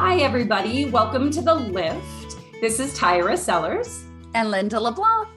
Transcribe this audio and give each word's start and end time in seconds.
Hi, 0.00 0.18
everybody. 0.18 0.84
Welcome 0.84 1.28
to 1.32 1.42
The 1.42 1.56
Lift. 1.56 2.36
This 2.60 2.78
is 2.78 2.96
Tyra 2.96 3.36
Sellers. 3.36 4.04
And 4.32 4.48
Linda 4.48 4.78
LeBlanc. 4.78 5.28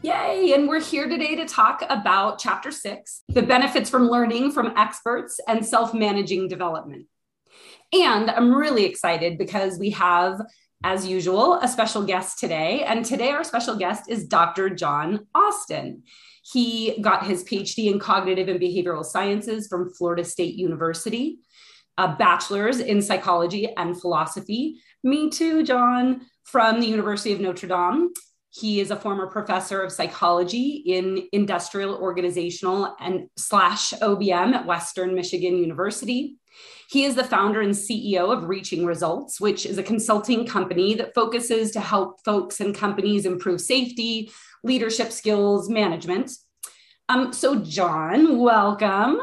Yay! 0.00 0.54
And 0.54 0.66
we're 0.66 0.80
here 0.80 1.10
today 1.10 1.36
to 1.36 1.44
talk 1.44 1.84
about 1.90 2.38
Chapter 2.38 2.70
Six 2.70 3.22
the 3.28 3.42
benefits 3.42 3.90
from 3.90 4.08
learning 4.08 4.52
from 4.52 4.72
experts 4.78 5.38
and 5.46 5.64
self 5.64 5.92
managing 5.92 6.48
development. 6.48 7.04
And 7.92 8.30
I'm 8.30 8.54
really 8.54 8.86
excited 8.86 9.36
because 9.36 9.78
we 9.78 9.90
have, 9.90 10.40
as 10.82 11.06
usual, 11.06 11.56
a 11.60 11.68
special 11.68 12.02
guest 12.02 12.38
today. 12.38 12.84
And 12.84 13.04
today, 13.04 13.28
our 13.32 13.44
special 13.44 13.76
guest 13.76 14.04
is 14.08 14.26
Dr. 14.26 14.70
John 14.70 15.26
Austin. 15.34 16.02
He 16.50 16.98
got 17.02 17.26
his 17.26 17.44
PhD 17.44 17.92
in 17.92 17.98
cognitive 17.98 18.48
and 18.48 18.58
behavioral 18.58 19.04
sciences 19.04 19.68
from 19.68 19.92
Florida 19.92 20.24
State 20.24 20.54
University, 20.54 21.40
a 21.98 22.08
bachelor's 22.08 22.80
in 22.80 23.02
psychology 23.02 23.68
and 23.76 24.00
philosophy. 24.00 24.80
Me 25.04 25.28
too, 25.28 25.62
John, 25.64 26.22
from 26.44 26.80
the 26.80 26.86
University 26.86 27.32
of 27.32 27.40
Notre 27.40 27.68
Dame. 27.68 28.12
He 28.50 28.80
is 28.80 28.90
a 28.90 28.96
former 28.96 29.26
professor 29.26 29.82
of 29.82 29.92
psychology 29.92 30.82
in 30.86 31.28
industrial 31.32 31.96
organizational 31.96 32.96
and 32.98 33.28
slash 33.36 33.92
OBM 33.92 34.54
at 34.54 34.66
Western 34.66 35.14
Michigan 35.14 35.58
University. 35.58 36.38
He 36.88 37.04
is 37.04 37.14
the 37.14 37.24
founder 37.24 37.60
and 37.60 37.74
CEO 37.74 38.34
of 38.34 38.48
Reaching 38.48 38.86
Results, 38.86 39.40
which 39.40 39.66
is 39.66 39.76
a 39.76 39.82
consulting 39.82 40.46
company 40.46 40.94
that 40.94 41.14
focuses 41.14 41.72
to 41.72 41.80
help 41.80 42.24
folks 42.24 42.60
and 42.60 42.74
companies 42.74 43.26
improve 43.26 43.60
safety, 43.60 44.30
leadership 44.64 45.12
skills, 45.12 45.68
management. 45.68 46.30
Um, 47.10 47.32
so, 47.32 47.56
John, 47.56 48.38
welcome. 48.38 49.20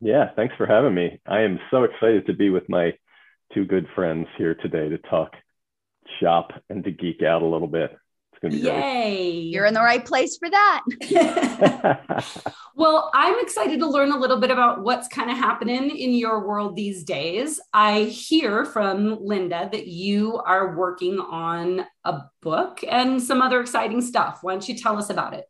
Yeah, 0.00 0.30
thanks 0.34 0.54
for 0.56 0.66
having 0.66 0.94
me. 0.94 1.20
I 1.26 1.40
am 1.40 1.58
so 1.70 1.84
excited 1.84 2.26
to 2.26 2.32
be 2.32 2.50
with 2.50 2.68
my 2.68 2.92
two 3.52 3.64
good 3.64 3.86
friends 3.94 4.26
here 4.38 4.54
today 4.54 4.88
to 4.88 4.98
talk 4.98 5.32
shop 6.20 6.52
and 6.68 6.82
to 6.84 6.90
geek 6.90 7.22
out 7.22 7.42
a 7.42 7.46
little 7.46 7.68
bit. 7.68 7.90
It's 8.32 8.40
going 8.40 8.52
to 8.52 8.58
be 8.58 8.64
Yay. 8.64 9.32
Great. 9.32 9.52
You're 9.52 9.66
in 9.66 9.74
the 9.74 9.80
right 9.80 10.04
place 10.04 10.38
for 10.38 10.48
that. 10.48 10.82
well, 12.76 13.10
I'm 13.12 13.38
excited 13.40 13.78
to 13.80 13.86
learn 13.86 14.12
a 14.12 14.18
little 14.18 14.40
bit 14.40 14.50
about 14.50 14.82
what's 14.82 15.08
kind 15.08 15.30
of 15.30 15.36
happening 15.36 15.90
in 15.90 16.12
your 16.14 16.46
world 16.46 16.76
these 16.76 17.04
days. 17.04 17.60
I 17.74 18.04
hear 18.04 18.64
from 18.64 19.18
Linda 19.20 19.68
that 19.70 19.86
you 19.88 20.38
are 20.38 20.76
working 20.76 21.18
on 21.18 21.84
a 22.04 22.20
book 22.40 22.80
and 22.88 23.22
some 23.22 23.42
other 23.42 23.60
exciting 23.60 24.00
stuff. 24.00 24.38
Why 24.42 24.52
don't 24.52 24.68
you 24.68 24.76
tell 24.76 24.96
us 24.96 25.10
about 25.10 25.34
it? 25.34 25.44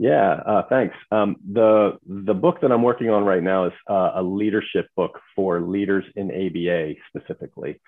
Yeah, 0.00 0.40
uh, 0.46 0.62
thanks. 0.70 0.96
Um, 1.12 1.36
the 1.52 1.98
the 2.06 2.32
book 2.32 2.62
that 2.62 2.72
I'm 2.72 2.82
working 2.82 3.10
on 3.10 3.22
right 3.22 3.42
now 3.42 3.66
is 3.66 3.72
uh, 3.86 4.12
a 4.14 4.22
leadership 4.22 4.88
book 4.96 5.20
for 5.36 5.60
leaders 5.60 6.06
in 6.16 6.30
ABA 6.30 6.94
specifically, 7.10 7.78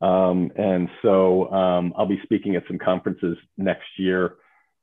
um, 0.00 0.52
and 0.54 0.88
so 1.02 1.50
um, 1.50 1.94
I'll 1.98 2.06
be 2.06 2.20
speaking 2.22 2.54
at 2.54 2.62
some 2.68 2.78
conferences 2.78 3.36
next 3.56 3.88
year 3.96 4.36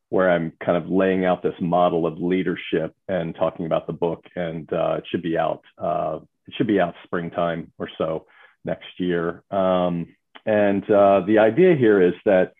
where 0.09 0.29
I'm 0.29 0.51
kind 0.65 0.77
of 0.77 0.89
laying 0.89 1.23
out 1.23 1.41
this 1.41 1.55
model 1.61 2.05
of 2.05 2.17
leadership 2.17 2.93
and 3.07 3.33
talking 3.35 3.65
about 3.67 3.87
the 3.87 3.93
book, 3.93 4.25
and 4.35 4.71
uh, 4.73 4.95
it 4.97 5.05
should 5.09 5.23
be 5.23 5.37
out 5.37 5.61
uh, 5.81 6.19
it 6.45 6.55
should 6.57 6.67
be 6.67 6.81
out 6.81 6.93
springtime 7.05 7.71
or 7.79 7.89
so 7.97 8.25
next 8.65 8.99
year. 8.99 9.43
Um, 9.49 10.13
and 10.45 10.83
uh, 10.91 11.21
the 11.25 11.37
idea 11.39 11.73
here 11.77 12.01
is 12.01 12.15
that 12.25 12.51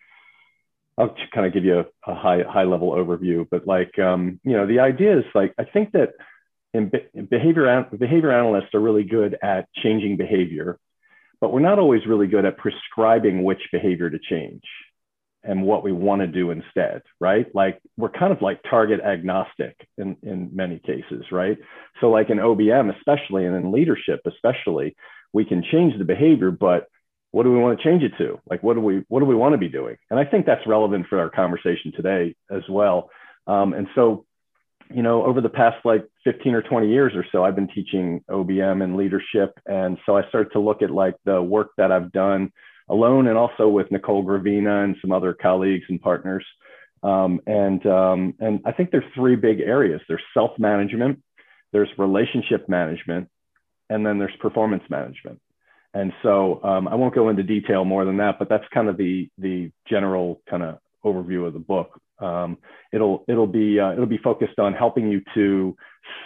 I'll 0.98 1.14
kind 1.34 1.46
of 1.46 1.52
give 1.52 1.64
you 1.64 1.80
a, 1.80 2.10
a, 2.10 2.14
high 2.14 2.42
high 2.48 2.64
level 2.64 2.92
overview, 2.92 3.46
but 3.50 3.66
like 3.66 3.98
um, 3.98 4.40
you 4.44 4.52
know, 4.52 4.66
the 4.66 4.80
idea 4.80 5.18
is 5.18 5.24
like 5.34 5.54
I 5.58 5.64
think 5.64 5.92
that 5.92 6.10
in, 6.72 6.90
behavior 7.30 7.86
behavior 7.98 8.32
analysts 8.32 8.74
are 8.74 8.80
really 8.80 9.04
good 9.04 9.36
at 9.42 9.68
changing 9.82 10.16
behavior, 10.16 10.78
but 11.40 11.52
we're 11.52 11.60
not 11.60 11.78
always 11.78 12.06
really 12.06 12.26
good 12.26 12.44
at 12.44 12.56
prescribing 12.56 13.44
which 13.44 13.60
behavior 13.72 14.10
to 14.10 14.18
change 14.18 14.62
and 15.42 15.62
what 15.62 15.84
we 15.84 15.92
want 15.92 16.20
to 16.20 16.26
do 16.26 16.50
instead, 16.50 17.02
right? 17.20 17.46
Like 17.54 17.80
we're 17.96 18.10
kind 18.10 18.32
of 18.32 18.42
like 18.42 18.60
target 18.68 19.00
agnostic 19.00 19.76
in 19.98 20.16
in 20.22 20.50
many 20.54 20.78
cases, 20.78 21.24
right? 21.30 21.58
So 22.00 22.10
like 22.10 22.30
in 22.30 22.38
OBM 22.38 22.94
especially 22.96 23.44
and 23.44 23.54
in 23.54 23.70
leadership 23.70 24.20
especially, 24.26 24.96
we 25.32 25.44
can 25.44 25.62
change 25.62 25.98
the 25.98 26.04
behavior, 26.04 26.50
but 26.50 26.88
what 27.30 27.42
do 27.42 27.52
we 27.52 27.58
want 27.58 27.78
to 27.78 27.84
change 27.84 28.02
it 28.02 28.12
to? 28.18 28.40
Like, 28.48 28.62
what 28.62 28.74
do 28.74 28.80
we 28.80 29.04
what 29.08 29.20
do 29.20 29.26
we 29.26 29.34
want 29.34 29.52
to 29.52 29.58
be 29.58 29.68
doing? 29.68 29.96
And 30.10 30.18
I 30.18 30.24
think 30.24 30.46
that's 30.46 30.66
relevant 30.66 31.06
for 31.08 31.18
our 31.18 31.30
conversation 31.30 31.92
today 31.94 32.34
as 32.50 32.62
well. 32.68 33.10
Um, 33.46 33.74
and 33.74 33.86
so, 33.94 34.24
you 34.92 35.02
know, 35.02 35.24
over 35.24 35.40
the 35.40 35.48
past 35.48 35.76
like 35.84 36.06
15 36.24 36.54
or 36.54 36.62
20 36.62 36.88
years 36.88 37.12
or 37.14 37.24
so, 37.30 37.44
I've 37.44 37.56
been 37.56 37.68
teaching 37.68 38.22
OBM 38.30 38.82
and 38.82 38.96
leadership, 38.96 39.58
and 39.66 39.98
so 40.06 40.16
I 40.16 40.26
started 40.28 40.52
to 40.52 40.60
look 40.60 40.82
at 40.82 40.90
like 40.90 41.16
the 41.24 41.42
work 41.42 41.70
that 41.76 41.92
I've 41.92 42.12
done 42.12 42.52
alone 42.88 43.26
and 43.26 43.36
also 43.36 43.68
with 43.68 43.90
Nicole 43.90 44.24
Gravina 44.24 44.84
and 44.84 44.96
some 45.00 45.12
other 45.12 45.34
colleagues 45.34 45.84
and 45.88 46.00
partners. 46.00 46.44
Um, 47.02 47.40
and 47.46 47.84
um, 47.86 48.34
and 48.40 48.60
I 48.64 48.72
think 48.72 48.90
there's 48.90 49.04
three 49.14 49.36
big 49.36 49.60
areas. 49.60 50.00
There's 50.08 50.22
self 50.34 50.58
management, 50.58 51.22
there's 51.72 51.88
relationship 51.98 52.68
management, 52.68 53.28
and 53.90 54.04
then 54.04 54.18
there's 54.18 54.34
performance 54.40 54.84
management. 54.88 55.40
And 55.94 56.12
so 56.22 56.62
um, 56.62 56.88
I 56.88 56.94
won't 56.94 57.14
go 57.14 57.28
into 57.28 57.42
detail 57.42 57.84
more 57.84 58.04
than 58.04 58.18
that, 58.18 58.38
but 58.38 58.48
that's 58.48 58.64
kind 58.72 58.88
of 58.88 58.96
the 58.96 59.28
the 59.38 59.70
general 59.88 60.42
kind 60.48 60.62
of 60.62 60.78
overview 61.04 61.46
of 61.46 61.52
the 61.52 61.58
book. 61.58 62.00
Um, 62.18 62.58
it'll 62.92 63.24
it'll 63.28 63.46
be 63.46 63.80
uh, 63.80 63.92
it'll 63.92 64.06
be 64.06 64.18
focused 64.18 64.58
on 64.58 64.72
helping 64.72 65.10
you 65.10 65.22
to 65.34 65.76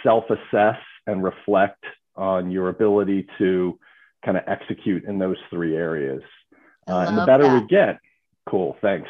self-assess 0.03 0.77
and 1.07 1.23
reflect 1.23 1.83
on 2.15 2.51
your 2.51 2.69
ability 2.69 3.27
to 3.37 3.79
kind 4.23 4.37
of 4.37 4.43
execute 4.47 5.05
in 5.05 5.19
those 5.19 5.37
three 5.49 5.75
areas. 5.75 6.21
Uh, 6.87 7.05
and 7.07 7.17
the 7.17 7.25
better 7.25 7.43
that. 7.43 7.61
we 7.61 7.67
get, 7.67 7.99
cool. 8.49 8.77
Thanks. 8.81 9.09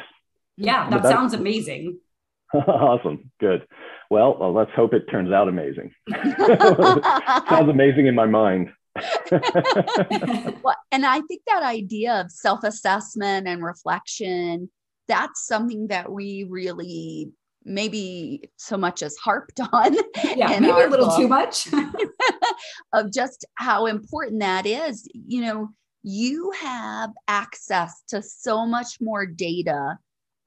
Yeah, 0.57 0.90
that 0.90 1.01
better- 1.01 1.16
sounds 1.16 1.34
amazing. 1.34 2.00
awesome. 2.53 3.31
Good. 3.40 3.66
Well, 4.09 4.38
well, 4.38 4.53
let's 4.53 4.72
hope 4.75 4.94
it 4.94 5.06
turns 5.09 5.31
out 5.31 5.47
amazing. 5.47 5.94
sounds 6.35 7.69
amazing 7.69 8.07
in 8.07 8.16
my 8.16 8.25
mind. 8.25 8.72
well, 9.31 10.75
and 10.91 11.06
I 11.06 11.22
think 11.28 11.41
that 11.47 11.63
idea 11.63 12.22
of 12.22 12.31
self 12.31 12.63
assessment 12.63 13.47
and 13.47 13.63
reflection, 13.63 14.69
that's 15.07 15.46
something 15.46 15.88
that 15.88 16.12
we 16.12 16.46
really 16.50 17.31
maybe 17.63 18.50
so 18.57 18.78
much 18.78 19.03
as 19.03 19.16
harped 19.18 19.59
on. 19.72 19.96
Yeah, 20.35 20.59
maybe 20.59 20.69
a 20.69 20.88
little 20.88 21.07
book, 21.07 21.18
too 21.18 21.28
much. 21.28 21.68
of 22.94 23.12
just 23.12 23.46
how 23.56 23.85
important 23.85 24.41
that 24.41 24.66
is. 24.66 25.08
You 25.13 25.41
know, 25.41 25.69
you 26.03 26.52
have 26.59 27.12
access 27.28 28.03
to 28.09 28.22
so 28.22 28.66
much 28.66 28.97
more 29.00 29.25
data 29.25 29.97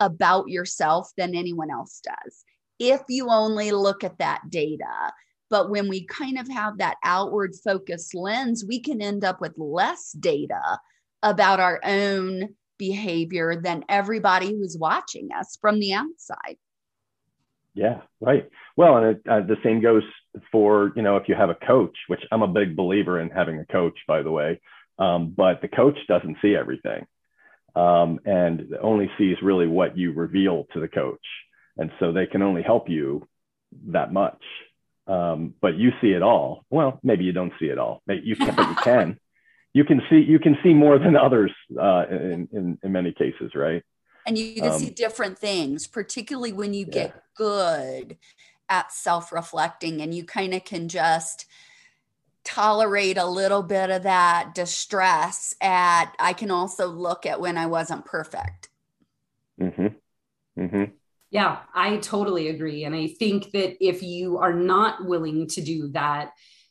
about 0.00 0.49
yourself 0.49 1.11
than 1.16 1.34
anyone 1.34 1.71
else 1.71 2.00
does. 2.03 2.44
If 2.78 3.03
you 3.09 3.28
only 3.31 3.71
look 3.71 4.03
at 4.03 4.19
that 4.19 4.43
data, 4.50 5.12
but 5.50 5.71
when 5.71 5.88
we 5.88 6.05
kind 6.06 6.38
of 6.38 6.49
have 6.49 6.78
that 6.78 6.97
outward 7.05 7.55
focused 7.55 8.15
lens, 8.15 8.65
we 8.66 8.81
can 8.81 9.00
end 9.00 9.25
up 9.25 9.41
with 9.41 9.55
less 9.56 10.12
data 10.12 10.78
about 11.22 11.60
our 11.60 11.81
own 11.84 12.55
behavior 12.78 13.60
than 13.60 13.84
everybody 13.88 14.50
who's 14.50 14.77
watching 14.78 15.31
us 15.32 15.56
from 15.60 15.78
the 15.78 15.94
outside. 15.94 16.56
Yeah, 17.75 18.03
right. 18.21 18.49
Well, 18.77 18.99
and 18.99 19.06
it, 19.06 19.22
uh, 19.28 19.41
the 19.41 19.56
same 19.65 19.81
goes 19.81 20.03
for, 20.53 20.93
you 20.97 21.03
know, 21.03 21.16
if 21.16 21.28
you 21.28 21.34
have 21.34 21.50
a 21.50 21.55
coach, 21.66 21.97
which 22.09 22.21
I'm 22.31 22.43
a 22.43 22.49
big 22.49 22.76
believer 22.76 23.21
in 23.21 23.31
having 23.31 23.59
a 23.59 23.66
coach, 23.66 23.99
by 24.06 24.22
the 24.22 24.31
way, 24.31 24.61
um, 24.99 25.34
but 25.37 25.61
the 25.61 25.69
coach 25.69 25.99
doesn't 26.08 26.37
see 26.40 26.55
everything 26.55 27.06
um, 27.75 28.20
and 28.25 28.75
only 28.81 29.11
sees 29.19 29.37
really 29.43 29.67
what 29.67 29.97
you 29.97 30.12
reveal 30.12 30.67
to 30.73 30.81
the 30.81 30.88
coach. 30.88 31.25
And 31.76 31.90
so 31.99 32.12
they 32.12 32.26
can 32.26 32.43
only 32.43 32.62
help 32.62 32.88
you 32.88 33.26
that 33.88 34.12
much 34.12 34.40
um, 35.06 35.54
but 35.60 35.76
you 35.76 35.92
see 36.00 36.12
it 36.12 36.22
all. 36.22 36.64
Well, 36.70 36.98
maybe 37.02 37.24
you 37.24 37.32
don't 37.32 37.52
see 37.60 37.66
it 37.66 37.78
all. 37.78 38.02
You 38.06 38.36
can, 38.36 38.56
you 38.56 38.76
can. 38.82 39.18
You 39.72 39.84
can 39.84 40.02
see 40.08 40.20
you 40.20 40.38
can 40.38 40.56
see 40.62 40.72
more 40.72 40.98
than 40.98 41.16
others 41.16 41.52
uh, 41.76 42.04
in, 42.08 42.48
in, 42.52 42.78
in 42.82 42.92
many 42.92 43.12
cases, 43.12 43.52
right? 43.54 43.82
And 44.26 44.38
you 44.38 44.54
can 44.54 44.72
um, 44.72 44.78
see 44.78 44.90
different 44.90 45.38
things, 45.38 45.86
particularly 45.86 46.52
when 46.52 46.72
you 46.72 46.86
get 46.86 47.14
good 47.34 48.16
at 48.68 48.92
self-reflecting, 48.92 50.00
and 50.00 50.14
you 50.14 50.24
kind 50.24 50.54
of 50.54 50.64
can 50.64 50.88
just 50.88 51.46
tolerate 52.44 53.18
a 53.18 53.26
little 53.26 53.62
bit 53.62 53.90
of 53.90 54.04
that 54.04 54.54
distress. 54.54 55.54
At 55.60 56.14
I 56.18 56.32
can 56.32 56.50
also 56.50 56.86
look 56.86 57.26
at 57.26 57.40
when 57.40 57.58
I 57.58 57.66
wasn't 57.66 58.04
perfect. 58.04 58.68
Mm-hmm. 59.60 59.86
Mm-hmm. 60.62 60.84
Yeah, 61.34 61.58
I 61.75 61.96
totally 61.96 62.46
agree. 62.46 62.84
And 62.84 62.94
I 62.94 63.08
think 63.08 63.50
that 63.50 63.84
if 63.84 64.04
you 64.04 64.38
are 64.38 64.52
not 64.54 65.04
willing 65.04 65.48
to 65.48 65.60
do 65.60 65.88
that, 65.88 66.31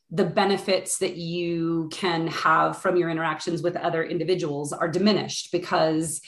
the 0.10 0.24
benefits 0.24 1.00
that 1.00 1.18
you 1.18 1.90
can 1.92 2.28
have 2.28 2.78
from 2.78 2.96
your 2.96 3.10
interactions 3.10 3.62
with 3.62 3.76
other 3.76 4.02
individuals 4.06 4.72
are 4.72 4.88
diminished 4.88 5.52
because 5.52 6.22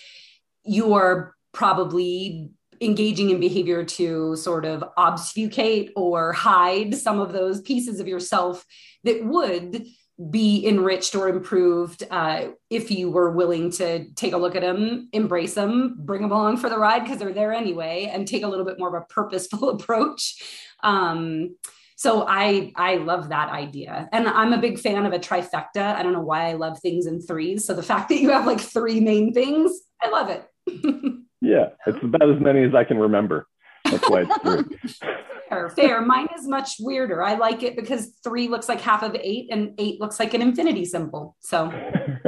you 0.66 0.96
are 0.96 1.34
probably 1.54 2.50
engaging 2.82 3.30
in 3.30 3.40
behavior 3.40 3.86
to 3.86 4.36
sort 4.36 4.66
of 4.66 4.84
obfuscate 4.98 5.94
or 5.96 6.34
hide 6.34 6.94
some 6.94 7.22
of 7.22 7.32
those 7.32 7.62
pieces 7.62 8.02
of 8.02 8.08
yourself 8.10 8.66
that 9.06 9.24
would 9.24 9.86
be 10.32 10.66
enriched 10.66 11.14
or 11.14 11.28
improved 11.28 12.04
uh, 12.10 12.48
if 12.70 12.90
you 12.90 13.12
were 13.12 13.32
willing 13.32 13.70
to 13.70 14.06
take 14.14 14.34
a 14.34 14.38
look 14.38 14.56
at 14.56 14.62
them, 14.62 15.10
embrace 15.12 15.56
them, 15.56 15.96
bring 16.00 16.22
them 16.22 16.32
along 16.32 16.58
for 16.58 16.70
the 16.70 16.78
ride 16.78 17.04
because 17.04 17.20
they're 17.20 17.34
there 17.34 17.52
anyway, 17.52 18.10
and 18.12 18.28
take 18.28 18.44
a 18.44 18.48
little 18.48 18.64
bit 18.64 18.80
more 18.80 18.96
of 18.96 19.04
a 19.04 19.06
purposeful 19.14 19.70
approach. 19.82 20.42
Um, 20.84 21.56
so 21.98 22.26
I 22.28 22.72
I 22.76 22.96
love 22.98 23.30
that 23.30 23.50
idea, 23.50 24.10
and 24.12 24.28
I'm 24.28 24.54
a 24.54 24.58
big 24.58 24.80
fan 24.80 25.06
of 25.06 25.14
a 25.14 25.20
trifecta. 25.20 25.96
I 25.96 26.04
don't 26.04 26.14
know 26.14 26.22
why 26.22 26.50
I 26.50 26.54
love 26.54 26.80
things 26.80 27.08
in 27.08 27.22
threes. 27.22 27.66
So 27.66 27.74
the 27.74 27.84
fact 27.84 28.10
that 28.10 28.20
you 28.20 28.32
have 28.32 28.46
like 28.46 28.60
three 28.60 29.00
main 29.00 29.34
things, 29.34 29.72
I 30.02 30.10
love 30.10 30.30
it. 30.30 30.46
yeah, 31.42 31.70
it's 31.88 32.04
about 32.04 32.30
as 32.30 32.42
many 32.42 32.64
as 32.64 32.76
I 32.76 32.84
can 32.84 32.98
remember. 32.98 33.48
That's 33.86 34.10
why 34.10 34.26
it's 34.28 34.38
three. 34.42 35.08
fair, 35.56 35.70
fair. 35.70 36.02
Mine 36.02 36.28
is 36.38 36.48
much 36.48 36.76
weirder. 36.80 37.24
I 37.24 37.36
like 37.36 37.64
it 37.64 37.76
because 37.76 38.18
three 38.24 38.48
looks 38.48 38.70
like 38.70 38.82
half 38.82 39.04
of 39.04 39.16
eight, 39.16 39.48
and 39.52 39.74
eight 39.78 40.00
looks 40.00 40.20
like 40.20 40.34
an 40.34 40.42
infinity 40.42 40.86
symbol. 40.86 41.36
So. 41.40 41.70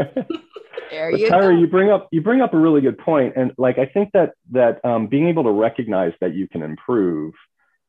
there 0.92 1.12
you 1.12 1.30
Tyra, 1.30 1.54
go. 1.54 1.60
you 1.60 1.68
bring 1.68 1.90
up 1.90 2.08
you 2.12 2.22
bring 2.22 2.42
up 2.42 2.54
a 2.54 2.58
really 2.58 2.82
good 2.82 2.98
point, 2.98 3.34
and 3.36 3.52
like 3.58 3.78
I 3.78 3.86
think 3.86 4.12
that 4.14 4.34
that 4.52 4.84
um, 4.86 5.08
being 5.08 5.28
able 5.28 5.44
to 5.44 5.52
recognize 5.52 6.14
that 6.22 6.34
you 6.34 6.48
can 6.48 6.62
improve 6.62 7.34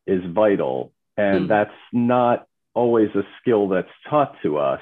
is 0.06 0.23
vital, 0.32 0.93
and 1.17 1.44
mm. 1.44 1.49
that's 1.49 1.75
not 1.93 2.46
always 2.75 3.08
a 3.14 3.23
skill 3.40 3.69
that's 3.69 3.88
taught 4.08 4.37
to 4.43 4.58
us, 4.58 4.81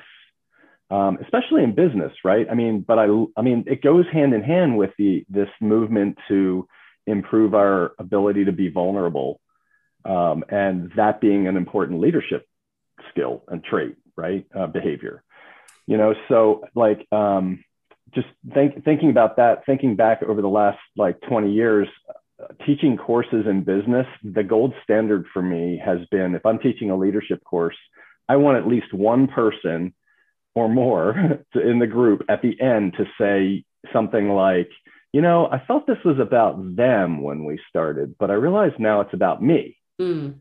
um, 0.91 1.19
especially 1.23 1.63
in 1.65 1.75
business, 1.75 2.13
right? 2.25 2.47
I 2.51 2.55
mean, 2.55 2.81
but 2.81 2.99
I 2.99 3.07
I 3.37 3.43
mean 3.43 3.65
it 3.67 3.83
goes 3.83 4.07
hand 4.13 4.35
in 4.35 4.43
hand 4.43 4.77
with 4.77 4.91
the 4.99 5.25
this 5.29 5.49
movement 5.61 6.19
to 6.29 6.69
improve 7.07 7.55
our 7.55 7.93
ability 7.99 8.45
to 8.47 8.53
be 8.53 8.69
vulnerable 8.69 9.41
um, 10.07 10.45
and 10.49 10.93
that 10.97 11.21
being 11.21 11.47
an 11.49 11.57
important 11.57 12.01
leadership 12.01 12.47
skill 13.11 13.43
and 13.49 13.63
trait, 13.65 13.97
right? 14.17 14.47
Uh, 14.55 14.67
behavior, 14.67 15.23
you 15.87 15.97
know. 15.97 16.15
So 16.29 16.65
like, 16.75 17.07
um, 17.13 17.65
just 18.15 18.29
think, 18.55 18.85
thinking 18.85 19.11
about 19.11 19.37
that, 19.37 19.67
thinking 19.67 19.97
back 19.97 20.23
over 20.23 20.41
the 20.41 20.49
last 20.49 20.79
like 20.97 21.21
20 21.29 21.53
years, 21.53 21.89
uh, 22.09 22.47
teaching 22.65 22.97
courses 22.97 23.47
in 23.49 23.65
business, 23.65 24.07
the 24.23 24.43
gold 24.43 24.75
standard 24.85 25.27
for 25.33 25.43
me 25.43 25.81
has 25.85 25.99
been 26.11 26.35
if 26.35 26.47
I'm 26.47 26.59
teaching 26.59 26.91
a 26.91 26.97
leadership 26.97 27.43
course, 27.45 27.77
I 28.29 28.37
want 28.37 28.59
at 28.59 28.69
least 28.69 28.93
one 28.93 29.27
person 29.27 29.95
or 30.55 30.69
more 30.69 31.15
to, 31.53 31.61
in 31.61 31.79
the 31.79 31.87
group 31.87 32.23
at 32.29 32.43
the 32.43 32.61
end 32.61 32.95
to 32.99 33.05
say 33.21 33.65
something 33.93 34.31
like, 34.31 34.71
you 35.13 35.21
know, 35.21 35.47
I 35.47 35.63
felt 35.67 35.87
this 35.87 36.03
was 36.05 36.19
about 36.19 36.77
them 36.77 37.23
when 37.23 37.45
we 37.45 37.59
started, 37.69 38.17
but 38.19 38.31
I 38.31 38.35
realize 38.35 38.73
now 38.79 39.01
it's 39.01 39.15
about 39.15 39.43
me. 39.43 39.79
Mm. 40.01 40.41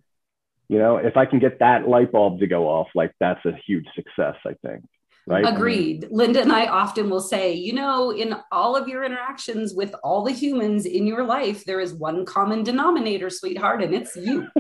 You 0.68 0.80
know, 0.80 0.98
if 0.98 1.16
I 1.16 1.26
can 1.26 1.40
get 1.40 1.60
that 1.60 1.88
light 1.88 2.12
bulb 2.12 2.40
to 2.40 2.48
go 2.48 2.68
off, 2.68 2.88
like 2.96 3.12
that's 3.20 3.46
a 3.46 3.54
huge 3.66 3.86
success, 3.96 4.36
I 4.46 4.56
think. 4.66 4.84
Right. 5.28 5.46
Agreed. 5.46 6.06
I 6.06 6.08
mean, 6.08 6.18
Linda 6.18 6.42
and 6.42 6.52
I 6.52 6.68
often 6.68 7.10
will 7.10 7.22
say, 7.22 7.54
you 7.54 7.74
know, 7.74 8.12
in 8.12 8.36
all 8.52 8.76
of 8.76 8.88
your 8.88 9.04
interactions 9.04 9.74
with 9.74 9.96
all 10.04 10.24
the 10.24 10.32
humans 10.32 10.86
in 10.86 11.08
your 11.08 11.24
life, 11.24 11.66
there 11.66 11.80
is 11.80 11.96
one 11.96 12.26
common 12.26 12.64
denominator, 12.64 13.32
sweetheart, 13.32 13.82
and 13.84 13.96
it's 13.96 14.16
you. 14.16 14.48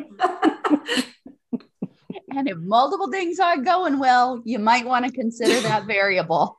and 2.35 2.49
if 2.49 2.57
multiple 2.57 3.11
things 3.11 3.39
aren't 3.39 3.63
going 3.63 3.99
well, 3.99 4.41
you 4.43 4.57
might 4.57 4.85
want 4.85 5.05
to 5.05 5.11
consider 5.11 5.59
that 5.61 5.85
variable. 5.87 6.57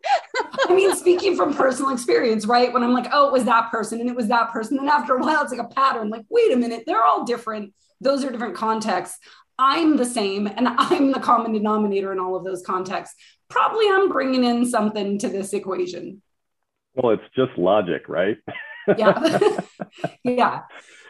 I 0.69 0.75
mean, 0.75 0.95
speaking 0.95 1.37
from 1.37 1.53
personal 1.55 1.91
experience, 1.91 2.47
right? 2.47 2.73
When 2.73 2.85
I'm 2.85 2.95
like, 2.95 3.09
oh, 3.13 3.27
it 3.27 3.33
was 3.33 3.45
that 3.45 3.73
person 3.73 4.01
and 4.01 4.09
it 4.09 4.15
was 4.15 4.29
that 4.29 4.53
person. 4.53 4.79
And 4.79 4.89
after 4.89 5.17
a 5.17 5.19
while, 5.19 5.43
it's 5.43 5.53
like 5.53 5.61
a 5.61 5.75
pattern. 5.75 6.11
Like, 6.11 6.27
wait 6.31 6.53
a 6.53 6.57
minute, 6.57 6.85
they're 6.87 7.03
all 7.03 7.25
different 7.25 7.75
those 8.01 8.25
are 8.25 8.31
different 8.31 8.57
contexts. 8.57 9.19
I'm 9.59 9.97
the 9.97 10.05
same 10.05 10.47
and 10.47 10.69
I'm 10.79 11.13
the 11.13 11.21
common 11.21 11.53
denominator 11.53 12.13
in 12.13 12.19
all 12.19 12.37
of 12.37 12.45
those 12.45 12.63
contexts. 12.63 13.17
Probably 13.49 13.87
I'm 13.89 14.09
bringing 14.09 14.45
in 14.45 14.67
something 14.67 15.19
to 15.19 15.29
this 15.29 15.53
equation. 15.53 16.23
Well, 16.95 17.13
it's 17.13 17.23
just 17.35 17.57
logic, 17.59 18.09
right? 18.09 18.39
yeah. 18.97 19.59
yeah. 20.25 20.63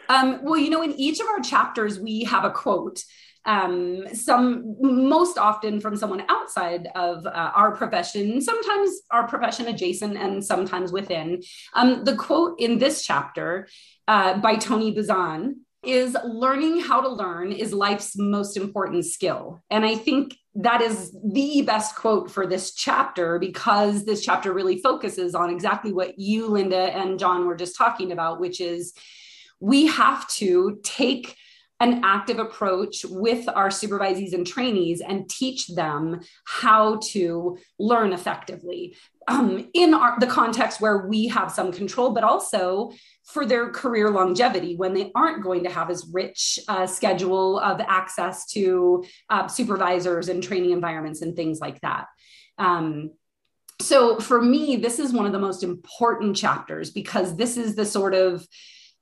Um, 0.09 0.39
well, 0.43 0.57
you 0.57 0.69
know, 0.69 0.83
in 0.83 0.93
each 0.93 1.19
of 1.19 1.27
our 1.27 1.39
chapters, 1.39 1.99
we 1.99 2.23
have 2.23 2.43
a 2.43 2.51
quote. 2.51 3.01
Um, 3.45 4.13
some 4.13 4.75
most 4.81 5.37
often 5.37 5.79
from 5.79 5.95
someone 5.95 6.23
outside 6.27 6.89
of 6.95 7.25
uh, 7.25 7.29
our 7.55 7.73
profession, 7.75 8.41
sometimes 8.41 8.91
our 9.09 9.25
profession 9.25 9.67
adjacent, 9.67 10.17
and 10.17 10.43
sometimes 10.43 10.91
within. 10.91 11.41
Um, 11.73 12.03
the 12.03 12.15
quote 12.15 12.59
in 12.59 12.77
this 12.77 13.05
chapter 13.05 13.67
uh, 14.07 14.37
by 14.39 14.55
Tony 14.55 14.93
Buzan 14.93 15.55
is 15.87 16.17
learning 16.25 16.81
how 16.81 17.01
to 17.01 17.07
learn 17.07 17.51
is 17.51 17.73
life's 17.73 18.17
most 18.17 18.57
important 18.57 19.05
skill. 19.05 19.61
And 19.69 19.85
I 19.85 19.95
think 19.95 20.35
that 20.55 20.81
is 20.81 21.15
the 21.23 21.61
best 21.61 21.95
quote 21.95 22.29
for 22.29 22.45
this 22.45 22.73
chapter 22.73 23.39
because 23.39 24.03
this 24.03 24.23
chapter 24.23 24.51
really 24.51 24.81
focuses 24.81 25.33
on 25.33 25.49
exactly 25.49 25.93
what 25.93 26.19
you, 26.19 26.47
Linda, 26.47 26.95
and 26.95 27.19
John 27.19 27.45
were 27.45 27.55
just 27.55 27.77
talking 27.77 28.11
about, 28.11 28.39
which 28.39 28.59
is 28.59 28.93
we 29.59 29.87
have 29.87 30.27
to 30.29 30.79
take 30.83 31.35
an 31.79 32.01
active 32.03 32.39
approach 32.39 33.05
with 33.05 33.47
our 33.47 33.69
supervisees 33.69 34.33
and 34.33 34.47
trainees 34.47 34.99
and 34.99 35.29
teach 35.29 35.67
them 35.67 36.19
how 36.45 36.99
to 37.03 37.57
learn 37.77 38.13
effectively 38.13 38.95
um, 39.27 39.69
in 39.73 39.93
our, 39.93 40.19
the 40.19 40.27
context 40.27 40.81
where 40.81 41.07
we 41.07 41.27
have 41.27 41.51
some 41.51 41.71
control, 41.71 42.11
but 42.11 42.23
also 42.23 42.91
for 43.27 43.45
their 43.45 43.69
career 43.69 44.09
longevity 44.09 44.75
when 44.77 44.93
they 44.93 45.11
aren't 45.13 45.43
going 45.43 45.63
to 45.65 45.69
have 45.69 45.89
as 45.89 46.09
rich 46.13 46.59
a 46.69 46.87
schedule 46.87 47.59
of 47.59 47.81
access 47.81 48.45
to 48.45 49.03
uh, 49.29 49.47
supervisors 49.47 50.29
and 50.29 50.41
training 50.41 50.71
environments 50.71 51.21
and 51.21 51.35
things 51.35 51.59
like 51.59 51.79
that. 51.81 52.05
Um, 52.57 53.11
so 53.81 54.17
for 54.17 54.41
me, 54.41 54.77
this 54.77 54.97
is 54.97 55.13
one 55.13 55.25
of 55.25 55.33
the 55.33 55.39
most 55.39 55.61
important 55.61 56.37
chapters 56.37 56.89
because 56.89 57.35
this 57.35 57.57
is 57.57 57.75
the 57.75 57.85
sort 57.85 58.13
of 58.13 58.47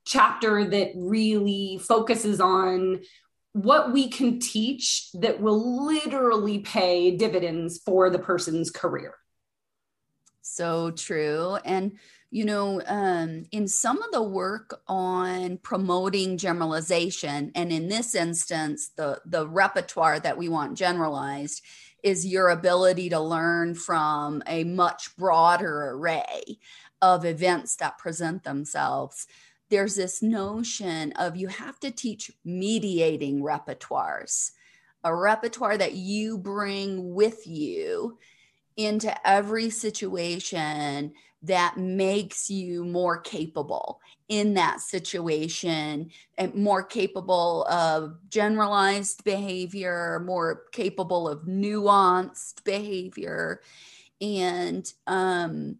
chapter 0.05 0.65
that 0.65 0.91
really 0.95 1.79
focuses 1.81 2.41
on 2.41 3.01
what 3.53 3.93
we 3.93 4.09
can 4.09 4.39
teach 4.39 5.07
that 5.13 5.39
will 5.39 5.85
literally 5.85 6.59
pay 6.59 7.15
dividends 7.15 7.79
for 7.85 8.09
the 8.09 8.19
person's 8.19 8.69
career. 8.69 9.13
So 10.47 10.91
true. 10.91 11.57
And 11.65 11.97
you 12.29 12.45
know, 12.45 12.81
um, 12.85 13.45
in 13.51 13.67
some 13.67 14.01
of 14.01 14.11
the 14.11 14.21
work 14.21 14.81
on 14.87 15.57
promoting 15.57 16.37
generalization, 16.37 17.51
and 17.55 17.71
in 17.71 17.87
this 17.87 18.13
instance, 18.13 18.89
the 18.89 19.21
the 19.25 19.47
repertoire 19.47 20.19
that 20.19 20.37
we 20.37 20.47
want 20.47 20.77
generalized 20.77 21.63
is 22.03 22.27
your 22.27 22.49
ability 22.49 23.09
to 23.09 23.19
learn 23.19 23.73
from 23.73 24.43
a 24.45 24.63
much 24.65 25.17
broader 25.17 25.89
array 25.91 26.59
of 27.01 27.25
events 27.25 27.75
that 27.77 27.97
present 27.97 28.43
themselves. 28.43 29.25
There's 29.69 29.95
this 29.95 30.21
notion 30.21 31.11
of 31.13 31.35
you 31.35 31.47
have 31.47 31.79
to 31.79 31.89
teach 31.89 32.31
mediating 32.43 33.41
repertoires, 33.41 34.51
a 35.03 35.15
repertoire 35.15 35.77
that 35.77 35.93
you 35.93 36.37
bring 36.37 37.15
with 37.15 37.47
you 37.47 38.19
into 38.77 39.15
every 39.27 39.69
situation 39.69 41.13
that 41.43 41.77
makes 41.77 42.49
you 42.49 42.83
more 42.83 43.19
capable 43.19 44.01
in 44.27 44.55
that 44.55 44.81
situation 44.81 46.09
and 46.37 46.55
more 46.55 46.81
capable 46.81 47.65
of 47.65 48.17
generalized 48.29 49.23
behavior, 49.23 50.23
more 50.25 50.63
capable 50.71 51.27
of 51.27 51.43
nuanced 51.43 52.63
behavior. 52.63 53.61
And 54.19 54.91
um, 55.05 55.77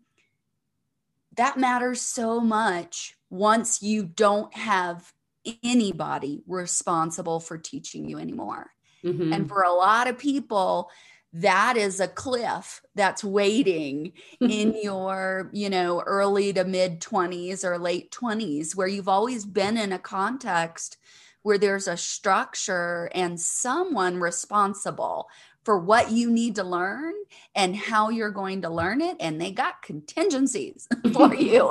that 1.35 1.57
matters 1.57 2.01
so 2.01 2.39
much 2.39 3.17
once 3.29 3.81
you 3.81 4.03
don't 4.03 4.53
have 4.55 5.11
anybody 5.63 6.43
responsible 6.47 7.39
for 7.39 7.57
teaching 7.57 8.07
you 8.07 8.19
anymore. 8.19 8.71
Mm-hmm. 9.03 9.33
And 9.33 9.49
for 9.49 9.63
a 9.63 9.73
lot 9.73 10.07
of 10.07 10.17
people, 10.17 10.89
that 11.35 11.75
is 11.75 11.99
a 11.99 12.07
cliff 12.07 12.81
that's 12.95 13.21
waiting 13.21 14.13
in 14.39 14.73
your 14.81 15.49
you 15.51 15.69
know 15.69 16.01
early 16.05 16.53
to 16.53 16.63
mid 16.63 17.01
20s 17.01 17.65
or 17.65 17.77
late 17.77 18.09
20s 18.11 18.73
where 18.73 18.87
you've 18.87 19.09
always 19.09 19.45
been 19.45 19.77
in 19.77 19.91
a 19.91 19.99
context 19.99 20.97
where 21.41 21.57
there's 21.57 21.89
a 21.89 21.97
structure 21.97 23.09
and 23.13 23.39
someone 23.39 24.17
responsible 24.17 25.27
for 25.65 25.77
what 25.77 26.09
you 26.09 26.31
need 26.31 26.55
to 26.55 26.63
learn 26.63 27.13
and 27.53 27.75
how 27.75 28.09
you're 28.09 28.31
going 28.31 28.61
to 28.61 28.69
learn 28.69 29.01
it 29.01 29.17
and 29.19 29.41
they 29.41 29.51
got 29.51 29.81
contingencies 29.81 30.87
for 31.13 31.35
you. 31.35 31.69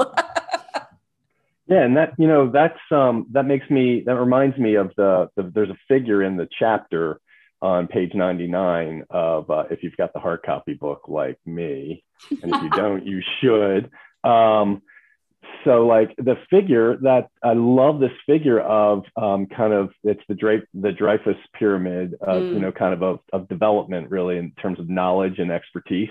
Yeah 1.67 1.85
and 1.85 1.97
that 1.97 2.13
you 2.19 2.29
know 2.29 2.51
that's 2.51 2.79
um 2.91 3.27
that 3.33 3.47
makes 3.47 3.71
me 3.71 4.03
that 4.05 4.17
reminds 4.17 4.59
me 4.59 4.75
of 4.75 4.93
the, 4.99 5.31
the 5.37 5.51
there's 5.55 5.71
a 5.71 5.79
figure 5.89 6.23
in 6.23 6.37
the 6.37 6.47
chapter 6.59 7.19
on 7.65 7.87
page 7.87 8.13
99 8.15 9.05
of 9.09 9.51
uh, 9.51 9.65
if 9.71 9.83
you've 9.83 9.97
got 9.97 10.13
the 10.13 10.21
hard 10.21 10.43
copy 10.45 10.75
book 10.75 11.09
like 11.09 11.39
me, 11.47 12.05
and 12.43 12.55
if 12.55 12.63
you 12.63 12.71
don't, 12.77 13.07
you 13.07 13.23
should. 13.41 13.91
Um, 14.23 14.83
so 15.65 15.87
like 15.87 16.15
the 16.17 16.37
figure 16.51 16.99
that 16.99 17.29
I 17.43 17.55
love 17.55 18.01
this 18.01 18.13
figure 18.27 18.61
of 18.61 19.05
um, 19.17 19.47
kind 19.47 19.73
of 19.73 19.91
it's 20.03 20.21
the 20.29 20.63
the 20.75 20.93
Dreyfus 20.93 21.37
pyramid, 21.59 22.15
of, 22.21 22.43
mm. 22.43 22.53
you 22.53 22.61
know, 22.61 22.71
kind 22.71 22.93
of, 22.93 23.03
of 23.03 23.21
of 23.33 23.49
development 23.49 24.11
really 24.11 24.37
in 24.37 24.53
terms 24.61 24.79
of 24.79 24.91
knowledge 24.91 25.39
and 25.39 25.51
expertise. 25.51 26.11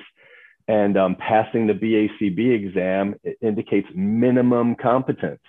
And 0.68 0.98
um, 0.98 1.16
passing 1.16 1.68
the 1.68 1.74
BACB 1.74 2.56
exam 2.56 3.16
indicates 3.42 3.88
minimum 3.94 4.76
competence 4.76 5.42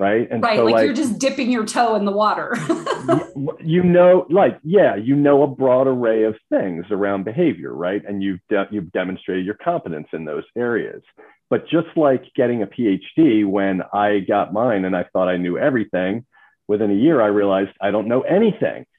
right? 0.00 0.26
And 0.30 0.42
right, 0.42 0.56
so, 0.56 0.64
like, 0.64 0.74
like, 0.74 0.84
you're 0.86 0.94
just 0.94 1.18
dipping 1.18 1.52
your 1.52 1.66
toe 1.66 1.94
in 1.94 2.06
the 2.06 2.12
water. 2.12 2.56
you 3.64 3.82
know, 3.82 4.26
like 4.30 4.58
yeah, 4.64 4.96
you 4.96 5.14
know 5.14 5.42
a 5.42 5.46
broad 5.46 5.86
array 5.86 6.24
of 6.24 6.36
things 6.48 6.86
around 6.90 7.24
behavior, 7.24 7.72
right? 7.74 8.02
And 8.06 8.22
you've 8.22 8.40
de- 8.48 8.68
you've 8.70 8.90
demonstrated 8.92 9.44
your 9.44 9.56
competence 9.62 10.08
in 10.12 10.24
those 10.24 10.44
areas. 10.56 11.02
But 11.50 11.68
just 11.68 11.88
like 11.96 12.24
getting 12.34 12.62
a 12.62 12.66
PhD, 12.66 13.44
when 13.46 13.82
I 13.92 14.20
got 14.20 14.52
mine 14.52 14.84
and 14.84 14.96
I 14.96 15.04
thought 15.12 15.28
I 15.28 15.36
knew 15.36 15.58
everything, 15.58 16.24
within 16.66 16.90
a 16.90 16.94
year 16.94 17.20
I 17.20 17.26
realized 17.26 17.70
I 17.80 17.90
don't 17.90 18.08
know 18.08 18.22
anything. 18.22 18.86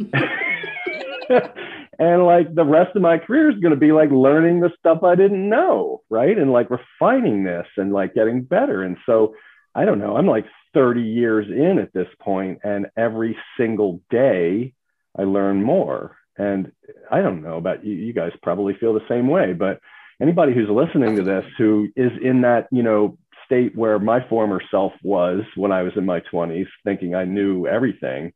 and 2.00 2.26
like 2.26 2.54
the 2.54 2.66
rest 2.66 2.96
of 2.96 3.02
my 3.02 3.18
career 3.18 3.50
is 3.50 3.60
going 3.60 3.74
to 3.74 3.80
be 3.80 3.92
like 3.92 4.12
learning 4.12 4.60
the 4.60 4.72
stuff 4.78 5.04
I 5.04 5.16
didn't 5.16 5.50
know, 5.50 6.02
right? 6.10 6.38
And 6.38 6.52
like 6.52 6.68
refining 6.70 7.44
this 7.44 7.68
and 7.78 7.94
like 7.94 8.14
getting 8.14 8.44
better. 8.44 8.84
And 8.84 8.98
so 9.06 9.34
I 9.74 9.86
don't 9.86 10.00
know, 10.00 10.18
I'm 10.18 10.28
like 10.28 10.46
30 10.74 11.02
years 11.02 11.48
in 11.50 11.80
at 11.80 11.94
this 11.94 12.08
point, 12.20 12.60
and 12.64 12.88
every 12.98 13.38
single 13.58 14.02
day 14.10 14.74
I 15.18 15.24
learn 15.24 15.64
more. 15.64 16.18
And 16.38 16.72
I 17.12 17.22
don't 17.22 17.44
know 17.44 17.58
about 17.58 17.86
you, 17.86 17.94
you 17.94 18.14
guys 18.14 18.32
probably 18.42 18.76
feel 18.80 18.94
the 18.94 19.08
same 19.10 19.28
way, 19.28 19.54
but 19.54 19.80
anybody 20.22 20.54
who's 20.54 20.70
listening 20.70 21.16
to 21.18 21.24
this 21.24 21.46
who 21.58 21.90
is 21.96 22.12
in 22.22 22.42
that, 22.42 22.68
you 22.72 22.84
know, 22.84 23.18
state 23.46 23.76
where 23.76 24.00
my 24.00 24.26
former 24.30 24.62
self 24.72 24.94
was 25.04 25.44
when 25.56 25.72
I 25.72 25.84
was 25.84 25.94
in 25.98 26.06
my 26.06 26.22
20s, 26.34 26.68
thinking 26.86 27.16
I 27.16 27.26
knew 27.26 27.68
everything, 27.68 28.32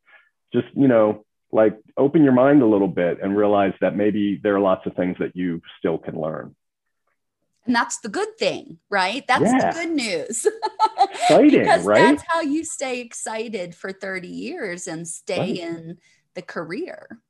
just, 0.52 0.66
you 0.74 0.88
know, 0.88 1.24
like 1.52 1.78
open 1.96 2.22
your 2.22 2.32
mind 2.32 2.60
a 2.60 2.66
little 2.66 2.88
bit 2.88 3.18
and 3.22 3.36
realize 3.36 3.72
that 3.80 3.96
maybe 3.96 4.38
there 4.42 4.56
are 4.56 4.60
lots 4.60 4.84
of 4.86 4.94
things 4.94 5.16
that 5.18 5.34
you 5.34 5.62
still 5.78 5.96
can 5.96 6.20
learn. 6.20 6.54
And 7.66 7.74
that's 7.74 7.98
the 7.98 8.08
good 8.08 8.38
thing, 8.38 8.78
right? 8.88 9.26
That's 9.26 9.42
yeah. 9.42 9.72
the 9.72 9.80
good 9.80 9.90
news. 9.90 10.46
Exciting, 11.12 11.60
because 11.60 11.84
right? 11.84 11.98
That's 11.98 12.24
how 12.28 12.40
you 12.40 12.64
stay 12.64 13.00
excited 13.00 13.74
for 13.74 13.92
30 13.92 14.28
years 14.28 14.86
and 14.86 15.06
stay 15.06 15.38
right. 15.38 15.58
in 15.58 15.98
the 16.34 16.42
career. 16.42 17.20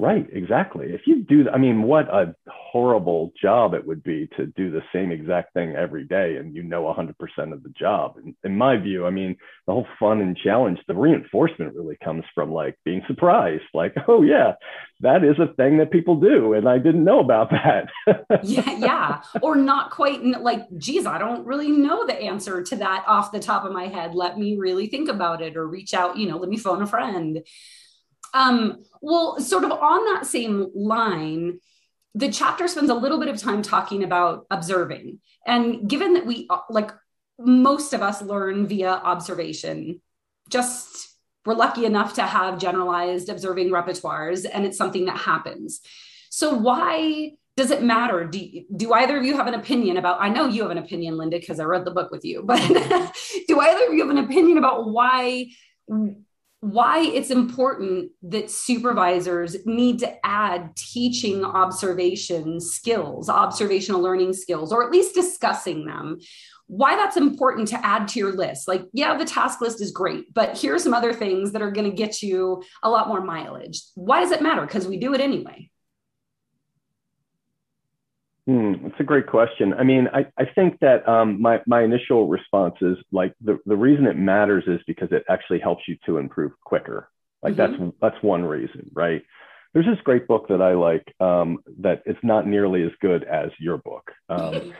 Right, 0.00 0.26
exactly. 0.32 0.86
If 0.94 1.02
you 1.04 1.22
do, 1.24 1.50
I 1.52 1.58
mean, 1.58 1.82
what 1.82 2.08
a 2.08 2.34
horrible 2.48 3.34
job 3.40 3.74
it 3.74 3.86
would 3.86 4.02
be 4.02 4.30
to 4.38 4.46
do 4.46 4.70
the 4.70 4.80
same 4.94 5.12
exact 5.12 5.52
thing 5.52 5.76
every 5.76 6.06
day 6.06 6.36
and 6.36 6.54
you 6.54 6.62
know 6.62 6.84
100% 6.84 7.52
of 7.52 7.62
the 7.62 7.68
job. 7.78 8.14
In, 8.16 8.34
in 8.42 8.56
my 8.56 8.78
view, 8.78 9.04
I 9.04 9.10
mean, 9.10 9.36
the 9.66 9.74
whole 9.74 9.86
fun 9.98 10.22
and 10.22 10.34
challenge, 10.34 10.78
the 10.88 10.94
reinforcement 10.94 11.74
really 11.74 11.98
comes 12.02 12.24
from 12.34 12.50
like 12.50 12.78
being 12.82 13.02
surprised, 13.08 13.64
like, 13.74 13.94
oh, 14.08 14.22
yeah, 14.22 14.54
that 15.00 15.22
is 15.22 15.38
a 15.38 15.52
thing 15.52 15.76
that 15.76 15.90
people 15.90 16.18
do. 16.18 16.54
And 16.54 16.66
I 16.66 16.78
didn't 16.78 17.04
know 17.04 17.20
about 17.20 17.50
that. 18.06 18.42
yeah, 18.42 18.78
yeah. 18.78 19.22
Or 19.42 19.54
not 19.54 19.90
quite 19.90 20.24
like, 20.24 20.66
geez, 20.78 21.04
I 21.04 21.18
don't 21.18 21.46
really 21.46 21.70
know 21.70 22.06
the 22.06 22.18
answer 22.18 22.62
to 22.62 22.76
that 22.76 23.04
off 23.06 23.32
the 23.32 23.38
top 23.38 23.66
of 23.66 23.72
my 23.72 23.88
head. 23.88 24.14
Let 24.14 24.38
me 24.38 24.56
really 24.56 24.86
think 24.86 25.10
about 25.10 25.42
it 25.42 25.58
or 25.58 25.68
reach 25.68 25.92
out, 25.92 26.16
you 26.16 26.26
know, 26.26 26.38
let 26.38 26.48
me 26.48 26.56
phone 26.56 26.80
a 26.80 26.86
friend. 26.86 27.42
Um, 28.34 28.84
well, 29.00 29.40
sort 29.40 29.64
of 29.64 29.72
on 29.72 30.14
that 30.14 30.26
same 30.26 30.70
line, 30.74 31.60
the 32.14 32.30
chapter 32.30 32.68
spends 32.68 32.90
a 32.90 32.94
little 32.94 33.18
bit 33.18 33.28
of 33.28 33.38
time 33.38 33.62
talking 33.62 34.02
about 34.02 34.46
observing. 34.50 35.20
And 35.46 35.88
given 35.88 36.14
that 36.14 36.26
we, 36.26 36.48
like 36.68 36.90
most 37.38 37.92
of 37.92 38.02
us, 38.02 38.22
learn 38.22 38.66
via 38.66 38.90
observation, 38.90 40.00
just 40.48 41.10
we're 41.46 41.54
lucky 41.54 41.86
enough 41.86 42.14
to 42.14 42.22
have 42.22 42.58
generalized 42.58 43.28
observing 43.28 43.70
repertoires, 43.70 44.46
and 44.52 44.66
it's 44.66 44.76
something 44.76 45.06
that 45.06 45.16
happens. 45.16 45.80
So, 46.28 46.54
why 46.54 47.32
does 47.56 47.70
it 47.70 47.82
matter? 47.82 48.24
Do, 48.24 48.46
do 48.74 48.92
either 48.92 49.18
of 49.18 49.24
you 49.24 49.36
have 49.36 49.46
an 49.46 49.54
opinion 49.54 49.96
about? 49.96 50.20
I 50.20 50.28
know 50.28 50.46
you 50.46 50.62
have 50.62 50.70
an 50.70 50.78
opinion, 50.78 51.16
Linda, 51.16 51.38
because 51.38 51.60
I 51.60 51.64
read 51.64 51.84
the 51.84 51.90
book 51.90 52.10
with 52.10 52.24
you, 52.24 52.42
but 52.44 52.58
do 53.48 53.60
either 53.60 53.86
of 53.86 53.94
you 53.94 54.00
have 54.00 54.10
an 54.10 54.24
opinion 54.24 54.58
about 54.58 54.90
why 54.90 55.46
why 56.60 57.00
it's 57.00 57.30
important 57.30 58.10
that 58.22 58.50
supervisors 58.50 59.56
need 59.66 59.98
to 60.00 60.26
add 60.26 60.76
teaching 60.76 61.44
observation 61.44 62.60
skills, 62.60 63.30
observational 63.30 64.02
learning 64.02 64.34
skills, 64.34 64.72
or 64.72 64.84
at 64.84 64.90
least 64.90 65.14
discussing 65.14 65.86
them. 65.86 66.18
Why 66.66 66.96
that's 66.96 67.16
important 67.16 67.68
to 67.68 67.84
add 67.84 68.08
to 68.08 68.18
your 68.18 68.32
list. 68.32 68.68
Like, 68.68 68.82
yeah, 68.92 69.16
the 69.16 69.24
task 69.24 69.60
list 69.60 69.80
is 69.80 69.90
great, 69.90 70.32
but 70.32 70.56
here 70.56 70.74
are 70.74 70.78
some 70.78 70.94
other 70.94 71.12
things 71.12 71.52
that 71.52 71.62
are 71.62 71.72
going 71.72 71.90
to 71.90 71.96
get 71.96 72.22
you 72.22 72.62
a 72.82 72.90
lot 72.90 73.08
more 73.08 73.22
mileage. 73.22 73.82
Why 73.94 74.20
does 74.20 74.30
it 74.30 74.42
matter? 74.42 74.62
Because 74.62 74.86
we 74.86 74.98
do 74.98 75.14
it 75.14 75.20
anyway. 75.20 75.69
Hmm, 78.50 78.72
that's 78.82 78.98
a 78.98 79.04
great 79.04 79.28
question. 79.28 79.72
I 79.74 79.84
mean, 79.84 80.08
I, 80.12 80.26
I 80.36 80.44
think 80.44 80.80
that 80.80 81.08
um, 81.08 81.40
my, 81.40 81.60
my 81.68 81.84
initial 81.84 82.26
response 82.26 82.74
is 82.80 82.96
like 83.12 83.32
the, 83.40 83.60
the 83.64 83.76
reason 83.76 84.06
it 84.06 84.16
matters 84.16 84.64
is 84.66 84.80
because 84.88 85.06
it 85.12 85.22
actually 85.28 85.60
helps 85.60 85.84
you 85.86 85.96
to 86.06 86.18
improve 86.18 86.50
quicker. 86.64 87.08
Like 87.44 87.54
mm-hmm. 87.54 87.84
that's 87.84 87.94
that's 88.00 88.24
one 88.24 88.44
reason, 88.44 88.90
right? 88.92 89.22
There's 89.72 89.86
this 89.86 90.00
great 90.02 90.26
book 90.26 90.48
that 90.48 90.60
I 90.60 90.72
like 90.72 91.14
um, 91.20 91.58
that 91.78 92.02
it's 92.06 92.18
not 92.24 92.44
nearly 92.44 92.82
as 92.82 92.90
good 93.00 93.22
as 93.22 93.50
your 93.60 93.78
book. 93.78 94.10
Um, 94.28 94.74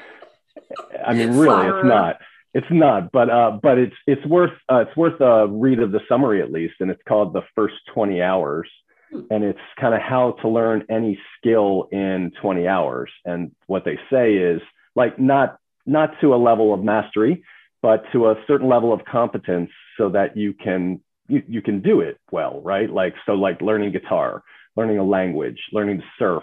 I 1.07 1.15
mean, 1.15 1.37
really, 1.37 1.69
it's 1.69 1.87
not. 1.87 2.17
It's 2.53 2.67
not, 2.73 3.13
but 3.13 3.31
uh, 3.31 3.61
but 3.63 3.79
it's 3.79 3.95
it's 4.09 4.27
worth 4.27 4.51
uh, 4.69 4.79
it's 4.89 4.97
worth 4.97 5.21
a 5.21 5.47
read 5.47 5.79
of 5.79 5.93
the 5.93 6.01
summary 6.09 6.43
at 6.43 6.51
least, 6.51 6.75
and 6.81 6.91
it's 6.91 7.03
called 7.07 7.35
the 7.35 7.43
first 7.55 7.77
20 7.95 8.21
hours 8.21 8.69
and 9.13 9.45
it's 9.45 9.59
kind 9.81 9.95
of 9.95 10.01
how 10.01 10.33
to 10.43 10.49
learn 10.49 10.85
any 10.91 11.19
skill 11.39 11.89
in 11.93 12.33
20 12.41 12.67
hours. 12.67 13.11
And 13.25 13.53
what 13.67 13.85
they 13.85 13.99
say 14.11 14.35
is 14.35 14.61
like 14.95 15.19
not 15.19 15.59
not 15.87 16.11
to 16.21 16.35
a 16.35 16.37
level 16.37 16.75
of 16.75 16.83
mastery 16.83 17.43
but 17.83 18.05
to 18.13 18.27
a 18.27 18.35
certain 18.47 18.69
level 18.69 18.93
of 18.93 19.01
competence 19.07 19.71
so 19.97 20.11
that 20.11 20.37
you 20.37 20.53
can 20.53 21.01
you, 21.29 21.43
you 21.49 21.63
can 21.63 21.81
do 21.81 22.01
it 22.01 22.19
well 22.31 22.61
right? 22.63 22.91
Like 22.91 23.15
so 23.27 23.33
like 23.33 23.61
learning 23.61 23.93
guitar 23.93 24.43
learning 24.77 24.99
a 24.99 25.05
language 25.05 25.59
learning 25.73 25.99
to 25.99 26.05
surf. 26.19 26.43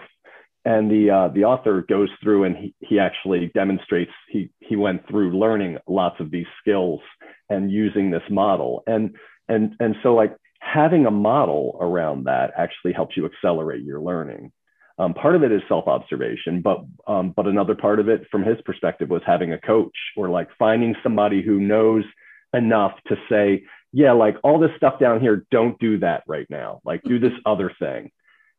And 0.64 0.90
the 0.90 1.10
uh, 1.10 1.28
the 1.28 1.44
author 1.44 1.84
goes 1.88 2.10
through 2.22 2.44
and 2.44 2.56
he, 2.56 2.74
he 2.80 2.98
actually 2.98 3.50
demonstrates 3.54 4.10
he 4.28 4.50
he 4.60 4.76
went 4.76 5.06
through 5.08 5.38
learning 5.38 5.78
lots 5.86 6.20
of 6.20 6.30
these 6.30 6.46
skills 6.60 7.00
and 7.48 7.70
using 7.70 8.10
this 8.10 8.22
model. 8.28 8.82
And 8.86 9.16
and 9.48 9.76
and 9.80 9.94
so 10.02 10.14
like 10.14 10.36
having 10.60 11.06
a 11.06 11.10
model 11.10 11.76
around 11.80 12.24
that 12.24 12.52
actually 12.56 12.92
helps 12.92 13.16
you 13.16 13.26
accelerate 13.26 13.82
your 13.82 14.00
learning. 14.00 14.52
Um, 14.98 15.14
part 15.14 15.36
of 15.36 15.44
it 15.44 15.52
is 15.52 15.62
self-observation, 15.68 16.60
but 16.60 16.84
um, 17.06 17.32
but 17.36 17.46
another 17.46 17.76
part 17.76 18.00
of 18.00 18.08
it, 18.08 18.26
from 18.30 18.42
his 18.42 18.56
perspective, 18.64 19.08
was 19.08 19.22
having 19.24 19.52
a 19.52 19.60
coach 19.60 19.96
or 20.16 20.28
like 20.28 20.48
finding 20.58 20.94
somebody 21.02 21.40
who 21.40 21.60
knows 21.60 22.04
enough 22.52 22.92
to 23.06 23.16
say, 23.30 23.62
yeah, 23.92 24.12
like 24.12 24.36
all 24.42 24.58
this 24.58 24.72
stuff 24.76 24.98
down 24.98 25.20
here, 25.20 25.46
don't 25.52 25.78
do 25.78 25.98
that 26.00 26.24
right 26.26 26.46
now. 26.50 26.80
Like 26.84 27.02
do 27.04 27.20
this 27.20 27.32
other 27.46 27.72
thing, 27.78 28.10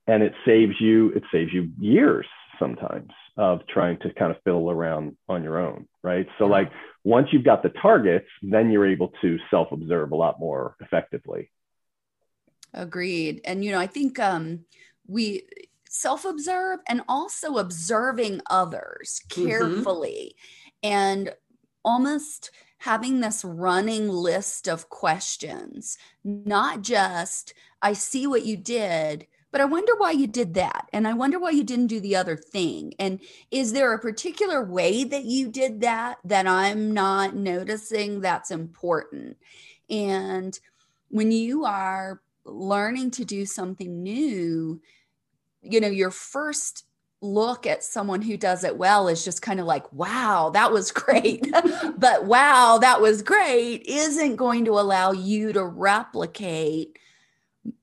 and 0.08 0.24
it 0.24 0.34
saves 0.46 0.75
you 0.79 1.10
it 1.10 1.24
saves 1.32 1.51
you 1.51 1.72
years 1.77 2.25
sometimes 2.58 3.12
of 3.38 3.60
trying 3.68 3.98
to 4.00 4.13
kind 4.13 4.32
of 4.32 4.38
fiddle 4.44 4.72
around 4.72 5.18
on 5.27 5.44
your 5.44 5.58
own, 5.58 5.88
right? 6.03 6.27
So 6.38 6.46
like 6.46 6.72
once 7.03 7.27
you've 7.32 7.46
got 7.46 7.63
the 7.63 7.70
targets, 7.70 8.27
then 8.41 8.70
you're 8.70 8.88
able 8.88 9.12
to 9.22 9.38
self-observe 9.50 10.12
a 10.12 10.15
lot 10.15 10.39
more 10.39 10.75
effectively. 10.82 11.50
Agreed. 12.74 13.42
And, 13.46 13.64
you 13.64 13.72
know, 13.72 13.80
I 13.80 13.88
think 13.88 14.20
um, 14.20 14.66
we 15.08 15.44
self 15.90 16.26
observe 16.26 16.80
and 16.88 17.02
also 17.08 17.58
observing 17.58 18.42
others 18.50 19.22
mm-hmm. 19.30 19.48
carefully 19.48 20.36
mm-hmm. 20.84 20.94
and 20.94 21.34
almost 21.84 22.52
having 22.80 23.20
this 23.20 23.44
running 23.44 24.08
list 24.08 24.68
of 24.68 24.90
questions, 24.90 25.98
not 26.24 26.82
just, 26.82 27.54
I 27.82 27.94
see 27.94 28.26
what 28.26 28.46
you 28.46 28.56
did, 28.56 29.28
but 29.52 29.62
I 29.62 29.66
wonder 29.66 29.94
why 29.98 30.12
you 30.12 30.28
did 30.28 30.54
that. 30.54 30.88
And 30.94 31.08
I 31.08 31.14
wonder 31.14 31.40
why 31.40 31.50
you 31.50 31.64
didn't 31.64 31.88
do 31.88 32.00
the 32.00 32.16
other 32.16 32.38
thing. 32.38 32.94
And 33.00 33.20
is 33.52 33.74
there 33.74 33.94
a 33.94 34.00
particular 34.00 34.64
way 34.64 35.04
that 35.04 35.26
you 35.26 35.50
did 35.50 35.82
that 35.82 36.20
that 36.24 36.48
I'm 36.48 36.94
not 36.94 37.36
noticing 37.36 38.22
that's 38.22 38.52
important? 38.52 39.38
And 39.90 40.58
when 41.10 41.32
you 41.32 41.66
are 41.66 42.22
learning 42.53 43.12
to 43.12 43.25
do 43.25 43.46
something 43.46 44.03
new, 44.03 44.82
you 45.62 45.79
know, 45.79 45.88
your 45.88 46.12
first 46.12 46.86
look 47.22 47.68
at 47.68 47.84
someone 47.84 48.22
who 48.22 48.38
does 48.38 48.63
it 48.63 48.77
well 48.77 49.08
is 49.08 49.25
just 49.25 49.41
kind 49.41 49.60
of 49.60 49.65
like, 49.65 49.91
wow, 49.91 50.50
that 50.53 50.72
was 50.72 50.91
great. 50.91 51.46
but 51.98 52.25
wow, 52.25 52.77
that 52.79 53.01
was 53.01 53.22
great 53.22 53.84
isn't 53.86 54.36
going 54.36 54.65
to 54.65 54.79
allow 54.79 55.12
you 55.12 55.53
to 55.53 55.63
replicate 55.63 56.98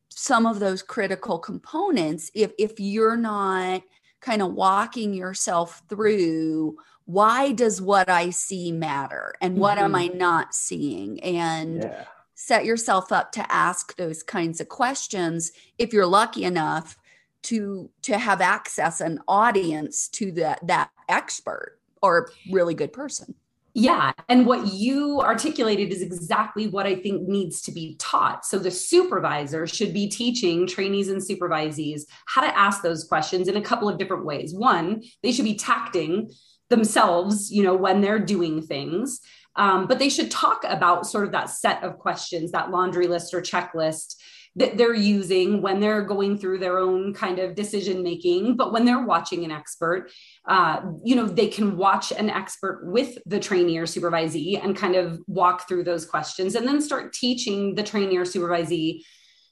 some 0.08 0.46
of 0.46 0.61
those 0.61 0.82
critical 0.82 1.38
components 1.38 2.30
if 2.35 2.50
if 2.58 2.80
you're 2.80 3.18
not 3.18 3.82
kind 4.23 4.40
of 4.40 4.54
walking 4.54 5.12
yourself 5.12 5.82
through 5.90 6.75
why 7.04 7.52
does 7.52 7.80
what 7.80 8.08
I 8.08 8.30
see 8.30 8.73
matter 8.73 9.35
and 9.40 9.58
what 9.58 9.76
mm-hmm. 9.76 9.85
am 9.85 9.94
I 9.94 10.08
not 10.08 10.54
seeing? 10.54 11.23
And 11.23 11.85
yeah. 11.85 12.04
Set 12.37 12.64
yourself 12.64 13.11
up 13.11 13.33
to 13.33 13.52
ask 13.52 13.97
those 13.97 14.23
kinds 14.23 14.61
of 14.61 14.69
questions 14.69 15.50
if 15.78 15.93
you're 15.93 16.07
lucky 16.07 16.45
enough 16.45 16.97
to 17.43 17.90
to 18.02 18.19
have 18.19 18.40
access 18.40 19.00
an 19.00 19.21
audience 19.26 20.09
to 20.09 20.31
that 20.33 20.64
that 20.66 20.90
expert 21.09 21.78
or 22.02 22.31
really 22.52 22.75
good 22.75 22.93
person. 22.93 23.35
Yeah. 23.78 24.12
And 24.31 24.47
what 24.47 24.73
you 24.73 25.21
articulated 25.21 25.93
is 25.93 26.00
exactly 26.00 26.66
what 26.66 26.87
I 26.87 26.95
think 26.95 27.28
needs 27.28 27.61
to 27.62 27.73
be 27.73 27.97
taught. 27.99 28.47
So 28.47 28.59
the 28.59 28.71
supervisor 28.71 29.66
should 29.66 29.93
be 29.93 30.09
teaching 30.09 30.66
trainees 30.66 31.09
and 31.09 31.21
supervisees 31.21 32.05
how 32.25 32.40
to 32.40 32.59
ask 32.59 32.83
those 32.83 33.05
questions 33.05 33.49
in 33.49 33.57
a 33.59 33.62
couple 33.62 33.87
of 33.87 33.99
different 33.99 34.25
ways. 34.25 34.55
One, 34.55 35.02
they 35.23 35.31
should 35.31 35.45
be 35.45 35.57
tacting 35.57 36.31
themselves, 36.71 37.52
you 37.52 37.62
know, 37.62 37.76
when 37.76 38.00
they're 38.00 38.19
doing 38.19 38.62
things. 38.62 39.21
Um, 39.56 39.86
but 39.86 39.98
they 39.98 40.08
should 40.08 40.30
talk 40.30 40.64
about 40.64 41.06
sort 41.06 41.25
of 41.25 41.32
that 41.32 41.50
set 41.50 41.82
of 41.82 41.98
questions, 41.98 42.52
that 42.52 42.70
laundry 42.70 43.06
list 43.06 43.32
or 43.34 43.40
checklist 43.40 44.16
that 44.58 44.78
they're 44.78 44.94
using 44.94 45.60
when 45.60 45.80
they're 45.80 46.02
going 46.02 46.38
through 46.38 46.58
their 46.58 46.78
own 46.78 47.12
kind 47.12 47.38
of 47.38 47.54
decision 47.54 48.02
making. 48.02 48.56
But 48.56 48.72
when 48.72 48.84
they're 48.86 49.04
watching 49.04 49.44
an 49.44 49.50
expert 49.50 50.10
uh, 50.46 50.80
you 51.04 51.16
know 51.16 51.26
they 51.26 51.48
can 51.48 51.76
watch 51.76 52.12
an 52.12 52.30
expert 52.30 52.82
with 52.84 53.18
the 53.26 53.40
trainee 53.40 53.78
or 53.78 53.84
supervisee 53.84 54.62
and 54.62 54.76
kind 54.76 54.94
of 54.94 55.20
walk 55.26 55.66
through 55.66 55.82
those 55.82 56.06
questions 56.06 56.54
and 56.54 56.66
then 56.66 56.80
start 56.80 57.12
teaching 57.12 57.75
the 57.75 57.82
trainee 57.82 58.16
or 58.16 58.25
supervisee 58.25 59.00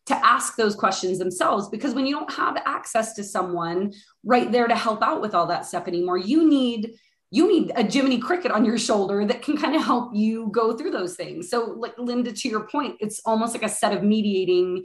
to 0.06 0.14
ask 0.25 0.56
those 0.56 0.76
questions 0.76 1.18
themselves. 1.18 1.68
Because 1.68 1.94
when 1.94 2.06
you 2.06 2.14
don't 2.14 2.32
have 2.32 2.58
access 2.64 3.14
to 3.14 3.25
someone 3.25 3.92
right 4.23 4.52
there 4.52 4.68
to 4.68 4.76
help 4.76 5.02
out 5.02 5.20
with 5.20 5.34
all 5.34 5.46
that 5.46 5.66
stuff 5.66 5.88
anymore 5.88 6.16
you 6.16 6.49
need 6.49 6.94
you 7.35 7.49
need 7.49 7.73
a 7.75 7.83
Jiminy 7.83 8.19
Cricket 8.19 8.53
on 8.53 8.64
your 8.64 8.79
shoulder 8.79 9.25
that 9.25 9.43
can 9.43 9.57
kind 9.57 9.75
of 9.75 9.83
help 9.83 10.14
you 10.14 10.49
go 10.53 10.76
through 10.76 10.93
those 10.93 11.17
things. 11.17 11.50
So, 11.50 11.64
like 11.76 11.99
Linda, 11.99 12.31
to 12.31 12.49
your 12.49 12.69
point, 12.69 12.97
it's 13.00 13.21
almost 13.26 13.55
like 13.55 13.64
a 13.64 13.69
set 13.69 13.93
of 13.93 14.05
mediating 14.05 14.85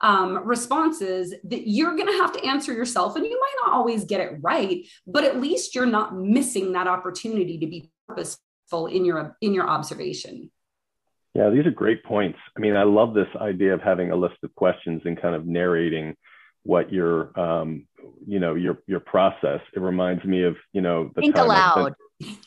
um, 0.00 0.38
responses 0.46 1.34
that 1.44 1.68
you're 1.68 1.96
going 1.96 2.06
to 2.06 2.16
have 2.16 2.32
to 2.32 2.42
answer 2.42 2.72
yourself. 2.72 3.16
And 3.16 3.26
you 3.26 3.38
might 3.38 3.54
not 3.66 3.74
always 3.74 4.06
get 4.06 4.20
it 4.20 4.38
right, 4.40 4.86
but 5.06 5.24
at 5.24 5.42
least 5.42 5.74
you're 5.74 5.84
not 5.84 6.16
missing 6.16 6.72
that 6.72 6.86
opportunity 6.86 7.58
to 7.58 7.66
be 7.66 7.90
purposeful 8.08 8.86
in 8.86 9.04
your 9.04 9.36
in 9.42 9.52
your 9.52 9.68
observation. 9.68 10.50
Yeah, 11.34 11.50
these 11.50 11.66
are 11.66 11.70
great 11.70 12.02
points. 12.02 12.38
I 12.56 12.60
mean, 12.60 12.76
I 12.76 12.84
love 12.84 13.12
this 13.12 13.28
idea 13.36 13.74
of 13.74 13.82
having 13.82 14.10
a 14.10 14.16
list 14.16 14.36
of 14.42 14.54
questions 14.54 15.02
and 15.04 15.20
kind 15.20 15.34
of 15.34 15.46
narrating 15.46 16.16
what 16.62 16.90
your 16.90 17.38
um, 17.38 17.86
you 18.26 18.40
know 18.40 18.54
your 18.54 18.82
your 18.86 19.00
process. 19.00 19.60
It 19.74 19.80
reminds 19.80 20.24
me 20.24 20.44
of 20.44 20.56
you 20.72 20.80
know 20.80 21.10
the 21.14 21.20
think 21.22 21.36
aloud. 21.36 21.94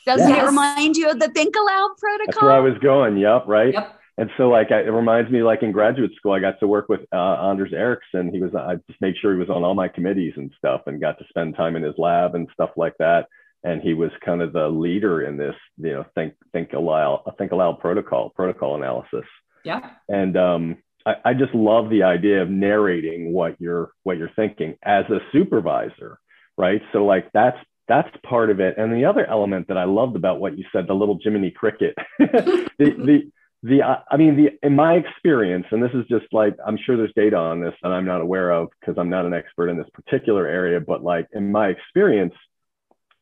Doesn't 0.06 0.28
yes. 0.28 0.42
it 0.42 0.46
remind 0.46 0.96
you 0.96 1.10
of 1.10 1.18
the 1.18 1.28
think 1.28 1.54
aloud 1.56 1.90
protocol? 1.98 2.26
That's 2.26 2.42
where 2.42 2.52
I 2.52 2.60
was 2.60 2.78
going. 2.78 3.16
Yep, 3.16 3.44
right. 3.46 3.72
Yep. 3.74 4.00
And 4.16 4.30
so, 4.36 4.48
like, 4.48 4.70
I, 4.70 4.82
it 4.82 4.92
reminds 4.92 5.30
me, 5.30 5.42
like 5.42 5.64
in 5.64 5.72
graduate 5.72 6.12
school, 6.14 6.32
I 6.32 6.38
got 6.38 6.60
to 6.60 6.68
work 6.68 6.88
with 6.88 7.00
uh, 7.12 7.48
Anders 7.48 7.72
Ericsson. 7.72 8.32
He 8.32 8.40
was, 8.40 8.54
I 8.54 8.76
just 8.88 9.00
made 9.00 9.16
sure 9.20 9.32
he 9.32 9.40
was 9.40 9.50
on 9.50 9.64
all 9.64 9.74
my 9.74 9.88
committees 9.88 10.34
and 10.36 10.52
stuff, 10.56 10.82
and 10.86 11.00
got 11.00 11.18
to 11.18 11.24
spend 11.28 11.56
time 11.56 11.74
in 11.74 11.82
his 11.82 11.98
lab 11.98 12.36
and 12.36 12.48
stuff 12.52 12.70
like 12.76 12.94
that. 13.00 13.26
And 13.64 13.82
he 13.82 13.94
was 13.94 14.10
kind 14.24 14.42
of 14.42 14.52
the 14.52 14.68
leader 14.68 15.22
in 15.22 15.36
this, 15.36 15.56
you 15.78 15.92
know, 15.92 16.04
think 16.14 16.34
think 16.52 16.74
aloud, 16.74 17.24
think 17.38 17.50
aloud 17.50 17.80
protocol, 17.80 18.30
protocol 18.30 18.76
analysis. 18.76 19.26
Yeah. 19.64 19.90
And 20.08 20.36
um, 20.36 20.76
I, 21.06 21.14
I 21.24 21.34
just 21.34 21.54
love 21.54 21.90
the 21.90 22.02
idea 22.02 22.42
of 22.42 22.50
narrating 22.50 23.32
what 23.32 23.60
you're 23.60 23.92
what 24.02 24.18
you're 24.18 24.30
thinking 24.36 24.76
as 24.82 25.04
a 25.10 25.20
supervisor, 25.32 26.18
right? 26.56 26.82
So 26.92 27.04
like 27.04 27.30
that's 27.32 27.58
that's 27.86 28.08
part 28.26 28.50
of 28.50 28.60
it. 28.60 28.76
And 28.78 28.92
the 28.92 29.04
other 29.04 29.26
element 29.26 29.68
that 29.68 29.76
I 29.76 29.84
loved 29.84 30.16
about 30.16 30.40
what 30.40 30.56
you 30.56 30.64
said, 30.72 30.86
the 30.86 30.94
little 30.94 31.18
Jiminy 31.22 31.50
Cricket, 31.50 31.94
the, 32.18 32.70
the 32.78 33.30
the 33.62 33.82
uh, 33.82 33.96
I 34.10 34.16
mean 34.16 34.36
the 34.36 34.66
in 34.66 34.74
my 34.74 34.94
experience, 34.94 35.66
and 35.70 35.82
this 35.82 35.92
is 35.94 36.06
just 36.08 36.26
like 36.32 36.56
I'm 36.66 36.78
sure 36.84 36.96
there's 36.96 37.12
data 37.14 37.36
on 37.36 37.60
this 37.60 37.74
that 37.82 37.92
I'm 37.92 38.06
not 38.06 38.20
aware 38.20 38.50
of 38.50 38.68
because 38.80 38.96
I'm 38.98 39.10
not 39.10 39.26
an 39.26 39.34
expert 39.34 39.68
in 39.68 39.76
this 39.76 39.88
particular 39.92 40.46
area, 40.46 40.80
but 40.80 41.02
like 41.02 41.28
in 41.32 41.52
my 41.52 41.68
experience, 41.68 42.34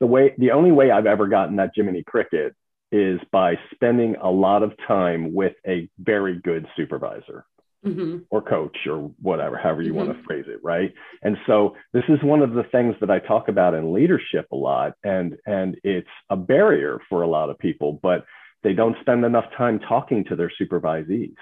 the 0.00 0.06
way 0.06 0.34
the 0.38 0.52
only 0.52 0.72
way 0.72 0.90
I've 0.90 1.06
ever 1.06 1.26
gotten 1.26 1.56
that 1.56 1.72
Jiminy 1.74 2.04
Cricket 2.04 2.54
is 2.90 3.20
by 3.30 3.58
spending 3.74 4.16
a 4.16 4.30
lot 4.30 4.62
of 4.62 4.74
time 4.86 5.32
with 5.32 5.54
a 5.66 5.88
very 5.98 6.38
good 6.38 6.66
supervisor 6.76 7.46
mm-hmm. 7.84 8.18
or 8.30 8.42
coach 8.42 8.76
or 8.86 9.10
whatever, 9.20 9.56
however 9.56 9.82
you 9.82 9.92
mm-hmm. 9.92 10.08
want 10.08 10.18
to 10.18 10.24
phrase 10.24 10.44
it, 10.48 10.60
right? 10.62 10.92
And 11.22 11.36
so 11.46 11.76
this 11.92 12.04
is 12.08 12.22
one 12.22 12.42
of 12.42 12.54
the 12.54 12.64
things 12.64 12.94
that 13.00 13.10
I 13.10 13.18
talk 13.18 13.48
about 13.48 13.74
in 13.74 13.92
leadership 13.92 14.46
a 14.52 14.56
lot, 14.56 14.94
and 15.04 15.36
and 15.46 15.76
it's 15.84 16.08
a 16.30 16.36
barrier 16.36 17.00
for 17.08 17.22
a 17.22 17.28
lot 17.28 17.50
of 17.50 17.58
people, 17.58 17.98
but 18.02 18.24
they 18.62 18.72
don't 18.72 18.96
spend 19.00 19.24
enough 19.24 19.46
time 19.56 19.80
talking 19.80 20.24
to 20.24 20.36
their 20.36 20.52
supervisees 20.60 21.34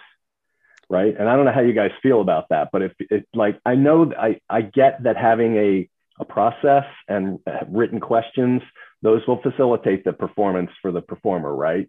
right 0.91 1.15
and 1.19 1.29
i 1.29 1.37
don't 1.37 1.45
know 1.45 1.53
how 1.53 1.61
you 1.61 1.73
guys 1.73 1.93
feel 2.03 2.21
about 2.21 2.49
that 2.51 2.69
but 2.73 2.83
if 2.83 2.93
it 2.99 3.27
like 3.35 3.59
i 3.65 3.75
know 3.75 4.13
i 4.19 4.39
i 4.51 4.61
get 4.61 5.03
that 5.03 5.17
having 5.17 5.57
a 5.57 5.89
a 6.19 6.25
process 6.25 6.85
and 7.09 7.39
written 7.69 8.01
questions 8.01 8.61
those 9.01 9.27
will 9.27 9.41
facilitate 9.41 10.05
the 10.05 10.13
performance 10.13 10.71
for 10.83 10.93
the 10.93 11.01
performer 11.01 11.55
right 11.55 11.89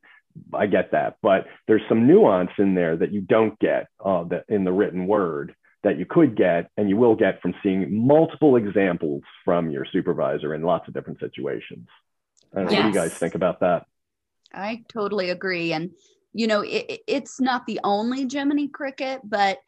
I 0.53 0.67
get 0.67 0.91
that, 0.91 1.17
but 1.21 1.45
there's 1.67 1.81
some 1.89 2.07
nuance 2.07 2.51
in 2.57 2.75
there 2.75 2.95
that 2.97 3.11
you 3.11 3.21
don't 3.21 3.57
get 3.59 3.87
uh, 4.03 4.23
that 4.25 4.45
in 4.49 4.63
the 4.63 4.71
written 4.71 5.07
word 5.07 5.55
that 5.83 5.97
you 5.97 6.05
could 6.05 6.35
get 6.35 6.69
and 6.77 6.89
you 6.89 6.97
will 6.97 7.15
get 7.15 7.41
from 7.41 7.53
seeing 7.63 8.05
multiple 8.05 8.55
examples 8.55 9.23
from 9.43 9.71
your 9.71 9.85
supervisor 9.91 10.53
in 10.53 10.61
lots 10.61 10.87
of 10.87 10.93
different 10.93 11.19
situations. 11.19 11.87
I 12.55 12.63
know 12.63 12.71
yes. 12.71 12.71
what 12.71 12.81
do 12.81 12.87
you 12.87 12.93
guys 12.93 13.13
think 13.13 13.35
about 13.35 13.61
that. 13.61 13.85
I 14.53 14.83
totally 14.89 15.29
agree. 15.29 15.73
And, 15.73 15.91
you 16.33 16.47
know, 16.47 16.61
it, 16.61 17.01
it's 17.07 17.39
not 17.39 17.65
the 17.65 17.79
only 17.83 18.27
Jiminy 18.29 18.67
Cricket, 18.67 19.21
but 19.23 19.59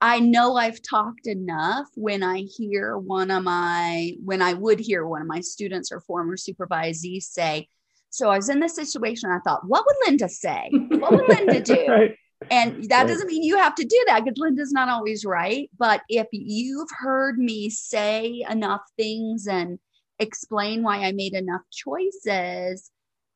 I 0.00 0.18
know 0.18 0.56
I've 0.56 0.82
talked 0.82 1.28
enough 1.28 1.86
when 1.94 2.24
I 2.24 2.40
hear 2.40 2.98
one 2.98 3.30
of 3.30 3.44
my, 3.44 4.12
when 4.24 4.42
I 4.42 4.54
would 4.54 4.80
hear 4.80 5.06
one 5.06 5.22
of 5.22 5.28
my 5.28 5.40
students 5.40 5.92
or 5.92 6.00
former 6.00 6.36
supervisees 6.36 7.22
say, 7.22 7.68
so 8.10 8.30
I 8.30 8.36
was 8.36 8.48
in 8.48 8.60
this 8.60 8.74
situation. 8.74 9.30
I 9.30 9.38
thought, 9.40 9.66
what 9.66 9.84
would 9.86 9.96
Linda 10.06 10.28
say? 10.28 10.70
What 10.72 11.12
would 11.12 11.28
Linda 11.28 11.60
do? 11.74 11.86
right. 11.88 12.16
And 12.50 12.84
that 12.88 12.98
right. 12.98 13.06
doesn't 13.08 13.26
mean 13.26 13.42
you 13.42 13.58
have 13.58 13.74
to 13.74 13.84
do 13.84 14.04
that 14.06 14.24
because 14.24 14.38
Linda's 14.38 14.72
not 14.72 14.88
always 14.88 15.24
right. 15.24 15.68
But 15.78 16.02
if 16.08 16.26
you've 16.30 16.88
heard 16.96 17.38
me 17.38 17.68
say 17.68 18.44
enough 18.48 18.82
things 18.96 19.46
and 19.48 19.78
explain 20.18 20.82
why 20.82 20.98
I 20.98 21.12
made 21.12 21.34
enough 21.34 21.62
choices, 21.72 22.90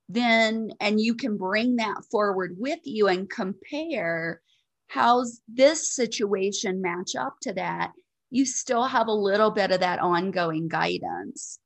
then, 0.08 0.70
and 0.80 1.00
you 1.00 1.14
can 1.14 1.37
bring 1.37 1.76
that 1.76 2.02
forward 2.11 2.56
with 2.58 2.80
you 2.85 3.08
and 3.08 3.28
compare 3.28 4.40
how's 4.88 5.40
this 5.48 5.94
situation 5.94 6.82
match 6.82 7.16
up 7.18 7.37
to 7.42 7.52
that, 7.54 7.92
you 8.30 8.44
still 8.44 8.85
have 8.85 9.08
a 9.08 9.12
little 9.12 9.50
bit 9.50 9.72
of 9.72 9.80
that 9.80 9.98
ongoing 9.98 10.68
guidance. 10.68 11.58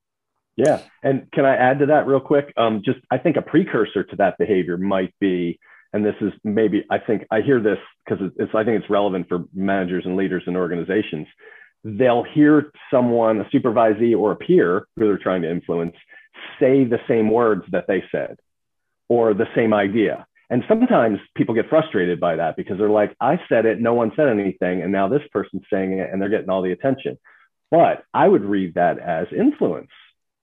Yeah. 0.57 0.81
And 1.03 1.31
can 1.33 1.45
I 1.45 1.55
add 1.55 1.81
to 1.81 1.87
that 1.87 2.07
real 2.07 2.21
quick? 2.21 2.53
Um, 2.57 2.83
just 2.85 2.99
I 3.11 3.19
think 3.19 3.37
a 3.37 3.43
precursor 3.43 4.05
to 4.05 4.17
that 4.17 4.39
behavior 4.39 4.79
might 4.79 5.15
be, 5.21 5.59
and 5.93 6.05
this 6.05 6.15
is 6.21 6.33
maybe 6.45 6.85
I 6.91 6.99
think 6.99 7.27
I 7.31 7.43
hear 7.43 7.61
this 7.61 7.79
because 8.05 8.31
it's 8.37 8.55
I 8.55 8.65
think 8.65 8.81
it's 8.81 8.91
relevant 8.91 9.29
for 9.29 9.45
managers 9.55 10.05
and 10.07 10.17
leaders 10.17 10.45
and 10.47 10.57
organizations. 10.57 11.27
They'll 11.85 12.25
hear 12.25 12.73
someone, 12.91 13.41
a 13.41 13.45
supervisee 13.45 14.19
or 14.19 14.33
a 14.33 14.37
peer 14.37 14.87
who 14.97 15.07
they're 15.07 15.19
trying 15.19 15.43
to 15.43 15.51
influence, 15.51 15.95
say 16.59 16.85
the 16.85 16.99
same 17.07 17.31
words 17.31 17.63
that 17.71 17.85
they 17.87 18.03
said 18.11 18.39
or 19.09 19.35
the 19.35 19.47
same 19.55 19.73
idea. 19.73 20.27
And 20.49 20.65
sometimes 20.69 21.19
people 21.37 21.55
get 21.55 21.69
frustrated 21.69 22.19
by 22.19 22.37
that 22.37 22.57
because 22.57 22.79
they're 22.79 22.89
like, 22.89 23.15
I 23.21 23.39
said 23.49 23.67
it, 23.67 23.81
no 23.81 23.95
one 23.95 24.13
said 24.17 24.29
anything, 24.29 24.83
and 24.83 24.91
now 24.91 25.09
this 25.09 25.23
person's 25.33 25.65
saying 25.73 25.93
it 25.99 26.09
and 26.11 26.21
they're 26.21 26.29
getting 26.29 26.51
all 26.51 26.63
the 26.63 26.73
attention. 26.73 27.19
But 27.71 28.05
I 28.15 28.27
would 28.27 28.45
read 28.45 28.75
that 28.75 28.99
as 28.99 29.27
influence 29.37 29.91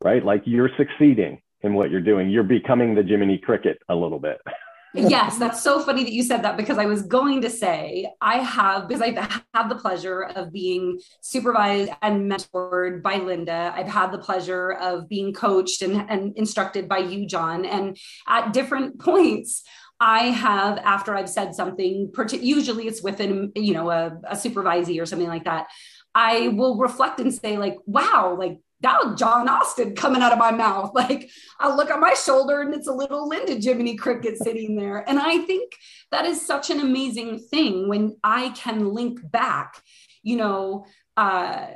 right? 0.03 0.23
Like 0.23 0.43
you're 0.45 0.69
succeeding 0.77 1.41
in 1.61 1.73
what 1.73 1.89
you're 1.89 2.01
doing. 2.01 2.29
You're 2.29 2.43
becoming 2.43 2.93
the 2.93 3.03
Jiminy 3.03 3.37
Cricket 3.37 3.79
a 3.89 3.95
little 3.95 4.19
bit. 4.19 4.39
yes, 4.93 5.39
that's 5.39 5.63
so 5.63 5.81
funny 5.81 6.03
that 6.03 6.13
you 6.13 6.21
said 6.21 6.43
that 6.43 6.55
because 6.55 6.77
I 6.77 6.85
was 6.85 7.01
going 7.01 7.41
to 7.41 7.49
say 7.49 8.11
I 8.21 8.39
have 8.39 8.87
because 8.87 9.01
I've 9.01 9.41
had 9.53 9.69
the 9.69 9.75
pleasure 9.75 10.23
of 10.23 10.53
being 10.53 10.99
supervised 11.21 11.91
and 12.01 12.31
mentored 12.31 13.01
by 13.01 13.15
Linda. 13.15 13.73
I've 13.75 13.87
had 13.87 14.11
the 14.11 14.19
pleasure 14.19 14.73
of 14.73 15.09
being 15.09 15.33
coached 15.33 15.81
and, 15.81 16.07
and 16.09 16.37
instructed 16.37 16.87
by 16.87 16.99
you, 16.99 17.25
John. 17.25 17.65
And 17.65 17.97
at 18.27 18.53
different 18.53 18.99
points, 19.01 19.63
I 19.99 20.25
have 20.25 20.77
after 20.79 21.15
I've 21.15 21.29
said 21.29 21.55
something, 21.55 22.11
usually 22.33 22.87
it's 22.87 23.01
within 23.01 23.51
you 23.55 23.73
know 23.73 23.89
a, 23.89 24.19
a 24.27 24.35
supervisee 24.35 25.01
or 25.01 25.05
something 25.05 25.29
like 25.29 25.45
that. 25.45 25.67
I 26.13 26.49
will 26.49 26.77
reflect 26.77 27.19
and 27.19 27.33
say 27.33 27.57
like, 27.57 27.77
wow, 27.87 28.35
like 28.37 28.59
was 28.83 29.19
John 29.19 29.49
Austin 29.49 29.95
coming 29.95 30.21
out 30.21 30.31
of 30.31 30.39
my 30.39 30.51
mouth. 30.51 30.91
Like 31.03 31.29
I 31.59 31.73
look 31.75 31.89
at 31.89 31.99
my 31.99 32.13
shoulder 32.13 32.61
and 32.61 32.73
it's 32.73 32.87
a 32.87 32.93
little 32.93 33.27
Linda 33.27 33.55
Jiminy 33.55 33.95
Cricket 33.95 34.37
sitting 34.37 34.75
there. 34.75 35.07
And 35.07 35.19
I 35.19 35.39
think 35.39 35.73
that 36.11 36.25
is 36.25 36.45
such 36.45 36.69
an 36.69 36.79
amazing 36.79 37.39
thing 37.39 37.89
when 37.89 38.15
I 38.23 38.49
can 38.49 38.93
link 38.93 39.19
back, 39.23 39.81
you 40.21 40.37
know, 40.37 40.85
uh, 41.17 41.67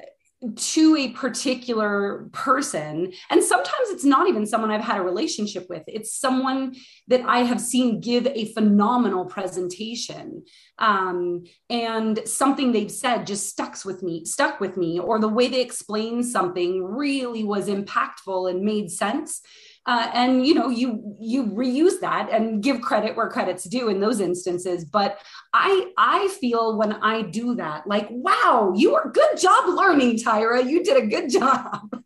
to 0.56 0.96
a 0.96 1.10
particular 1.10 2.30
person. 2.32 3.12
And 3.30 3.44
sometimes 3.44 3.90
it's 3.90 4.04
not 4.04 4.28
even 4.28 4.46
someone 4.46 4.70
I've 4.70 4.84
had 4.84 5.00
a 5.00 5.04
relationship 5.04 5.66
with, 5.70 5.84
it's 5.88 6.16
someone 6.16 6.76
that 7.08 7.22
I 7.26 7.40
have 7.40 7.60
seen 7.60 8.02
give 8.02 8.28
a 8.28 8.54
phenomenal 8.54 9.26
presentation. 9.26 10.44
Um, 10.78 11.46
and 11.70 12.20
something 12.28 12.72
they've 12.72 12.92
said 12.92 13.26
just 13.26 13.50
stuck 13.50 13.68
with 13.84 14.04
me, 14.04 14.26
stuck 14.26 14.60
with 14.60 14.78
me, 14.78 15.00
or 15.00 15.20
the 15.20 15.28
way 15.28 15.48
they 15.48 15.62
explained 15.62 16.26
something 16.26 16.84
really 16.84 17.44
was 17.44 17.68
impactful 17.68 18.50
and 18.50 18.62
made 18.62 18.92
sense 18.92 19.42
uh, 19.88 20.12
and 20.14 20.46
you 20.46 20.54
know 20.54 20.68
you 20.70 21.16
you 21.18 21.46
reuse 21.46 22.00
that 22.02 22.30
and 22.30 22.62
give 22.62 22.82
credit 22.82 23.16
where 23.16 23.30
credit's 23.30 23.64
due 23.64 23.88
in 23.88 24.02
those 24.02 24.20
instances. 24.20 24.86
But 24.86 25.20
i 25.54 25.92
i 25.98 26.28
feel 26.42 26.78
when 26.78 26.94
i 26.94 27.22
do 27.22 27.56
that 27.56 27.88
like 27.88 28.08
wow 28.12 28.74
you 28.76 28.96
are 28.96 29.10
good 29.10 29.40
job 29.40 29.70
learning 29.70 30.18
tyra. 30.18 30.70
You 30.70 30.84
did 30.84 31.02
a 31.02 31.08
good 31.08 31.30
job. 31.32 31.90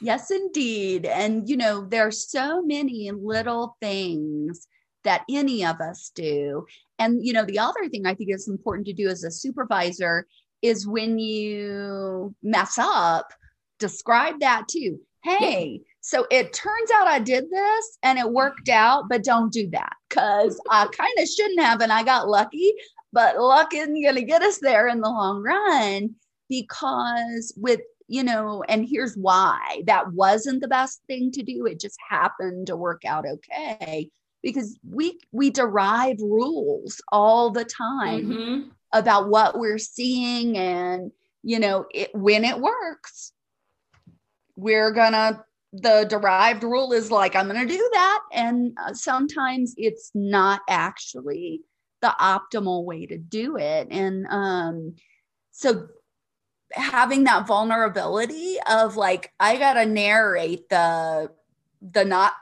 Yes 0.00 0.30
indeed. 0.30 1.06
And 1.06 1.48
you 1.48 1.56
know 1.56 1.84
there's 1.84 2.30
so 2.30 2.62
many 2.62 3.10
little 3.10 3.76
things 3.80 4.68
that 5.02 5.24
any 5.28 5.64
of 5.64 5.80
us 5.80 6.12
do. 6.14 6.66
And 7.00 7.26
you 7.26 7.32
know 7.32 7.44
the 7.44 7.58
other 7.58 7.88
thing 7.88 8.06
i 8.06 8.14
think 8.14 8.30
is 8.30 8.46
important 8.46 8.86
to 8.86 8.92
do 8.92 9.08
as 9.08 9.24
a 9.24 9.30
supervisor 9.32 10.28
is 10.62 10.86
when 10.86 11.18
you 11.18 12.32
mess 12.44 12.78
up 12.78 13.32
describe 13.80 14.38
that 14.38 14.68
too. 14.68 15.00
Hey 15.24 15.82
so 16.08 16.26
it 16.30 16.54
turns 16.54 16.90
out 16.94 17.06
I 17.06 17.18
did 17.18 17.50
this 17.50 17.98
and 18.02 18.18
it 18.18 18.30
worked 18.30 18.70
out, 18.70 19.10
but 19.10 19.22
don't 19.22 19.52
do 19.52 19.68
that 19.72 19.92
because 20.08 20.58
I 20.70 20.86
kind 20.86 21.12
of 21.18 21.28
shouldn't 21.28 21.60
have 21.60 21.82
and 21.82 21.92
I 21.92 22.02
got 22.02 22.30
lucky, 22.30 22.72
but 23.12 23.38
luck 23.38 23.74
isn't 23.74 24.02
going 24.02 24.14
to 24.14 24.22
get 24.22 24.40
us 24.40 24.58
there 24.58 24.88
in 24.88 25.02
the 25.02 25.10
long 25.10 25.42
run 25.42 26.14
because 26.48 27.52
with 27.58 27.80
you 28.06 28.24
know, 28.24 28.64
and 28.70 28.88
here's 28.88 29.16
why 29.16 29.82
that 29.84 30.10
wasn't 30.14 30.62
the 30.62 30.68
best 30.68 31.02
thing 31.08 31.30
to 31.32 31.42
do. 31.42 31.66
It 31.66 31.78
just 31.78 31.98
happened 32.08 32.68
to 32.68 32.76
work 32.76 33.02
out 33.04 33.26
okay 33.26 34.08
because 34.42 34.78
we 34.90 35.18
we 35.32 35.50
derive 35.50 36.16
rules 36.22 37.02
all 37.12 37.50
the 37.50 37.66
time 37.66 38.24
mm-hmm. 38.24 38.68
about 38.94 39.28
what 39.28 39.58
we're 39.58 39.76
seeing 39.76 40.56
and 40.56 41.12
you 41.42 41.58
know 41.58 41.84
it, 41.92 42.08
when 42.14 42.46
it 42.46 42.58
works 42.58 43.34
we're 44.56 44.90
gonna 44.90 45.44
the 45.72 46.06
derived 46.08 46.62
rule 46.62 46.92
is 46.92 47.10
like 47.10 47.36
i'm 47.36 47.48
going 47.48 47.68
to 47.68 47.74
do 47.74 47.90
that 47.92 48.20
and 48.32 48.76
uh, 48.82 48.92
sometimes 48.92 49.74
it's 49.76 50.10
not 50.14 50.60
actually 50.68 51.60
the 52.00 52.14
optimal 52.20 52.84
way 52.84 53.04
to 53.04 53.18
do 53.18 53.56
it 53.56 53.86
and 53.90 54.26
um 54.30 54.94
so 55.50 55.88
having 56.72 57.24
that 57.24 57.46
vulnerability 57.46 58.56
of 58.70 58.96
like 58.96 59.32
i 59.40 59.58
got 59.58 59.74
to 59.74 59.84
narrate 59.84 60.68
the 60.70 61.30
the 61.92 62.04
not 62.04 62.32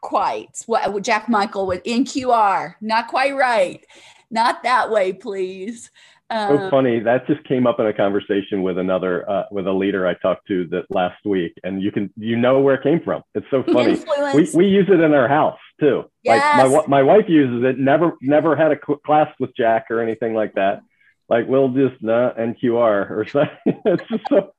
quite 0.00 0.62
what 0.66 1.02
jack 1.02 1.28
michael 1.28 1.66
would 1.66 1.82
NQR 1.84 2.74
not 2.80 3.08
quite 3.08 3.34
right. 3.34 3.84
Not 4.30 4.62
that 4.62 4.90
way 4.90 5.12
please 5.12 5.90
um, 6.30 6.58
so 6.58 6.70
funny. 6.70 7.00
That 7.00 7.26
just 7.26 7.42
came 7.44 7.66
up 7.66 7.80
in 7.80 7.86
a 7.86 7.92
conversation 7.92 8.62
with 8.62 8.78
another 8.78 9.28
uh, 9.28 9.44
with 9.50 9.66
a 9.66 9.72
leader 9.72 10.06
I 10.06 10.14
talked 10.14 10.46
to 10.48 10.66
that 10.68 10.84
last 10.90 11.24
week, 11.24 11.52
and 11.64 11.82
you 11.82 11.90
can 11.90 12.12
you 12.16 12.36
know 12.36 12.60
where 12.60 12.74
it 12.74 12.82
came 12.82 13.00
from. 13.00 13.22
It's 13.34 13.46
so 13.50 13.62
funny. 13.62 13.98
We 14.34 14.48
we 14.54 14.66
use 14.66 14.86
it 14.88 15.00
in 15.00 15.14
our 15.14 15.28
house 15.28 15.58
too. 15.80 16.04
Yes. 16.22 16.70
Like 16.70 16.88
my 16.88 17.02
my 17.02 17.02
wife 17.02 17.28
uses 17.28 17.64
it. 17.64 17.78
Never 17.78 18.12
never 18.20 18.56
had 18.56 18.72
a 18.72 18.76
class 18.76 19.32
with 19.40 19.56
Jack 19.56 19.86
or 19.90 20.00
anything 20.00 20.34
like 20.34 20.54
that. 20.54 20.82
Like 21.30 21.46
we'll 21.48 21.70
just 21.70 22.02
uh, 22.04 22.34
NQR 22.38 23.10
or 23.10 23.26
something. 23.26 23.56
it's 23.84 24.08
just 24.08 24.24
so. 24.28 24.52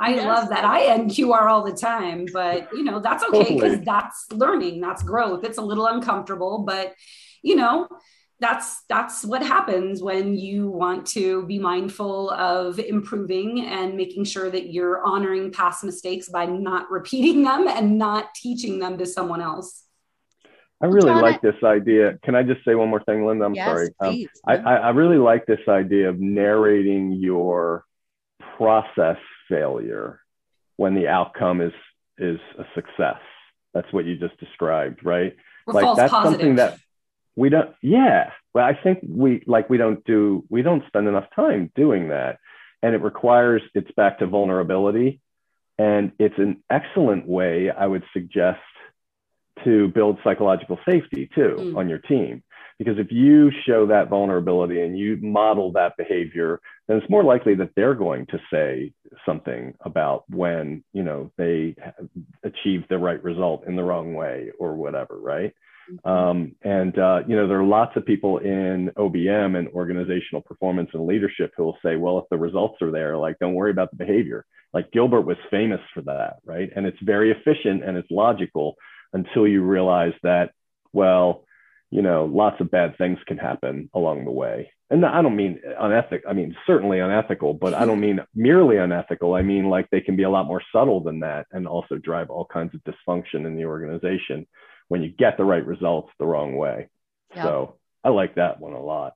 I 0.00 0.14
yes. 0.14 0.24
love 0.24 0.48
that. 0.50 0.64
I 0.64 0.96
NQR 0.98 1.50
all 1.50 1.64
the 1.64 1.76
time, 1.76 2.26
but 2.32 2.68
you 2.72 2.84
know 2.84 3.00
that's 3.00 3.24
okay 3.24 3.54
because 3.54 3.60
totally. 3.60 3.84
that's 3.84 4.32
learning, 4.32 4.80
that's 4.80 5.02
growth. 5.02 5.44
It's 5.44 5.58
a 5.58 5.62
little 5.62 5.86
uncomfortable, 5.86 6.60
but 6.66 6.94
you 7.42 7.56
know 7.56 7.88
that's 8.40 8.82
that's 8.88 9.24
what 9.24 9.42
happens 9.42 10.02
when 10.02 10.34
you 10.36 10.70
want 10.70 11.06
to 11.06 11.44
be 11.46 11.58
mindful 11.58 12.30
of 12.30 12.78
improving 12.78 13.66
and 13.66 13.96
making 13.96 14.24
sure 14.24 14.48
that 14.48 14.72
you're 14.72 15.04
honoring 15.04 15.50
past 15.50 15.82
mistakes 15.82 16.28
by 16.28 16.46
not 16.46 16.90
repeating 16.90 17.42
them 17.42 17.66
and 17.66 17.98
not 17.98 18.34
teaching 18.34 18.78
them 18.78 18.96
to 18.98 19.06
someone 19.06 19.40
else. 19.40 19.84
I 20.80 20.86
really 20.86 21.10
like 21.10 21.42
this 21.42 21.56
idea. 21.64 22.18
Can 22.22 22.36
i 22.36 22.44
just 22.44 22.64
say 22.64 22.76
one 22.76 22.88
more 22.88 23.02
thing 23.02 23.26
linda? 23.26 23.44
I'm 23.46 23.54
yes, 23.54 23.66
sorry. 23.66 23.88
Um, 23.98 24.26
I, 24.46 24.56
I 24.56 24.90
really 24.90 25.16
like 25.16 25.44
this 25.46 25.58
idea 25.68 26.08
of 26.08 26.20
narrating 26.20 27.12
your 27.12 27.84
process 28.56 29.16
failure 29.48 30.20
when 30.76 30.94
the 30.94 31.08
outcome 31.08 31.60
is 31.60 31.72
is 32.18 32.38
a 32.58 32.64
success. 32.76 33.18
That's 33.74 33.92
what 33.92 34.04
you 34.04 34.16
just 34.16 34.38
described 34.38 35.04
right? 35.04 35.34
Or 35.66 35.74
like 35.74 35.96
that's 35.96 36.12
positive. 36.12 36.40
something 36.40 36.56
that 36.56 36.78
we 37.38 37.48
don't 37.48 37.70
yeah 37.82 38.30
well 38.52 38.64
i 38.64 38.74
think 38.82 38.98
we 39.08 39.42
like 39.46 39.70
we 39.70 39.78
don't 39.78 40.04
do 40.04 40.44
we 40.50 40.60
don't 40.60 40.82
spend 40.88 41.06
enough 41.06 41.26
time 41.34 41.70
doing 41.76 42.08
that 42.08 42.38
and 42.82 42.94
it 42.94 43.02
requires 43.02 43.62
it's 43.74 43.90
back 43.92 44.18
to 44.18 44.26
vulnerability 44.26 45.20
and 45.78 46.10
it's 46.18 46.38
an 46.38 46.62
excellent 46.68 47.26
way 47.28 47.70
i 47.70 47.86
would 47.86 48.02
suggest 48.12 48.58
to 49.64 49.88
build 49.88 50.18
psychological 50.24 50.78
safety 50.88 51.30
too 51.34 51.54
mm. 51.58 51.76
on 51.76 51.88
your 51.88 51.98
team 51.98 52.42
because 52.76 52.98
if 52.98 53.10
you 53.10 53.50
show 53.66 53.86
that 53.86 54.08
vulnerability 54.08 54.80
and 54.80 54.98
you 54.98 55.16
model 55.22 55.70
that 55.70 55.96
behavior 55.96 56.60
then 56.88 56.96
it's 56.96 57.10
more 57.10 57.22
likely 57.22 57.54
that 57.54 57.70
they're 57.76 57.94
going 57.94 58.26
to 58.26 58.40
say 58.52 58.92
something 59.24 59.74
about 59.82 60.24
when 60.28 60.82
you 60.92 61.04
know 61.04 61.30
they 61.36 61.76
achieve 62.42 62.82
the 62.88 62.98
right 62.98 63.22
result 63.22 63.64
in 63.68 63.76
the 63.76 63.82
wrong 63.84 64.14
way 64.14 64.50
or 64.58 64.74
whatever 64.74 65.16
right. 65.20 65.54
Um, 66.04 66.54
and 66.62 66.98
uh, 66.98 67.20
you 67.26 67.36
know, 67.36 67.48
there 67.48 67.60
are 67.60 67.64
lots 67.64 67.96
of 67.96 68.04
people 68.04 68.38
in 68.38 68.90
OBM 68.96 69.58
and 69.58 69.68
organizational 69.68 70.42
performance 70.42 70.90
and 70.92 71.06
leadership 71.06 71.52
who 71.56 71.64
will 71.64 71.78
say, 71.82 71.96
well, 71.96 72.18
if 72.18 72.24
the 72.30 72.38
results 72.38 72.80
are 72.82 72.90
there, 72.90 73.16
like 73.16 73.38
don't 73.38 73.54
worry 73.54 73.70
about 73.70 73.90
the 73.90 73.96
behavior. 73.96 74.44
Like 74.72 74.92
Gilbert 74.92 75.22
was 75.22 75.38
famous 75.50 75.80
for 75.94 76.02
that, 76.02 76.36
right? 76.44 76.70
And 76.74 76.86
it's 76.86 76.98
very 77.02 77.30
efficient 77.30 77.84
and 77.84 77.96
it's 77.96 78.10
logical 78.10 78.76
until 79.12 79.46
you 79.46 79.62
realize 79.62 80.12
that, 80.22 80.50
well, 80.92 81.44
you 81.90 82.02
know, 82.02 82.26
lots 82.26 82.60
of 82.60 82.70
bad 82.70 82.98
things 82.98 83.18
can 83.26 83.38
happen 83.38 83.88
along 83.94 84.26
the 84.26 84.30
way. 84.30 84.70
And 84.90 85.04
I 85.04 85.22
don't 85.22 85.36
mean 85.36 85.60
unethical. 85.78 86.30
I 86.30 86.34
mean 86.34 86.54
certainly 86.66 87.00
unethical, 87.00 87.54
but 87.54 87.72
I 87.72 87.86
don't 87.86 88.00
mean 88.08 88.20
merely 88.34 88.76
unethical. 88.76 89.34
I 89.34 89.42
mean 89.42 89.70
like 89.70 89.88
they 89.90 90.02
can 90.02 90.16
be 90.16 90.24
a 90.24 90.30
lot 90.30 90.46
more 90.46 90.62
subtle 90.70 91.00
than 91.02 91.20
that 91.20 91.46
and 91.50 91.66
also 91.66 91.96
drive 91.96 92.28
all 92.28 92.44
kinds 92.44 92.74
of 92.74 92.82
dysfunction 92.84 93.46
in 93.46 93.56
the 93.56 93.64
organization 93.64 94.46
when 94.88 95.02
you 95.02 95.10
get 95.10 95.36
the 95.36 95.44
right 95.44 95.64
results 95.64 96.10
the 96.18 96.26
wrong 96.26 96.56
way. 96.56 96.88
Yep. 97.34 97.44
So 97.44 97.74
I 98.02 98.08
like 98.10 98.36
that 98.36 98.60
one 98.60 98.72
a 98.72 98.82
lot. 98.82 99.14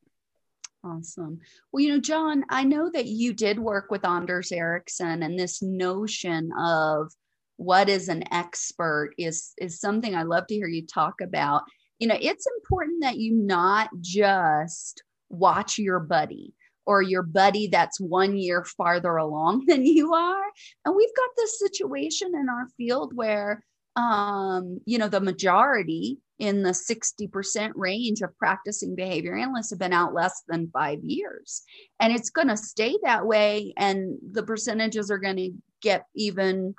Awesome. 0.84 1.40
Well, 1.70 1.80
you 1.80 1.90
know, 1.90 2.00
John, 2.00 2.44
I 2.48 2.64
know 2.64 2.90
that 2.92 3.06
you 3.06 3.32
did 3.32 3.58
work 3.58 3.90
with 3.90 4.04
Anders 4.04 4.50
Ericsson 4.50 5.22
and 5.22 5.38
this 5.38 5.62
notion 5.62 6.50
of 6.58 7.12
what 7.56 7.88
is 7.88 8.08
an 8.08 8.24
expert 8.32 9.12
is 9.16 9.52
is 9.58 9.80
something 9.80 10.14
I 10.14 10.24
love 10.24 10.46
to 10.48 10.54
hear 10.54 10.66
you 10.66 10.84
talk 10.84 11.20
about. 11.20 11.62
You 12.00 12.08
know, 12.08 12.18
it's 12.20 12.46
important 12.56 13.02
that 13.02 13.18
you 13.18 13.32
not 13.32 13.90
just 14.00 15.04
watch 15.28 15.78
your 15.78 16.00
buddy 16.00 16.54
or 16.84 17.00
your 17.00 17.22
buddy 17.22 17.68
that's 17.68 18.00
one 18.00 18.36
year 18.36 18.64
farther 18.64 19.16
along 19.16 19.64
than 19.68 19.86
you 19.86 20.12
are. 20.14 20.44
And 20.84 20.96
we've 20.96 21.16
got 21.16 21.30
this 21.36 21.60
situation 21.60 22.32
in 22.34 22.48
our 22.48 22.66
field 22.76 23.14
where 23.14 23.62
um, 23.96 24.80
you 24.86 24.98
know, 24.98 25.08
the 25.08 25.20
majority 25.20 26.18
in 26.38 26.62
the 26.62 26.70
60% 26.70 27.72
range 27.76 28.20
of 28.20 28.36
practicing 28.36 28.94
behavior 28.94 29.36
analysts 29.36 29.70
have 29.70 29.78
been 29.78 29.92
out 29.92 30.14
less 30.14 30.42
than 30.48 30.70
five 30.72 30.98
years. 31.04 31.62
And 32.00 32.12
it's 32.12 32.30
going 32.30 32.48
to 32.48 32.56
stay 32.56 32.96
that 33.04 33.26
way. 33.26 33.72
And 33.76 34.18
the 34.32 34.42
percentages 34.42 35.10
are 35.10 35.18
going 35.18 35.36
to 35.36 35.52
get 35.82 36.06
even 36.14 36.74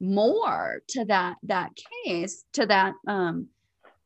more 0.00 0.82
to 0.88 1.04
that 1.06 1.36
that 1.44 1.70
case 2.04 2.44
to 2.52 2.66
that 2.66 2.92
um 3.06 3.46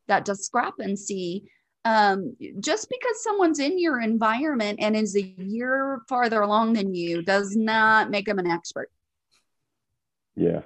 that 0.07 0.23
discrepancy 0.23 1.43
um 1.83 2.35
just 2.59 2.89
because 2.89 3.23
someone's 3.23 3.59
in 3.59 3.77
your 3.77 3.99
environment 3.99 4.79
and 4.81 4.95
is 4.95 5.15
a 5.15 5.21
year 5.21 5.99
farther 6.07 6.41
along 6.41 6.73
than 6.73 6.95
you 6.95 7.21
does 7.21 7.55
not 7.55 8.09
make 8.09 8.25
them 8.25 8.39
an 8.39 8.47
expert 8.47 8.89
yeah 10.35 10.61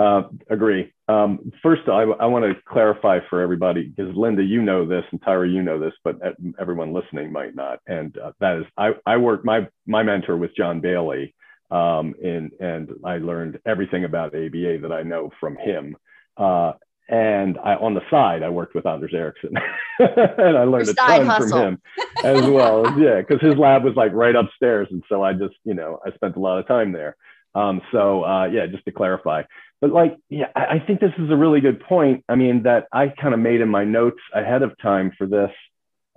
uh, 0.00 0.22
agree. 0.48 0.92
Um, 1.08 1.52
first, 1.62 1.82
I, 1.88 2.02
I 2.02 2.26
want 2.26 2.44
to 2.44 2.54
clarify 2.66 3.18
for 3.28 3.42
everybody 3.42 3.88
because 3.88 4.14
Linda, 4.16 4.42
you 4.42 4.62
know 4.62 4.86
this, 4.86 5.04
and 5.10 5.20
Tyra, 5.20 5.52
you 5.52 5.62
know 5.62 5.78
this, 5.78 5.92
but 6.04 6.16
everyone 6.58 6.94
listening 6.94 7.30
might 7.30 7.54
not. 7.54 7.80
And 7.86 8.16
uh, 8.16 8.32
that 8.40 8.58
is, 8.60 8.64
I, 8.78 8.92
I 9.04 9.18
work. 9.18 9.44
My 9.44 9.68
my 9.86 10.02
mentor 10.02 10.38
was 10.38 10.50
Jon 10.56 10.80
Bailey, 10.80 11.34
um, 11.70 12.14
and 12.22 12.50
and 12.60 12.90
I 13.04 13.18
learned 13.18 13.58
everything 13.66 14.04
about 14.04 14.34
ABA 14.34 14.78
that 14.82 14.92
I 14.92 15.02
know 15.02 15.30
from 15.38 15.56
him. 15.56 15.96
Uh, 16.36 16.72
and 17.08 17.58
I, 17.58 17.74
on 17.74 17.92
the 17.92 18.02
side, 18.08 18.42
I 18.42 18.48
worked 18.48 18.74
with 18.74 18.86
Anders 18.86 19.12
Ericsson, 19.12 19.54
and 19.98 20.56
I 20.56 20.64
learned 20.64 20.86
Your 20.86 20.92
a 20.92 21.08
ton 21.08 21.26
side 21.26 21.50
from 21.50 21.60
him 21.60 21.82
as 22.24 22.46
well. 22.46 22.86
yeah, 22.98 23.20
because 23.20 23.40
his 23.42 23.58
lab 23.58 23.84
was 23.84 23.96
like 23.96 24.12
right 24.14 24.36
upstairs, 24.36 24.88
and 24.92 25.02
so 25.10 25.22
I 25.22 25.34
just, 25.34 25.56
you 25.64 25.74
know, 25.74 25.98
I 26.06 26.12
spent 26.14 26.36
a 26.36 26.40
lot 26.40 26.58
of 26.58 26.68
time 26.68 26.92
there. 26.92 27.16
Um, 27.54 27.80
so 27.90 28.24
uh, 28.24 28.46
yeah, 28.46 28.66
just 28.66 28.84
to 28.84 28.92
clarify, 28.92 29.42
but 29.80 29.90
like, 29.92 30.18
yeah, 30.28 30.48
I, 30.54 30.78
think 30.78 31.00
this 31.00 31.12
is 31.18 31.30
a 31.30 31.36
really 31.36 31.60
good 31.60 31.80
point. 31.80 32.24
I 32.28 32.34
mean, 32.34 32.64
that 32.64 32.86
I 32.92 33.08
kind 33.08 33.32
of 33.32 33.40
made 33.40 33.62
in 33.62 33.68
my 33.68 33.84
notes 33.84 34.20
ahead 34.34 34.62
of 34.62 34.76
time 34.78 35.12
for 35.16 35.26
this, 35.26 35.50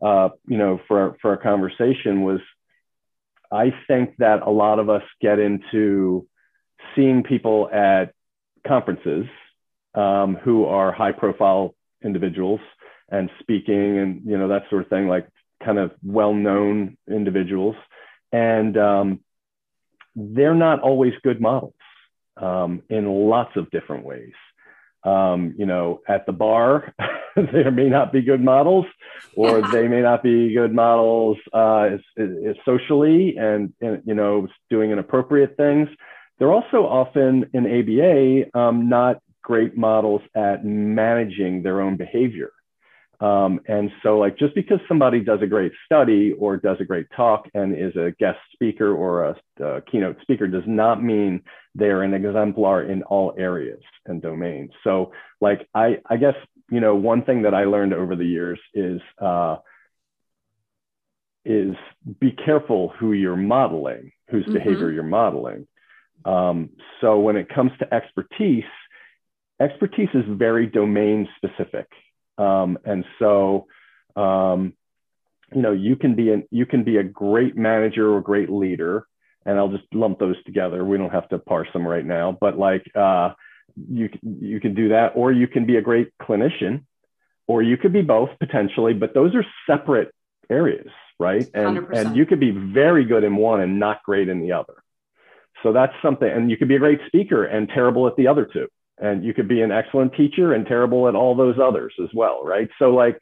uh, 0.02 0.30
you 0.47 0.58
know, 0.58 0.82
for 0.88 1.15
for 1.21 1.34
a 1.34 1.38
conversation 1.38 2.23
was, 2.23 2.41
I 3.52 3.73
think 3.88 4.17
that 4.17 4.41
a 4.41 4.49
lot 4.49 4.80
of 4.80 4.89
us 4.89 5.04
get 5.21 5.39
into 5.39 6.28
seeing 6.95 7.23
people 7.23 7.69
at 7.71 8.13
conferences 8.67 9.28
um, 9.95 10.36
who 10.36 10.65
are 10.65 10.91
high 10.91 11.13
profile 11.13 11.73
individuals 12.04 12.60
and 13.10 13.30
speaking 13.39 13.97
and 13.99 14.21
you 14.26 14.38
know 14.38 14.49
that 14.49 14.63
sort 14.69 14.84
of 14.84 14.89
thing 14.89 15.08
like 15.08 15.28
kind 15.63 15.78
of 15.78 15.91
well 16.04 16.34
known 16.34 16.97
individuals 17.10 17.76
and 18.32 18.78
um, 18.78 19.19
they're 20.15 20.56
not 20.56 20.82
always 20.82 21.13
good 21.23 21.39
models 21.39 21.73
um, 22.38 22.82
in 22.89 23.06
lots 23.06 23.56
of 23.56 23.69
different 23.72 24.06
ways 24.06 24.34
um, 25.04 25.54
you 25.58 25.65
know 25.65 26.02
at 26.08 26.26
the 26.26 26.32
bar 26.32 26.93
there 27.36 27.72
may 27.72 27.89
not 27.89 28.12
be 28.12 28.22
good 28.22 28.43
models 28.43 28.86
or 29.36 29.62
they 29.72 29.88
may 29.88 30.02
not 30.02 30.24
be 30.24 30.54
good 30.54 30.74
models 30.74 31.38
uh, 31.54 31.89
as, 31.93 32.00
as 32.17 32.56
socially 32.65 33.36
and, 33.38 33.74
and 33.82 34.02
you 34.06 34.13
know 34.13 34.48
doing 34.69 34.91
inappropriate 34.91 35.56
things 35.58 35.89
they're 36.39 36.52
also 36.52 36.86
often 36.86 37.46
in 37.54 37.65
ABA 37.65 38.58
um, 38.58 38.89
not 38.89 39.22
great 39.43 39.78
models 39.78 40.22
at 40.36 40.65
managing 40.65 41.62
their 41.62 41.82
own 41.82 41.98
behavior. 41.98 42.52
Um, 43.19 43.62
and 43.67 43.89
so, 44.02 44.17
like, 44.17 44.38
just 44.38 44.56
because 44.56 44.80
somebody 44.88 45.21
does 45.21 45.39
a 45.41 45.47
great 45.47 45.71
study 45.86 46.34
or 46.38 46.58
does 46.58 46.78
a 46.80 46.86
great 46.86 47.08
talk 47.15 47.47
and 47.54 47.73
is 47.78 47.95
a 47.95 48.12
guest 48.19 48.39
speaker 48.54 48.93
or 48.93 49.23
a, 49.23 49.63
a 49.63 49.82
keynote 49.82 50.17
speaker 50.21 50.47
does 50.47 50.63
not 50.67 51.02
mean 51.02 51.41
they're 51.76 52.04
an 52.04 52.13
exemplar 52.13 52.84
in 52.84 53.04
all 53.04 53.34
areas 53.38 53.82
and 54.06 54.21
domains. 54.21 54.71
So, 54.84 55.13
like, 55.39 55.67
I, 55.73 55.99
I 56.10 56.17
guess, 56.17 56.36
you 56.69 56.80
know, 56.80 56.95
one 56.95 57.23
thing 57.23 57.43
that 57.43 57.54
I 57.54 57.63
learned 57.65 57.93
over 57.93 58.15
the 58.15 58.26
years 58.26 58.60
is, 58.73 58.99
uh, 59.21 59.58
is 61.45 61.76
be 62.19 62.32
careful 62.32 62.93
who 62.99 63.13
you're 63.13 63.36
modeling, 63.36 64.12
whose 64.30 64.43
mm-hmm. 64.45 64.54
behavior 64.54 64.91
you're 64.91 65.04
modeling. 65.04 65.67
Um, 66.26 66.69
so 67.02 67.19
when 67.19 67.36
it 67.36 67.49
comes 67.49 67.71
to 67.80 67.93
expertise, 67.93 68.63
expertise 69.60 70.10
is 70.13 70.23
very 70.28 70.67
domain 70.67 71.28
specific. 71.38 71.88
Um, 72.38 72.78
and 72.86 73.06
so, 73.19 73.67
um, 74.15 74.74
you 75.54 75.62
know, 75.62 75.72
you 75.72 75.96
can 75.96 76.15
be 76.15 76.32
an, 76.32 76.43
you 76.52 76.65
can 76.65 76.84
be 76.84 76.98
a 76.98 77.04
great 77.04 77.56
manager 77.56 78.12
or 78.12 78.22
great 78.22 78.50
leader, 78.50 79.08
and 79.46 79.58
I'll 79.58 79.69
just 79.69 79.84
lump 79.93 80.19
those 80.19 80.41
together. 80.46 80.84
We 80.84 80.98
don't 80.98 81.12
have 81.12 81.30
to 81.30 81.39
parse 81.39 81.67
them 81.74 81.88
right 81.88 82.06
now, 82.06 82.38
but 82.39 82.58
like 82.58 82.84
uh, 82.96 83.34
you 83.76 84.10
you 84.22 84.60
can 84.60 84.74
do 84.74 84.89
that, 84.89 85.13
or 85.15 85.32
you 85.32 85.48
can 85.48 85.65
be 85.65 85.78
a 85.78 85.82
great 85.82 86.10
clinician, 86.22 86.86
or 87.48 87.62
you 87.62 87.78
could 87.78 87.93
be 87.93 88.02
both 88.02 88.30
potentially. 88.39 88.93
But 88.93 89.13
those 89.13 89.36
are 89.36 89.46
separate 89.67 90.12
areas, 90.50 90.89
right? 91.19 91.48
And 91.54 91.78
100%. 91.78 91.98
and 91.98 92.15
you 92.15 92.26
could 92.26 92.39
be 92.39 92.52
very 92.52 93.06
good 93.06 93.24
in 93.24 93.36
one 93.36 93.62
and 93.62 93.80
not 93.80 94.04
great 94.04 94.30
in 94.30 94.41
the 94.41 94.54
other. 94.54 94.76
So 95.62 95.72
that's 95.72 95.93
something, 96.02 96.28
and 96.30 96.52
you 96.52 96.58
could 96.58 96.67
be 96.67 96.76
a 96.76 96.80
great 96.80 97.00
speaker 97.08 97.46
and 97.46 97.69
terrible 97.69 98.08
at 98.08 98.15
the 98.17 98.28
other 98.28 98.46
two 98.52 98.67
and 99.04 99.24
you 99.24 99.34
could 99.34 99.48
be 99.48 99.62
an 99.62 99.72
excellent 99.72 100.13
teacher 100.13 100.54
and 100.54 100.66
terrible 100.66 101.08
at 101.08 101.16
all 101.16 101.36
those 101.36 101.58
others 101.62 101.94
as 102.02 102.10
well 102.13 102.44
right? 102.44 102.70
So 102.80 102.89
like 102.89 103.20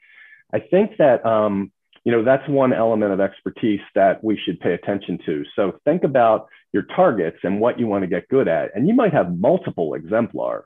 i 0.53 0.59
think 0.59 0.97
that 0.97 1.25
um, 1.25 1.71
you 2.03 2.11
know 2.11 2.23
that's 2.23 2.47
one 2.47 2.73
element 2.73 3.11
of 3.13 3.19
expertise 3.19 3.81
that 3.95 4.23
we 4.23 4.39
should 4.43 4.59
pay 4.59 4.73
attention 4.73 5.19
to. 5.25 5.43
So 5.55 5.79
think 5.85 6.03
about 6.03 6.47
your 6.73 6.83
targets 6.83 7.37
and 7.43 7.59
what 7.59 7.79
you 7.79 7.87
want 7.87 8.03
to 8.03 8.07
get 8.07 8.27
good 8.29 8.47
at. 8.47 8.71
And 8.73 8.87
you 8.87 8.93
might 8.93 9.13
have 9.13 9.37
multiple 9.37 9.93
exemplars 9.93 10.63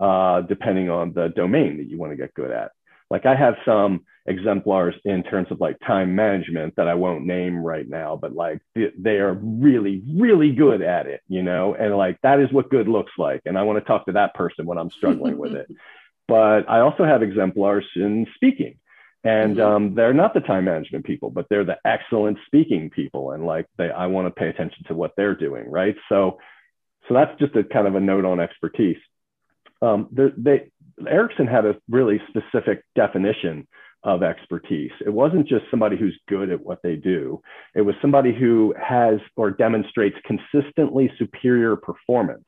uh, 0.00 0.42
depending 0.42 0.90
on 0.90 1.12
the 1.14 1.28
domain 1.34 1.78
that 1.78 1.88
you 1.88 1.98
want 1.98 2.12
to 2.12 2.16
get 2.16 2.34
good 2.34 2.50
at 2.50 2.72
like 3.10 3.26
I 3.26 3.34
have 3.34 3.54
some 3.64 4.04
exemplars 4.26 4.94
in 5.04 5.22
terms 5.22 5.48
of 5.50 5.60
like 5.60 5.78
time 5.86 6.14
management 6.14 6.76
that 6.76 6.86
I 6.86 6.94
won't 6.94 7.24
name 7.24 7.56
right 7.56 7.88
now, 7.88 8.16
but 8.20 8.34
like 8.34 8.60
they 8.74 9.16
are 9.16 9.32
really, 9.32 10.02
really 10.14 10.52
good 10.52 10.82
at 10.82 11.06
it, 11.06 11.22
you 11.28 11.42
know, 11.42 11.74
and 11.74 11.96
like 11.96 12.20
that 12.22 12.38
is 12.38 12.52
what 12.52 12.70
good 12.70 12.88
looks 12.88 13.12
like. 13.16 13.42
And 13.46 13.56
I 13.56 13.62
want 13.62 13.78
to 13.78 13.84
talk 13.84 14.06
to 14.06 14.12
that 14.12 14.34
person 14.34 14.66
when 14.66 14.78
I'm 14.78 14.90
struggling 14.90 15.38
with 15.38 15.52
it. 15.52 15.68
But 16.28 16.68
I 16.68 16.80
also 16.80 17.04
have 17.04 17.22
exemplars 17.22 17.86
in 17.96 18.26
speaking. 18.34 18.78
And 19.24 19.56
mm-hmm. 19.56 19.66
um, 19.66 19.94
they're 19.94 20.12
not 20.12 20.34
the 20.34 20.40
time 20.40 20.66
management 20.66 21.06
people, 21.06 21.30
but 21.30 21.46
they're 21.48 21.64
the 21.64 21.78
excellent 21.86 22.36
speaking 22.44 22.90
people. 22.90 23.30
And 23.32 23.46
like 23.46 23.64
they, 23.78 23.90
I 23.90 24.08
want 24.08 24.26
to 24.26 24.30
pay 24.30 24.48
attention 24.48 24.84
to 24.88 24.94
what 24.94 25.14
they're 25.16 25.34
doing, 25.34 25.70
right? 25.70 25.96
So, 26.10 26.38
so 27.08 27.14
that's 27.14 27.36
just 27.38 27.56
a 27.56 27.64
kind 27.64 27.86
of 27.86 27.94
a 27.94 28.00
note 28.00 28.26
on 28.26 28.40
expertise. 28.40 28.98
Um, 29.80 30.08
they, 30.12 30.70
Ericsson 31.06 31.46
had 31.46 31.66
a 31.66 31.76
really 31.88 32.20
specific 32.28 32.82
definition 32.94 33.66
of 34.04 34.22
expertise. 34.22 34.92
It 35.04 35.12
wasn't 35.12 35.48
just 35.48 35.64
somebody 35.70 35.96
who's 35.96 36.18
good 36.28 36.50
at 36.50 36.64
what 36.64 36.80
they 36.82 36.96
do, 36.96 37.40
it 37.74 37.82
was 37.82 37.94
somebody 38.00 38.32
who 38.32 38.74
has 38.80 39.18
or 39.36 39.50
demonstrates 39.50 40.16
consistently 40.24 41.10
superior 41.18 41.76
performance 41.76 42.46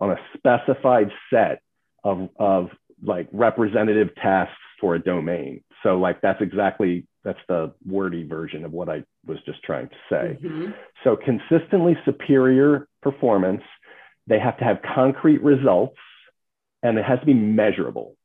on 0.00 0.10
a 0.10 0.16
specified 0.36 1.10
set 1.32 1.60
of, 2.04 2.28
of 2.38 2.68
like 3.02 3.28
representative 3.32 4.14
tasks 4.16 4.54
for 4.80 4.94
a 4.94 5.02
domain. 5.02 5.62
So 5.82 5.98
like 5.98 6.20
that's 6.20 6.40
exactly 6.40 7.06
that's 7.24 7.38
the 7.48 7.72
wordy 7.84 8.24
version 8.24 8.64
of 8.64 8.72
what 8.72 8.88
I 8.88 9.02
was 9.26 9.38
just 9.44 9.62
trying 9.64 9.88
to 9.88 9.96
say. 10.08 10.38
Mm-hmm. 10.40 10.70
So 11.02 11.16
consistently 11.16 11.96
superior 12.04 12.86
performance, 13.02 13.62
they 14.28 14.38
have 14.38 14.56
to 14.58 14.64
have 14.64 14.78
concrete 14.94 15.42
results 15.42 15.96
and 16.82 16.98
it 16.98 17.04
has 17.04 17.20
to 17.20 17.26
be 17.26 17.34
measurable. 17.34 18.16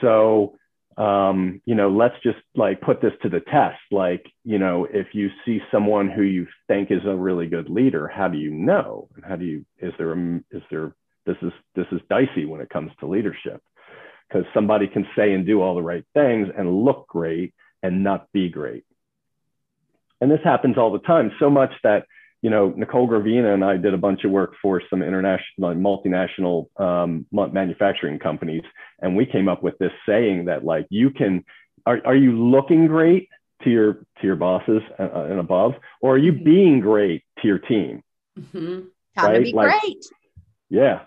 So, 0.00 0.56
um, 0.96 1.60
you 1.64 1.74
know, 1.74 1.90
let's 1.90 2.14
just 2.22 2.38
like 2.54 2.80
put 2.80 3.00
this 3.02 3.12
to 3.22 3.28
the 3.28 3.40
test. 3.40 3.80
Like, 3.90 4.24
you 4.44 4.58
know, 4.58 4.86
if 4.90 5.08
you 5.12 5.30
see 5.44 5.60
someone 5.70 6.10
who 6.10 6.22
you 6.22 6.46
think 6.68 6.90
is 6.90 7.04
a 7.06 7.14
really 7.14 7.46
good 7.46 7.68
leader, 7.68 8.08
how 8.08 8.28
do 8.28 8.38
you 8.38 8.50
know? 8.50 9.08
And 9.14 9.24
how 9.24 9.36
do 9.36 9.44
you, 9.44 9.66
is 9.78 9.92
there, 9.98 10.12
a, 10.12 10.36
is 10.50 10.62
there, 10.70 10.94
this 11.26 11.36
is, 11.42 11.52
this 11.74 11.86
is 11.92 12.00
dicey 12.08 12.46
when 12.46 12.60
it 12.60 12.70
comes 12.70 12.92
to 13.00 13.06
leadership 13.06 13.62
because 14.28 14.44
somebody 14.54 14.86
can 14.86 15.06
say 15.16 15.32
and 15.32 15.46
do 15.46 15.62
all 15.62 15.74
the 15.74 15.82
right 15.82 16.04
things 16.14 16.48
and 16.56 16.84
look 16.84 17.06
great 17.08 17.54
and 17.82 18.02
not 18.02 18.30
be 18.32 18.48
great. 18.48 18.84
And 20.20 20.30
this 20.30 20.40
happens 20.42 20.78
all 20.78 20.92
the 20.92 20.98
time, 21.00 21.30
so 21.38 21.50
much 21.50 21.72
that 21.82 22.06
you 22.46 22.50
know, 22.50 22.72
Nicole 22.76 23.08
Gravina 23.08 23.52
and 23.52 23.64
I 23.64 23.76
did 23.76 23.92
a 23.92 23.98
bunch 23.98 24.22
of 24.22 24.30
work 24.30 24.54
for 24.62 24.80
some 24.88 25.02
international, 25.02 25.74
multinational 25.74 26.68
um, 26.80 27.26
manufacturing 27.32 28.20
companies, 28.20 28.62
and 29.00 29.16
we 29.16 29.26
came 29.26 29.48
up 29.48 29.64
with 29.64 29.76
this 29.78 29.90
saying 30.08 30.44
that 30.44 30.64
like 30.64 30.86
you 30.88 31.10
can, 31.10 31.44
are, 31.86 32.00
are 32.04 32.14
you 32.14 32.38
looking 32.38 32.86
great 32.86 33.28
to 33.64 33.70
your 33.70 33.94
to 33.94 34.22
your 34.22 34.36
bosses 34.36 34.80
and, 34.96 35.10
uh, 35.10 35.24
and 35.24 35.40
above, 35.40 35.72
or 36.00 36.14
are 36.14 36.18
you 36.18 36.34
mm-hmm. 36.34 36.44
being 36.44 36.78
great 36.78 37.24
to 37.42 37.48
your 37.48 37.58
team? 37.58 38.04
Mm-hmm. 38.38 38.80
Time 39.18 39.26
right? 39.32 39.38
to 39.38 39.42
be 39.42 39.52
like, 39.52 39.80
great. 39.80 40.04
Yeah, 40.70 41.00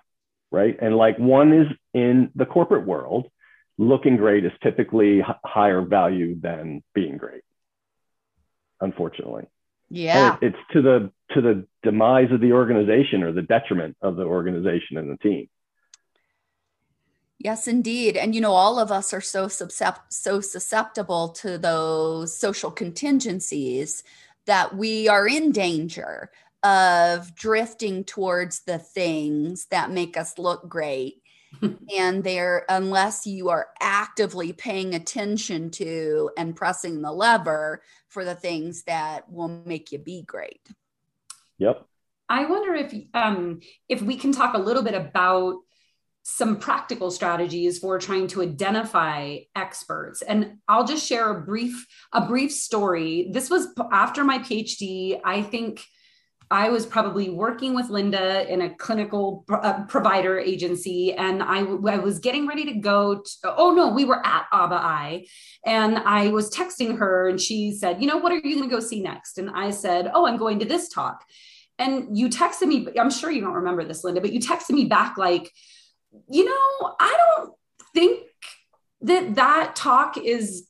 right. 0.52 0.78
And 0.82 0.98
like 0.98 1.20
one 1.20 1.54
is 1.54 1.68
in 1.94 2.32
the 2.36 2.48
corporate 2.48 2.86
world, 2.86 3.32
looking 3.78 4.18
great 4.18 4.44
is 4.44 4.52
typically 4.62 5.20
h- 5.20 5.26
higher 5.46 5.84
value 5.84 6.38
than 6.38 6.84
being 6.94 7.16
great. 7.16 7.44
Unfortunately. 8.82 9.46
Yeah. 9.90 10.38
It, 10.42 10.48
it's 10.48 10.74
to 10.74 10.82
the 10.82 11.12
to 11.32 11.42
the 11.42 11.68
demise 11.84 12.32
of 12.32 12.42
the 12.42 12.54
organization 12.54 13.24
or 13.24 13.32
the 13.32 13.42
detriment 13.42 13.98
of 14.02 14.16
the 14.16 14.24
organization 14.24 14.98
and 14.98 15.10
the 15.12 15.18
team. 15.18 15.48
Yes, 17.38 17.68
indeed. 17.68 18.18
And 18.18 18.36
you 18.36 18.42
know, 18.42 18.52
all 18.52 18.80
of 18.80 18.92
us 18.92 19.14
are 19.14 19.22
so 19.22 19.48
suscept- 19.48 20.12
so 20.12 20.42
susceptible 20.42 21.30
to 21.30 21.58
those 21.58 22.36
social 22.36 22.72
contingencies 22.72 24.04
that 24.46 24.76
we 24.76 25.08
are 25.08 25.28
in 25.28 25.52
danger 25.52 26.32
of 26.64 27.34
drifting 27.36 28.04
towards 28.04 28.62
the 28.62 28.78
things 28.78 29.68
that 29.68 29.92
make 29.92 30.18
us 30.18 30.38
look 30.38 30.68
great 30.68 31.19
and 31.96 32.24
there 32.24 32.66
unless 32.70 33.26
you 33.26 33.50
are 33.50 33.70
actively 33.82 34.54
paying 34.54 34.94
attention 34.94 35.70
to 35.72 36.30
and 36.38 36.56
pressing 36.56 37.02
the 37.02 37.12
lever 37.12 37.82
for 38.08 38.24
the 38.24 38.36
things 38.36 38.84
that 38.84 39.32
will 39.32 39.48
make 39.66 39.92
you 39.92 40.00
be 40.00 40.24
great. 40.24 40.62
Yep. 41.58 41.86
I 42.28 42.46
wonder 42.46 42.76
if 42.76 42.94
um 43.14 43.60
if 43.88 44.02
we 44.02 44.16
can 44.16 44.32
talk 44.32 44.54
a 44.54 44.60
little 44.60 44.84
bit 44.84 44.94
about 44.94 45.56
some 46.24 46.58
practical 46.58 47.10
strategies 47.10 47.80
for 47.80 47.98
trying 47.98 48.28
to 48.28 48.42
identify 48.42 49.38
experts. 49.56 50.22
And 50.22 50.58
i'll 50.68 50.86
just 50.86 51.06
share 51.06 51.32
a 51.32 51.42
brief 51.42 51.86
a 52.14 52.26
brief 52.28 52.52
story. 52.52 53.30
This 53.32 53.50
was 53.50 53.68
after 53.92 54.24
my 54.24 54.40
phd 54.40 55.20
i 55.24 55.42
think 55.42 55.84
I 56.52 56.70
was 56.70 56.86
probably 56.86 57.30
working 57.30 57.76
with 57.76 57.90
Linda 57.90 58.52
in 58.52 58.62
a 58.62 58.74
clinical 58.74 59.46
uh, 59.50 59.84
provider 59.84 60.40
agency, 60.40 61.14
and 61.14 61.44
I, 61.44 61.62
was 61.62 62.18
getting 62.18 62.48
ready 62.48 62.66
to 62.66 62.74
go. 62.74 63.22
To, 63.22 63.56
oh 63.56 63.72
no, 63.72 63.90
we 63.90 64.04
were 64.04 64.26
at 64.26 64.48
ABAI, 64.52 65.28
and 65.64 66.00
I 66.00 66.30
was 66.30 66.50
texting 66.50 66.98
her, 66.98 67.30
and 67.30 67.40
she 67.40 67.72
said, 67.72 68.02
"You 68.02 68.08
know, 68.08 68.18
what 68.18 68.32
are 68.32 68.36
you 68.36 68.56
going 68.56 68.68
to 68.68 68.76
go 68.76 68.80
see 68.80 69.02
next?" 69.02 69.38
And 69.38 69.52
I 69.52 69.70
said, 69.70 70.10
"Oh, 70.12 70.26
I'm 70.26 70.38
going 70.38 70.58
to 70.60 70.66
this 70.66 70.90
talk." 70.90 71.24
And 71.78 72.18
you 72.18 72.30
texted 72.30 72.68
me. 72.68 72.88
I'm 73.00 73.12
sure 73.12 73.30
you 73.30 73.42
don't 73.42 73.54
remember 73.54 73.84
this, 73.84 74.04
Linda, 74.04 74.20
but 74.20 74.34
you 74.34 74.40
texted 74.40 74.72
me 74.72 74.86
back 74.86 75.18
like, 75.18 75.52
"You 76.32 76.46
know, 76.46 76.96
I 77.00 77.16
don't 77.16 77.54
think 77.94 78.24
that 79.02 79.36
that 79.36 79.76
talk 79.76 80.18
is 80.18 80.68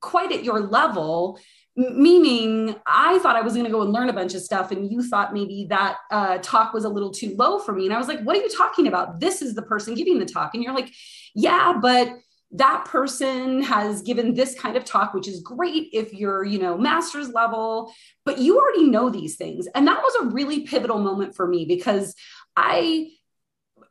quite 0.00 0.32
at 0.32 0.42
your 0.42 0.58
level." 0.58 1.38
Meaning 1.74 2.74
i 2.86 3.18
thought 3.20 3.34
i 3.34 3.40
was 3.40 3.54
going 3.54 3.64
to 3.64 3.70
go 3.72 3.80
and 3.80 3.92
learn 3.92 4.10
a 4.10 4.12
bunch 4.12 4.34
of 4.34 4.42
stuff 4.42 4.70
and 4.72 4.90
you 4.90 5.02
thought 5.02 5.32
maybe 5.32 5.66
that 5.70 5.96
uh, 6.10 6.38
talk 6.42 6.74
was 6.74 6.84
a 6.84 6.88
little 6.88 7.10
too 7.10 7.34
low 7.36 7.58
for 7.58 7.72
me 7.72 7.86
and 7.86 7.94
i 7.94 7.98
was 7.98 8.08
like 8.08 8.20
what 8.22 8.36
are 8.36 8.40
you 8.40 8.48
talking 8.50 8.86
about? 8.86 9.20
This 9.20 9.40
is 9.40 9.54
the 9.54 9.62
person 9.62 9.94
giving 9.94 10.18
the 10.18 10.26
talk 10.26 10.54
and 10.54 10.62
you're 10.62 10.74
like 10.74 10.92
yeah 11.34 11.78
but 11.80 12.10
that 12.52 12.84
person 12.84 13.62
has 13.62 14.02
given 14.02 14.34
this 14.34 14.54
kind 14.54 14.76
of 14.76 14.84
talk 14.84 15.14
which 15.14 15.26
is 15.26 15.40
great 15.40 15.88
if 15.92 16.12
you're 16.12 16.44
you 16.44 16.58
know 16.58 16.76
master's 16.76 17.30
level 17.30 17.92
but 18.24 18.38
you 18.38 18.58
already 18.58 18.84
know 18.84 19.08
these 19.08 19.36
things 19.36 19.66
and 19.74 19.86
that 19.86 20.02
was 20.02 20.14
a 20.16 20.34
really 20.34 20.60
pivotal 20.60 20.98
moment 20.98 21.34
for 21.34 21.46
me 21.46 21.64
because 21.64 22.14
i 22.56 23.08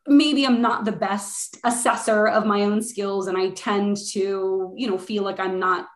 maybe 0.06 0.44
i'm 0.46 0.62
not 0.62 0.84
the 0.84 0.92
best 0.92 1.58
assessor 1.64 2.28
of 2.28 2.46
my 2.46 2.62
own 2.62 2.80
skills 2.82 3.26
and 3.26 3.36
i 3.36 3.50
tend 3.50 3.96
to 3.96 4.72
you 4.76 4.88
know 4.88 4.98
feel 4.98 5.24
like 5.24 5.40
i'm 5.40 5.58
not 5.58 5.86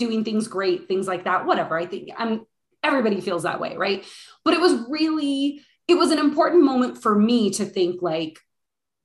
doing 0.00 0.24
things 0.24 0.48
great, 0.48 0.88
things 0.88 1.06
like 1.06 1.24
that, 1.24 1.46
whatever. 1.46 1.78
I 1.78 1.86
think 1.86 2.10
I'm 2.18 2.46
everybody 2.82 3.20
feels 3.20 3.44
that 3.44 3.60
way, 3.60 3.76
right? 3.76 4.04
But 4.44 4.54
it 4.54 4.60
was 4.60 4.88
really, 4.88 5.60
it 5.86 5.94
was 5.94 6.10
an 6.10 6.18
important 6.18 6.64
moment 6.64 7.02
for 7.02 7.14
me 7.14 7.50
to 7.50 7.64
think 7.64 8.02
like, 8.02 8.38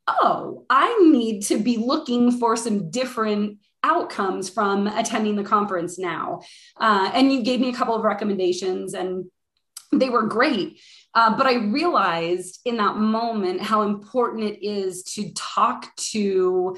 oh, 0.07 0.65
I 0.69 0.97
need 1.11 1.41
to 1.43 1.57
be 1.57 1.77
looking 1.77 2.39
for 2.39 2.55
some 2.55 2.89
different 2.89 3.59
outcomes 3.83 4.49
from 4.49 4.87
attending 4.87 5.35
the 5.35 5.43
conference 5.43 5.99
now. 5.99 6.41
Uh, 6.79 7.11
and 7.13 7.31
you 7.31 7.43
gave 7.43 7.59
me 7.59 7.69
a 7.69 7.73
couple 7.73 7.95
of 7.95 8.03
recommendations 8.03 8.93
and 8.93 9.25
they 9.91 10.09
were 10.09 10.23
great. 10.23 10.79
Uh, 11.13 11.35
but 11.37 11.47
I 11.47 11.55
realized 11.55 12.59
in 12.65 12.77
that 12.77 12.97
moment 12.97 13.61
how 13.61 13.83
important 13.83 14.43
it 14.43 14.65
is 14.65 15.03
to 15.15 15.31
talk 15.33 15.95
to 16.11 16.77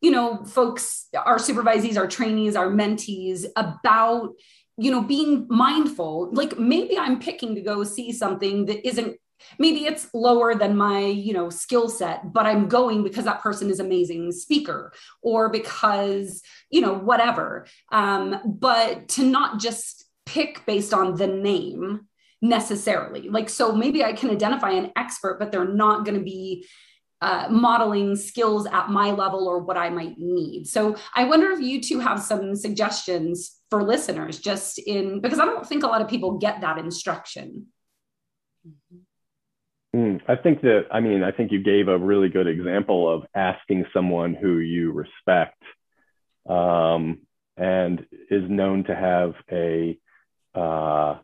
you 0.00 0.10
know, 0.10 0.44
folks, 0.44 1.06
our 1.16 1.38
supervisees, 1.38 1.96
our 1.96 2.06
trainees, 2.06 2.56
our 2.56 2.68
mentees 2.68 3.46
about, 3.56 4.30
you 4.76 4.90
know, 4.90 5.02
being 5.02 5.46
mindful. 5.48 6.30
Like 6.32 6.58
maybe 6.58 6.98
I'm 6.98 7.18
picking 7.18 7.54
to 7.56 7.60
go 7.60 7.84
see 7.84 8.12
something 8.12 8.66
that 8.66 8.86
isn't 8.86 9.16
maybe 9.58 9.86
it's 9.86 10.08
lower 10.14 10.54
than 10.54 10.76
my 10.76 11.00
you 11.00 11.32
know 11.32 11.48
skill 11.48 11.88
set 11.88 12.32
but 12.32 12.46
i'm 12.46 12.68
going 12.68 13.04
because 13.04 13.24
that 13.24 13.40
person 13.40 13.70
is 13.70 13.78
amazing 13.78 14.32
speaker 14.32 14.92
or 15.22 15.48
because 15.48 16.42
you 16.70 16.80
know 16.80 16.94
whatever 16.94 17.64
um, 17.92 18.40
but 18.44 19.08
to 19.08 19.22
not 19.22 19.60
just 19.60 20.06
pick 20.26 20.64
based 20.66 20.92
on 20.92 21.14
the 21.14 21.26
name 21.26 22.06
necessarily 22.42 23.28
like 23.28 23.48
so 23.48 23.72
maybe 23.72 24.04
i 24.04 24.12
can 24.12 24.30
identify 24.30 24.70
an 24.70 24.90
expert 24.96 25.38
but 25.38 25.50
they're 25.50 25.72
not 25.72 26.04
going 26.04 26.16
to 26.16 26.24
be 26.24 26.66
uh, 27.20 27.48
modeling 27.50 28.14
skills 28.16 28.66
at 28.66 28.90
my 28.90 29.10
level 29.10 29.48
or 29.48 29.58
what 29.58 29.76
I 29.76 29.90
might 29.90 30.18
need. 30.18 30.66
So 30.66 30.96
I 31.14 31.24
wonder 31.24 31.50
if 31.50 31.60
you 31.60 31.80
two 31.80 31.98
have 32.00 32.20
some 32.20 32.54
suggestions 32.54 33.56
for 33.70 33.82
listeners 33.82 34.38
just 34.38 34.78
in 34.78 35.20
because 35.20 35.38
I 35.38 35.44
don't 35.44 35.66
think 35.66 35.82
a 35.82 35.88
lot 35.88 36.00
of 36.00 36.08
people 36.08 36.38
get 36.38 36.60
that 36.60 36.78
instruction. 36.78 37.66
Mm, 39.94 40.20
I 40.28 40.36
think 40.36 40.60
that, 40.62 40.86
I 40.92 41.00
mean, 41.00 41.22
I 41.22 41.32
think 41.32 41.50
you 41.50 41.62
gave 41.62 41.88
a 41.88 41.98
really 41.98 42.28
good 42.28 42.46
example 42.46 43.12
of 43.12 43.24
asking 43.34 43.86
someone 43.92 44.34
who 44.34 44.58
you 44.58 44.92
respect 44.92 45.62
um, 46.48 47.20
and 47.56 48.06
is 48.30 48.48
known 48.48 48.84
to 48.84 48.94
have 48.94 49.34
a 49.50 49.98
uh, 50.54 51.18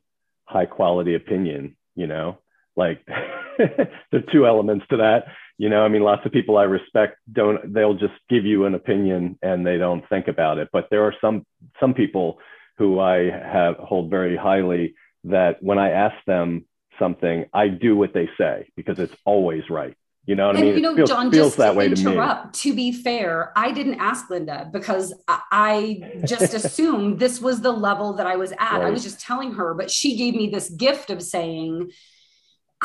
high 0.45 0.67
quality 0.67 1.15
opinion, 1.15 1.77
you 1.95 2.07
know, 2.07 2.39
like 2.75 3.01
there 3.59 3.89
are 4.13 4.33
two 4.33 4.47
elements 4.47 4.87
to 4.91 4.97
that 4.97 5.27
you 5.59 5.69
know 5.69 5.85
i 5.85 5.89
mean 5.89 6.03
lots 6.03 6.25
of 6.25 6.33
people 6.33 6.57
i 6.57 6.65
respect 6.65 7.17
don't 7.33 7.73
they'll 7.73 7.95
just 7.95 8.15
give 8.29 8.45
you 8.45 8.67
an 8.67 8.75
opinion 8.75 9.39
and 9.43 9.67
they 9.67 9.79
don't 9.79 10.09
think 10.09 10.29
about 10.29 10.59
it 10.59 10.69
but 10.73 10.89
there 10.91 11.05
are 11.05 11.15
some 11.21 11.45
some 11.81 11.95
people 11.95 12.39
who 12.79 12.99
i 12.99 13.31
have 13.31 13.77
hold 13.77 14.11
very 14.11 14.37
highly 14.37 14.95
that 15.25 15.63
when 15.63 15.79
i 15.79 15.91
ask 15.91 16.17
them 16.27 16.65
something 16.99 17.45
i 17.53 17.69
do 17.69 17.97
what 17.97 18.13
they 18.13 18.29
say 18.39 18.69
because 18.77 18.99
it's 18.99 19.15
always 19.25 19.69
right 19.71 19.97
you 20.27 20.37
know 20.37 20.47
what 20.47 20.57
and, 20.57 20.65
I 20.65 20.67
mean? 20.69 20.77
You 20.77 20.81
know, 20.81 20.97
feels, 20.97 21.11
John, 21.11 21.31
feels 21.31 21.49
just 21.49 21.59
that 21.59 21.73
to 21.73 21.77
way 21.77 21.87
interrupt, 21.87 22.55
to, 22.55 22.71
to 22.71 22.75
be 22.75 22.93
fair, 22.93 23.53
I 23.57 23.73
didn't 23.73 24.01
ask 24.01 24.31
Linda 24.31 24.71
because 24.73 25.13
I 25.29 26.21
just 26.25 26.55
assumed 26.55 27.19
this 27.19 27.43
was 27.43 27.61
the 27.61 27.73
level 27.73 28.15
that 28.15 28.27
I 28.27 28.37
was 28.37 28.53
at. 28.53 28.59
Right. 28.59 28.87
I 28.87 28.91
was 28.91 29.03
just 29.03 29.21
telling 29.21 29.53
her, 29.53 29.75
but 29.75 29.91
she 29.91 30.17
gave 30.17 30.35
me 30.35 30.49
this 30.49 30.71
gift 30.71 31.11
of 31.11 31.23
saying, 31.23 31.91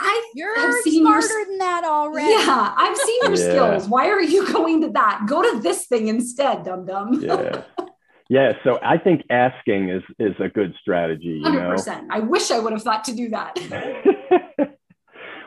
I 0.02 0.32
you're 0.36 0.82
smarter 0.84 1.28
your, 1.28 1.46
than 1.46 1.58
that 1.60 1.84
already. 1.86 2.32
Yeah, 2.32 2.74
I've 2.78 2.98
seen 2.98 3.20
your 3.24 3.32
yeah. 3.36 3.36
skills. 3.36 3.90
Why 3.90 4.10
are 4.10 4.22
you 4.22 4.52
going 4.52 4.82
to 4.82 4.90
that? 4.92 5.26
Go 5.28 5.42
to 5.42 5.60
this 5.62 5.86
thing 5.88 6.08
instead, 6.08 6.64
dum 6.64 6.86
dum. 6.86 7.22
yeah. 7.22 7.64
Yeah, 8.30 8.54
so 8.64 8.78
I 8.84 9.00
think 9.00 9.24
asking 9.32 9.90
is 9.90 10.04
is 10.20 10.36
a 10.40 10.50
good 10.50 10.76
strategy. 10.80 11.42
Hundred 11.44 11.68
percent. 11.68 12.08
I 12.12 12.20
wish 12.20 12.52
I 12.52 12.60
would 12.60 12.74
have 12.74 12.84
thought 12.84 13.04
to 13.06 13.16
do 13.16 13.30
that. 13.30 13.58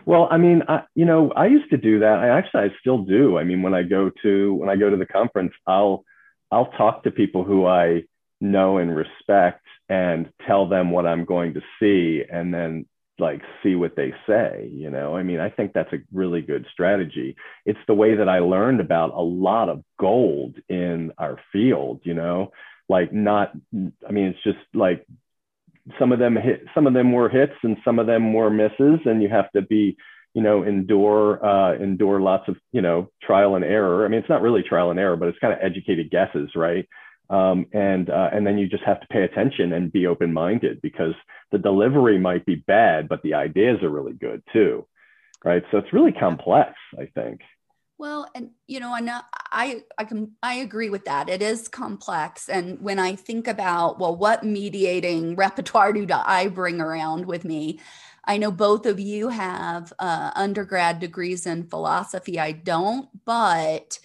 well, 0.05 0.27
I 0.33 0.37
mean, 0.37 0.65
I, 0.69 0.83
you 0.97 1.05
know, 1.05 1.31
I 1.37 1.47
used 1.47 1.71
to 1.71 1.77
do 1.77 2.01
that. 2.01 2.19
I 2.19 2.29
actually, 2.29 2.63
I 2.63 2.69
still 2.81 2.99
do. 3.05 3.39
I 3.39 3.45
mean, 3.45 3.63
when 3.63 3.73
I 3.73 3.85
go 3.85 4.11
to 4.23 4.55
when 4.55 4.69
I 4.69 4.75
go 4.75 4.91
to 4.91 4.97
the 4.97 5.07
conference, 5.07 5.53
I'll 5.65 6.05
I'll 6.51 6.73
talk 6.73 7.05
to 7.05 7.13
people 7.13 7.45
who 7.45 7.67
I 7.67 8.03
know 8.41 8.79
and 8.79 8.95
respect 8.95 9.63
and 9.89 10.29
tell 10.45 10.69
them 10.69 10.91
what 10.91 11.07
I'm 11.07 11.25
going 11.25 11.55
to 11.55 11.63
see, 11.79 12.25
and 12.29 12.53
then 12.53 12.87
like 13.19 13.43
see 13.63 13.75
what 13.75 13.95
they 13.97 14.13
say 14.27 14.71
you 14.73 14.91
know? 14.91 15.17
I 15.17 15.23
mean 15.23 15.41
i 15.41 15.51
think 15.51 15.73
that's 15.73 15.93
a 15.93 15.99
really 16.13 16.43
good 16.43 16.67
strategy. 16.73 17.37
It's 17.67 17.79
the 17.87 17.95
way 17.95 18.17
that 18.17 18.29
i 18.29 18.39
learned 18.41 18.81
about 18.81 19.13
a 19.15 19.21
lot 19.21 19.69
of 19.69 19.83
gold 19.99 20.57
in 20.69 21.13
our 21.19 21.39
field 21.53 22.01
you 22.05 22.15
know? 22.15 22.53
Like 22.89 23.13
not 23.13 23.53
i 24.09 24.13
mean 24.13 24.27
it's 24.27 24.43
just 24.45 24.59
like 24.75 25.07
some 25.99 26.13
of 26.13 26.19
them 26.19 26.37
hit 26.37 26.65
some 26.75 26.87
of 26.87 26.95
them 26.95 27.13
were 27.13 27.29
hits 27.29 27.55
and 27.63 27.77
some 27.85 27.99
of 27.99 28.07
them 28.07 28.33
were 28.33 28.51
misses 28.51 29.01
and 29.05 29.23
you 29.23 29.29
have 29.29 29.51
to 29.53 29.63
be 29.63 29.97
you 30.35 30.43
know 30.43 30.63
endure 30.63 31.45
uh, 31.45 31.75
endure 31.75 32.21
lots 32.21 32.49
of 32.49 32.57
you 32.73 32.81
know 32.81 33.11
trial 33.23 33.57
and 33.57 33.65
error. 33.65 34.05
I 34.05 34.09
mean 34.09 34.21
it's 34.21 34.29
not 34.29 34.43
really 34.43 34.63
trial 34.63 34.91
and 34.91 34.99
error 35.01 35.17
but 35.17 35.29
it's 35.29 35.39
kind 35.39 35.53
of 35.53 35.59
educated 35.63 36.11
guesses 36.11 36.51
right 36.55 36.89
um, 37.33 37.67
and 37.73 38.11
uh, 38.11 38.29
and 38.31 38.47
then 38.47 38.59
you 38.59 38.69
just 38.69 38.85
have 38.85 39.01
to 39.01 39.07
pay 39.09 39.23
attention 39.23 39.73
and 39.73 39.91
be 39.91 40.07
open 40.07 40.33
minded 40.35 40.83
because 40.83 41.15
the 41.51 41.59
delivery 41.59 42.19
might 42.19 42.45
be 42.45 42.57
bad, 42.57 43.09
but 43.09 43.23
the 43.23 43.35
ideas 43.35 43.83
are 43.83 43.89
really 43.89 44.13
good 44.13 44.43
too, 44.53 44.87
right? 45.43 45.63
So 45.71 45.79
it's 45.79 45.93
really 45.95 46.13
complex, 46.13 46.75
I 46.99 47.07
think. 47.07 47.41
Well, 47.97 48.29
and 48.35 48.51
you 48.67 48.81
know, 48.81 48.95
and 48.95 49.11
I 49.51 49.83
I 49.97 50.05
can 50.05 50.33
I 50.43 50.55
agree 50.55 50.91
with 50.91 51.07
that. 51.07 51.31
It 51.31 51.41
is 51.41 51.69
complex, 51.69 52.51
and 52.51 52.79
when 52.83 52.99
I 52.99 53.17
think 53.17 53.49
about 53.49 53.99
well, 53.99 54.15
what 54.15 54.45
mediating 54.45 55.35
repertoire 55.35 55.95
do 55.95 56.07
I 56.11 56.49
bring 56.49 56.83
around 56.83 57.25
with 57.25 57.47
me? 57.47 57.81
I 58.25 58.37
know 58.37 58.51
both 58.51 58.85
of 58.85 59.01
you 59.01 59.31
have 59.31 59.93
uh, 59.99 60.33
undergrad 60.35 61.01
degrees 61.01 61.47
in 61.47 61.65
philosophy. 61.65 62.39
I 62.39 62.53
don't, 62.53 63.09
but 63.25 63.99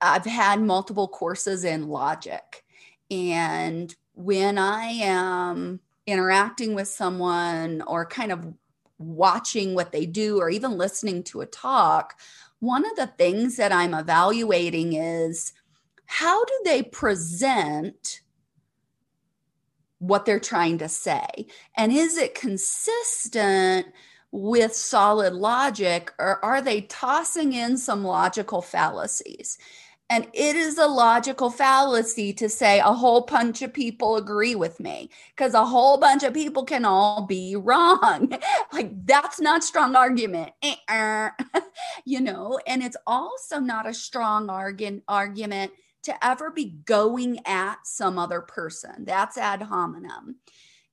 I've 0.00 0.24
had 0.24 0.60
multiple 0.60 1.08
courses 1.08 1.64
in 1.64 1.88
logic. 1.88 2.64
And 3.10 3.94
when 4.14 4.58
I 4.58 4.84
am 4.84 5.80
interacting 6.06 6.74
with 6.74 6.88
someone 6.88 7.82
or 7.82 8.06
kind 8.06 8.32
of 8.32 8.54
watching 8.98 9.74
what 9.74 9.92
they 9.92 10.06
do 10.06 10.38
or 10.38 10.50
even 10.50 10.78
listening 10.78 11.22
to 11.24 11.40
a 11.40 11.46
talk, 11.46 12.18
one 12.60 12.84
of 12.84 12.96
the 12.96 13.06
things 13.06 13.56
that 13.56 13.72
I'm 13.72 13.94
evaluating 13.94 14.92
is 14.92 15.52
how 16.06 16.44
do 16.44 16.52
they 16.64 16.82
present 16.82 18.20
what 19.98 20.24
they're 20.24 20.40
trying 20.40 20.78
to 20.78 20.88
say? 20.88 21.46
And 21.76 21.92
is 21.92 22.16
it 22.16 22.34
consistent 22.34 23.86
with 24.32 24.74
solid 24.74 25.34
logic 25.34 26.12
or 26.18 26.44
are 26.44 26.62
they 26.62 26.82
tossing 26.82 27.52
in 27.52 27.76
some 27.76 28.04
logical 28.04 28.62
fallacies? 28.62 29.58
And 30.10 30.26
it 30.34 30.56
is 30.56 30.76
a 30.76 30.88
logical 30.88 31.50
fallacy 31.50 32.32
to 32.32 32.48
say 32.48 32.80
a 32.80 32.92
whole 32.92 33.20
bunch 33.20 33.62
of 33.62 33.72
people 33.72 34.16
agree 34.16 34.56
with 34.56 34.80
me 34.80 35.08
because 35.36 35.54
a 35.54 35.64
whole 35.64 35.98
bunch 35.98 36.24
of 36.24 36.34
people 36.34 36.64
can 36.64 36.84
all 36.84 37.22
be 37.26 37.54
wrong. 37.58 38.36
like, 38.72 39.06
that's 39.06 39.40
not 39.40 39.62
strong 39.62 39.94
argument, 39.94 40.50
eh, 40.62 40.74
eh. 40.88 41.30
you 42.04 42.20
know, 42.20 42.58
and 42.66 42.82
it's 42.82 42.96
also 43.06 43.60
not 43.60 43.88
a 43.88 43.94
strong 43.94 44.50
arg- 44.50 45.02
argument 45.06 45.70
to 46.02 46.26
ever 46.26 46.50
be 46.50 46.76
going 46.84 47.38
at 47.46 47.76
some 47.84 48.18
other 48.18 48.40
person. 48.40 49.04
That's 49.04 49.38
ad 49.38 49.62
hominem. 49.62 50.36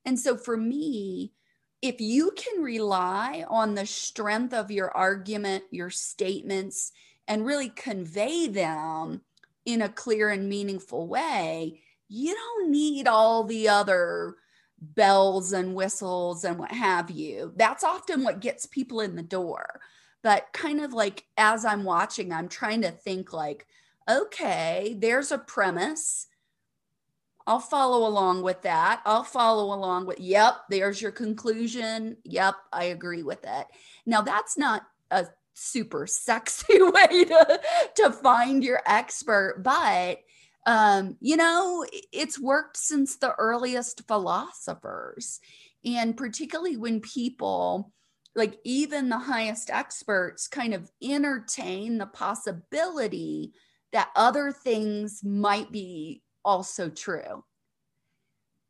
And 0.06 0.20
so 0.20 0.38
for 0.38 0.58
me, 0.58 1.34
if 1.82 2.02
you 2.02 2.32
can 2.36 2.62
rely 2.62 3.46
on 3.50 3.74
the 3.74 3.86
strength 3.86 4.54
of 4.54 4.70
your 4.70 4.96
argument, 4.96 5.64
your 5.72 5.90
statements, 5.90 6.92
and 7.28 7.46
really 7.46 7.70
convey 7.70 8.48
them 8.48 9.22
in 9.66 9.82
a 9.82 9.90
clear 9.90 10.30
and 10.30 10.48
meaningful 10.48 11.08
way, 11.08 11.82
you 12.08 12.34
don't 12.34 12.72
need 12.72 13.08
all 13.08 13.44
the 13.44 13.68
other 13.68 14.36
bells 14.80 15.54
and 15.54 15.76
whistles 15.76 16.44
and 16.44 16.58
what 16.58 16.72
have 16.72 17.10
you. 17.12 17.52
That's 17.56 17.84
often 17.84 18.24
what 18.24 18.40
gets 18.40 18.66
people 18.66 19.02
in 19.02 19.16
the 19.16 19.24
door. 19.24 19.82
But 20.24 20.48
kind 20.54 20.82
of 20.82 20.94
like 20.94 21.26
as 21.38 21.66
I'm 21.66 21.84
watching, 21.84 22.32
I'm 22.32 22.48
trying 22.48 22.82
to 22.84 22.92
think 22.92 23.34
like, 23.34 23.68
okay, 24.10 24.96
there's 24.98 25.32
a 25.32 25.38
premise. 25.38 26.28
I'll 27.46 27.60
follow 27.60 28.08
along 28.08 28.42
with 28.42 28.62
that. 28.64 29.02
I'll 29.06 29.24
follow 29.24 29.74
along 29.74 30.06
with, 30.06 30.20
yep, 30.20 30.56
there's 30.70 31.02
your 31.02 31.12
conclusion. 31.12 32.18
Yep, 32.24 32.56
I 32.74 32.86
agree 32.86 33.24
with 33.24 33.44
it. 33.44 33.68
Now, 34.06 34.22
that's 34.22 34.58
not 34.58 34.84
a 35.12 35.28
super 35.58 36.08
sexy 36.08 36.66
way 36.82 37.26
to, 37.26 37.62
to 37.96 38.12
find 38.12 38.64
your 38.64 38.82
expert, 38.86 39.62
but 39.64 40.20
um, 40.68 41.16
you 41.22 41.38
know, 41.38 41.86
it's 42.12 42.40
worked 42.40 42.76
since 42.76 43.16
the 43.16 43.34
earliest 43.38 44.06
philosophers. 44.06 45.40
And 45.86 46.18
particularly 46.18 46.76
when 46.76 47.00
people, 47.00 47.94
like 48.36 48.60
even 48.66 49.08
the 49.08 49.18
highest 49.18 49.70
experts, 49.70 50.50
kind 50.50 50.74
of 50.74 50.92
entertain 51.02 51.98
the 51.98 52.06
possibility 52.06 53.54
that 53.94 54.10
other 54.14 54.52
things 54.52 55.22
might 55.24 55.72
be 55.72 56.22
also 56.44 56.90
true. 56.90 57.46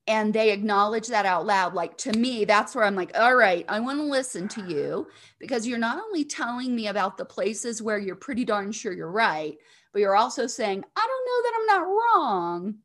And 0.07 0.33
they 0.33 0.51
acknowledge 0.51 1.07
that 1.07 1.25
out 1.25 1.45
loud. 1.45 1.73
Like 1.73 1.97
to 1.99 2.13
me, 2.13 2.45
that's 2.45 2.73
where 2.73 2.85
I'm 2.85 2.95
like, 2.95 3.11
all 3.17 3.35
right, 3.35 3.65
I 3.67 3.81
want 3.81 3.99
to 3.99 4.03
listen 4.03 4.47
to 4.49 4.65
you 4.65 5.07
because 5.37 5.67
you're 5.67 5.77
not 5.77 6.01
only 6.01 6.23
telling 6.23 6.73
me 6.73 6.87
about 6.87 7.17
the 7.17 7.25
places 7.25 7.81
where 7.81 7.99
you're 7.99 8.15
pretty 8.15 8.45
darn 8.45 8.71
sure 8.71 8.93
you're 8.93 9.11
right, 9.11 9.57
but 9.91 9.99
you're 9.99 10.15
also 10.15 10.47
saying, 10.47 10.83
I 10.95 11.07
don't 11.07 11.25
know 11.25 11.41
that 11.43 11.57
I'm 11.59 11.65
not 11.65 11.93
wrong, 11.93 12.75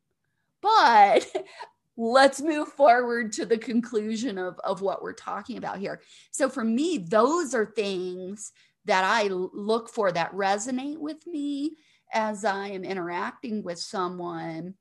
but 0.60 1.44
let's 1.96 2.40
move 2.40 2.68
forward 2.68 3.32
to 3.34 3.46
the 3.46 3.58
conclusion 3.58 4.38
of, 4.38 4.58
of 4.64 4.80
what 4.82 5.02
we're 5.02 5.12
talking 5.12 5.58
about 5.58 5.78
here. 5.78 6.00
So 6.30 6.48
for 6.48 6.64
me, 6.64 6.98
those 6.98 7.54
are 7.54 7.66
things 7.66 8.52
that 8.84 9.04
I 9.04 9.28
look 9.28 9.88
for 9.88 10.10
that 10.12 10.32
resonate 10.32 10.98
with 10.98 11.26
me 11.26 11.76
as 12.12 12.44
I 12.44 12.68
am 12.68 12.84
interacting 12.84 13.62
with 13.62 13.78
someone. 13.78 14.74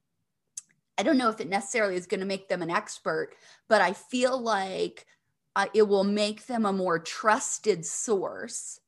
I 1.02 1.04
don't 1.04 1.18
know 1.18 1.30
if 1.30 1.41
it 1.41 1.49
necessarily 1.49 1.95
is 1.95 2.06
going 2.06 2.20
to 2.20 2.28
make 2.28 2.47
them 2.47 2.62
an 2.62 2.70
expert, 2.70 3.34
but 3.68 3.82
I 3.82 3.93
feel 3.93 4.39
like 4.39 5.08
uh, 5.56 5.66
it 5.74 5.88
will 5.88 6.04
make 6.04 6.45
them 6.45 6.64
a 6.64 6.72
more 6.72 6.99
trusted 6.99 7.88
source 7.88 8.80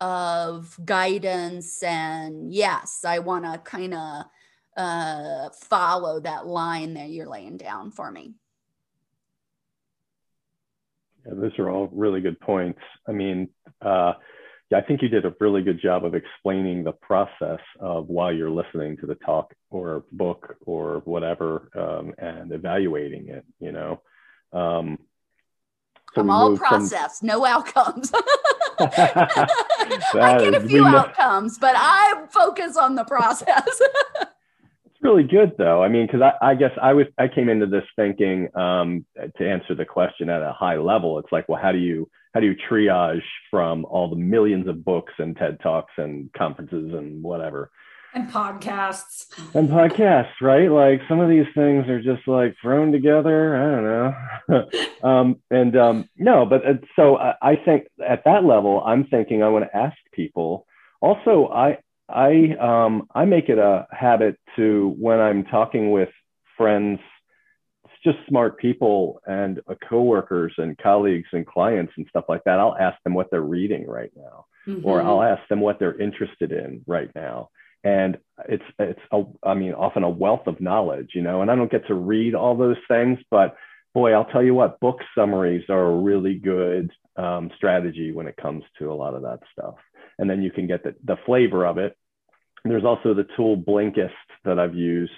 of 0.00 0.78
guidance 0.82 1.82
and 1.82 2.54
yes 2.54 3.04
i 3.04 3.18
want 3.18 3.44
to 3.44 3.58
kind 3.58 3.92
of 3.92 4.24
uh, 4.76 5.50
follow 5.50 6.20
that 6.20 6.46
line 6.46 6.94
that 6.94 7.10
you're 7.10 7.28
laying 7.28 7.58
down 7.58 7.90
for 7.90 8.10
me. 8.10 8.32
Yeah, 11.26 11.34
those 11.34 11.58
are 11.58 11.68
all 11.68 11.90
really 11.92 12.22
good 12.22 12.40
points. 12.40 12.80
I 13.06 13.12
mean 13.12 13.48
uh, 13.82 14.12
yeah, 14.70 14.78
i 14.78 14.80
think 14.80 15.02
you 15.02 15.08
did 15.08 15.24
a 15.24 15.34
really 15.40 15.62
good 15.62 15.80
job 15.80 16.04
of 16.04 16.14
explaining 16.14 16.84
the 16.84 16.92
process 16.92 17.60
of 17.80 18.08
while 18.08 18.32
you're 18.32 18.50
listening 18.50 18.96
to 18.96 19.06
the 19.06 19.16
talk 19.16 19.52
or 19.70 20.04
book 20.12 20.56
or 20.66 21.02
whatever 21.04 21.70
um, 21.76 22.14
and 22.18 22.52
evaluating 22.52 23.28
it 23.28 23.44
you 23.58 23.72
know 23.72 24.00
um, 24.52 24.98
so 26.14 26.22
I'm 26.22 26.30
all 26.30 26.56
process, 26.56 27.20
from... 27.20 27.28
no 27.28 27.44
outcomes. 27.44 28.10
I 28.80 30.38
get 30.40 30.54
a 30.54 30.66
few 30.66 30.84
outcomes, 30.84 31.58
but 31.58 31.74
I 31.76 32.24
focus 32.30 32.76
on 32.76 32.96
the 32.96 33.04
process. 33.04 33.64
it's 34.84 35.02
really 35.02 35.22
good 35.22 35.52
though. 35.56 35.82
I 35.82 35.88
mean, 35.88 36.06
because 36.06 36.22
I, 36.22 36.50
I, 36.50 36.54
guess 36.56 36.72
I 36.82 36.94
was 36.94 37.06
I 37.16 37.28
came 37.28 37.48
into 37.48 37.66
this 37.66 37.84
thinking 37.94 38.48
um, 38.56 39.06
to 39.16 39.48
answer 39.48 39.74
the 39.74 39.84
question 39.84 40.28
at 40.28 40.42
a 40.42 40.52
high 40.52 40.78
level. 40.78 41.18
It's 41.20 41.30
like, 41.30 41.48
well, 41.48 41.60
how 41.62 41.72
do 41.72 41.78
you 41.78 42.10
how 42.34 42.40
do 42.40 42.46
you 42.46 42.54
triage 42.70 43.22
from 43.50 43.84
all 43.86 44.08
the 44.08 44.16
millions 44.16 44.68
of 44.68 44.84
books 44.84 45.12
and 45.18 45.36
TED 45.36 45.58
talks 45.60 45.92
and 45.96 46.32
conferences 46.32 46.92
and 46.94 47.22
whatever? 47.22 47.70
and 48.12 48.28
podcasts. 48.28 49.26
And 49.54 49.68
podcasts 49.68 50.40
right? 50.40 50.70
Like 50.70 51.00
some 51.08 51.20
of 51.20 51.28
these 51.28 51.46
things 51.54 51.88
are 51.88 52.02
just 52.02 52.26
like 52.26 52.56
thrown 52.60 52.92
together. 52.92 53.56
I 53.56 53.70
don't 53.70 53.84
know. 53.84 54.68
Um, 55.02 55.36
and 55.50 55.74
um, 55.78 56.10
no 56.18 56.44
but 56.44 56.66
uh, 56.66 56.74
so 56.94 57.16
I, 57.16 57.34
I, 57.40 57.56
think 57.56 57.86
at 58.06 58.22
that 58.26 58.44
level 58.44 58.82
i'm 58.84 59.06
thinking 59.06 59.42
i 59.42 59.48
want 59.48 59.64
to 59.64 59.74
ask 59.74 59.96
people. 60.12 60.66
Also 61.00 61.48
i 61.48 61.78
i 62.06 62.54
um, 62.60 63.08
i 63.14 63.24
make 63.24 63.48
it 63.48 63.56
a 63.56 63.86
habit 63.90 64.36
to 64.56 64.94
when 64.98 65.18
i'm 65.18 65.44
talking 65.44 65.90
with 65.90 66.10
friends 66.58 67.00
just 68.02 68.18
smart 68.28 68.58
people 68.58 69.20
and 69.26 69.60
uh, 69.68 69.74
coworkers 69.88 70.52
and 70.58 70.78
colleagues 70.78 71.28
and 71.32 71.46
clients 71.46 71.92
and 71.96 72.06
stuff 72.08 72.24
like 72.28 72.42
that 72.44 72.58
i'll 72.58 72.76
ask 72.78 73.00
them 73.02 73.14
what 73.14 73.30
they're 73.30 73.40
reading 73.40 73.86
right 73.86 74.12
now 74.16 74.46
mm-hmm. 74.66 74.86
or 74.86 75.02
i'll 75.02 75.22
ask 75.22 75.46
them 75.48 75.60
what 75.60 75.78
they're 75.78 76.00
interested 76.00 76.52
in 76.52 76.82
right 76.86 77.10
now 77.14 77.48
and 77.82 78.18
it's 78.48 78.64
it's 78.78 79.00
a, 79.12 79.22
I 79.42 79.54
mean 79.54 79.72
often 79.72 80.02
a 80.02 80.10
wealth 80.10 80.46
of 80.46 80.60
knowledge, 80.60 81.10
you 81.14 81.22
know. 81.22 81.42
And 81.42 81.50
I 81.50 81.56
don't 81.56 81.70
get 81.70 81.86
to 81.86 81.94
read 81.94 82.34
all 82.34 82.56
those 82.56 82.76
things, 82.88 83.18
but 83.30 83.56
boy, 83.94 84.12
I'll 84.12 84.26
tell 84.26 84.42
you 84.42 84.54
what, 84.54 84.80
book 84.80 84.98
summaries 85.14 85.64
are 85.68 85.86
a 85.86 85.96
really 85.96 86.34
good 86.34 86.90
um, 87.16 87.50
strategy 87.56 88.12
when 88.12 88.26
it 88.26 88.36
comes 88.36 88.64
to 88.78 88.92
a 88.92 88.94
lot 88.94 89.14
of 89.14 89.22
that 89.22 89.40
stuff. 89.52 89.74
And 90.18 90.28
then 90.28 90.42
you 90.42 90.50
can 90.50 90.66
get 90.66 90.84
the, 90.84 90.94
the 91.04 91.16
flavor 91.26 91.66
of 91.66 91.78
it. 91.78 91.96
There's 92.64 92.84
also 92.84 93.14
the 93.14 93.26
tool 93.36 93.56
Blinkist 93.56 94.10
that 94.44 94.58
I've 94.58 94.74
used, 94.74 95.12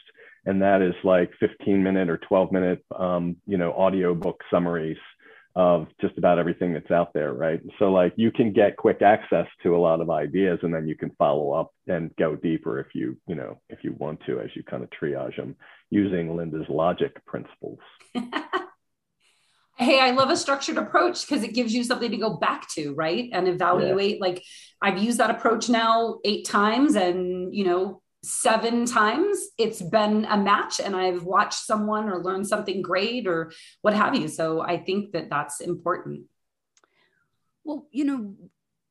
and 0.47 0.63
that 0.63 0.83
is 0.83 0.95
like 1.05 1.31
15 1.41 1.83
minute 1.83 2.09
or 2.09 2.19
12 2.19 2.53
minute, 2.53 2.85
um, 2.97 3.37
you 3.47 3.59
know, 3.59 3.73
audio 3.73 4.15
book 4.15 4.43
summaries 4.51 4.99
of 5.55 5.87
just 6.01 6.17
about 6.17 6.39
everything 6.39 6.73
that's 6.73 6.91
out 6.91 7.13
there, 7.13 7.33
right? 7.33 7.61
So 7.79 7.93
like 7.93 8.15
you 8.17 8.33
can 8.33 8.53
get 8.53 8.77
quick 8.77 9.03
access 9.03 9.47
to 9.63 9.77
a 9.77 9.79
lot 9.79 10.01
of 10.01 10.09
ideas 10.09 10.59
and 10.63 10.75
then 10.75 10.89
you 10.89 10.97
can 10.97 11.11
follow 11.19 11.53
up 11.53 11.73
and 11.87 12.11
go 12.17 12.37
deeper 12.37 12.81
if 12.81 12.89
you, 12.95 13.19
you 13.27 13.35
know, 13.35 13.61
if 13.69 13.85
you 13.85 13.95
want 13.99 14.21
to 14.27 14.41
as 14.41 14.49
you 14.55 14.63
kind 14.63 14.83
of 14.83 14.89
triage 14.91 15.37
them 15.37 15.55
using 15.91 16.35
Linda's 16.35 16.69
logic 16.71 17.25
principles. 17.27 17.79
hey, 19.77 20.01
I 20.01 20.13
love 20.13 20.31
a 20.31 20.37
structured 20.37 20.79
approach 20.79 21.27
because 21.27 21.45
it 21.45 21.55
gives 21.55 21.75
you 21.75 21.85
something 21.85 22.11
to 22.11 22.17
go 22.17 22.37
back 22.37 22.69
to, 22.71 22.95
right? 22.95 23.29
And 23.33 23.47
evaluate. 23.47 24.15
Yeah. 24.15 24.21
Like 24.23 24.43
I've 24.81 25.03
used 25.03 25.19
that 25.19 25.31
approach 25.31 25.69
now 25.69 26.19
eight 26.25 26.47
times 26.47 26.95
and, 26.95 27.55
you 27.55 27.65
know, 27.65 28.03
seven 28.23 28.87
times 28.87 29.49
it's 29.59 29.83
been 29.83 30.25
a 30.27 30.37
match 30.37 30.81
and 30.81 30.95
I've 30.95 31.25
watched 31.25 31.65
someone 31.65 32.09
or 32.09 32.23
learned 32.23 32.47
something 32.47 32.81
great 32.81 33.27
or 33.27 33.53
what 33.83 33.95
have 33.95 34.15
you. 34.15 34.29
So 34.29 34.61
I 34.61 34.79
think 34.79 35.13
that 35.13 35.29
that's 35.29 35.61
important. 35.61 36.23
Well, 37.65 37.87
you 37.91 38.05
know, 38.05 38.35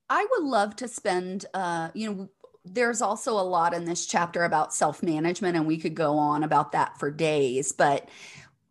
I 0.09 0.27
would 0.32 0.43
love 0.43 0.75
to 0.77 0.88
spend, 0.88 1.45
uh, 1.53 1.89
you 1.93 2.09
know, 2.11 2.29
there's 2.65 3.01
also 3.01 3.34
a 3.34 3.41
lot 3.41 3.73
in 3.73 3.86
this 3.86 4.05
chapter 4.05 4.43
about 4.43 4.73
self 4.73 5.01
management, 5.01 5.55
and 5.55 5.65
we 5.65 5.77
could 5.77 5.95
go 5.95 6.17
on 6.17 6.43
about 6.43 6.73
that 6.73 6.99
for 6.99 7.09
days. 7.09 7.71
But 7.71 8.07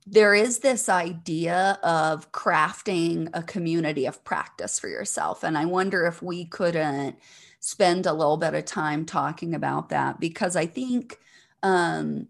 there 0.06 0.34
is 0.34 0.60
this 0.60 0.88
idea 0.88 1.78
of 1.82 2.30
crafting 2.32 3.30
a 3.34 3.42
community 3.42 4.06
of 4.06 4.22
practice 4.22 4.78
for 4.78 4.88
yourself. 4.88 5.42
And 5.42 5.58
I 5.58 5.64
wonder 5.64 6.06
if 6.06 6.22
we 6.22 6.44
couldn't 6.44 7.16
spend 7.60 8.06
a 8.06 8.12
little 8.12 8.38
bit 8.38 8.54
of 8.54 8.64
time 8.64 9.04
talking 9.04 9.54
about 9.54 9.90
that 9.90 10.18
because 10.18 10.56
I 10.56 10.66
think, 10.66 11.18
um, 11.62 12.26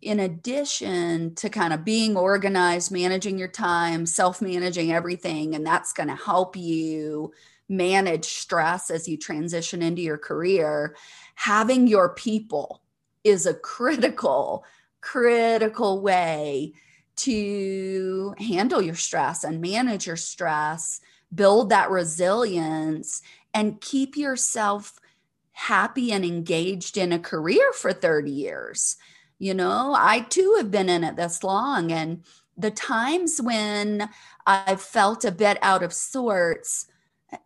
in 0.00 0.18
addition 0.18 1.34
to 1.36 1.48
kind 1.48 1.72
of 1.72 1.84
being 1.84 2.16
organized, 2.16 2.90
managing 2.90 3.38
your 3.38 3.48
time, 3.48 4.04
self 4.04 4.42
managing 4.42 4.90
everything, 4.90 5.54
and 5.54 5.64
that's 5.64 5.92
going 5.92 6.08
to 6.08 6.16
help 6.16 6.56
you 6.56 7.32
manage 7.68 8.24
stress 8.24 8.90
as 8.90 9.06
you 9.06 9.16
transition 9.16 9.82
into 9.82 10.02
your 10.02 10.18
career, 10.18 10.96
having 11.36 11.86
your 11.86 12.14
people 12.14 12.82
is 13.22 13.46
a 13.46 13.54
critical, 13.54 14.64
critical 15.00 16.00
way 16.00 16.72
to 17.14 18.34
handle 18.38 18.82
your 18.82 18.94
stress 18.94 19.44
and 19.44 19.60
manage 19.60 20.06
your 20.06 20.16
stress, 20.16 21.00
build 21.34 21.70
that 21.70 21.90
resilience, 21.90 23.22
and 23.54 23.80
keep 23.80 24.16
yourself 24.16 24.98
happy 25.52 26.12
and 26.12 26.24
engaged 26.24 26.96
in 26.96 27.12
a 27.12 27.18
career 27.18 27.72
for 27.72 27.92
30 27.92 28.30
years. 28.30 28.96
You 29.38 29.54
know, 29.54 29.94
I 29.96 30.20
too 30.20 30.54
have 30.58 30.70
been 30.70 30.88
in 30.88 31.04
it 31.04 31.16
this 31.16 31.42
long. 31.42 31.92
And 31.92 32.24
the 32.56 32.70
times 32.70 33.40
when 33.42 34.08
I've 34.46 34.80
felt 34.80 35.24
a 35.24 35.32
bit 35.32 35.58
out 35.62 35.82
of 35.82 35.92
sorts 35.92 36.86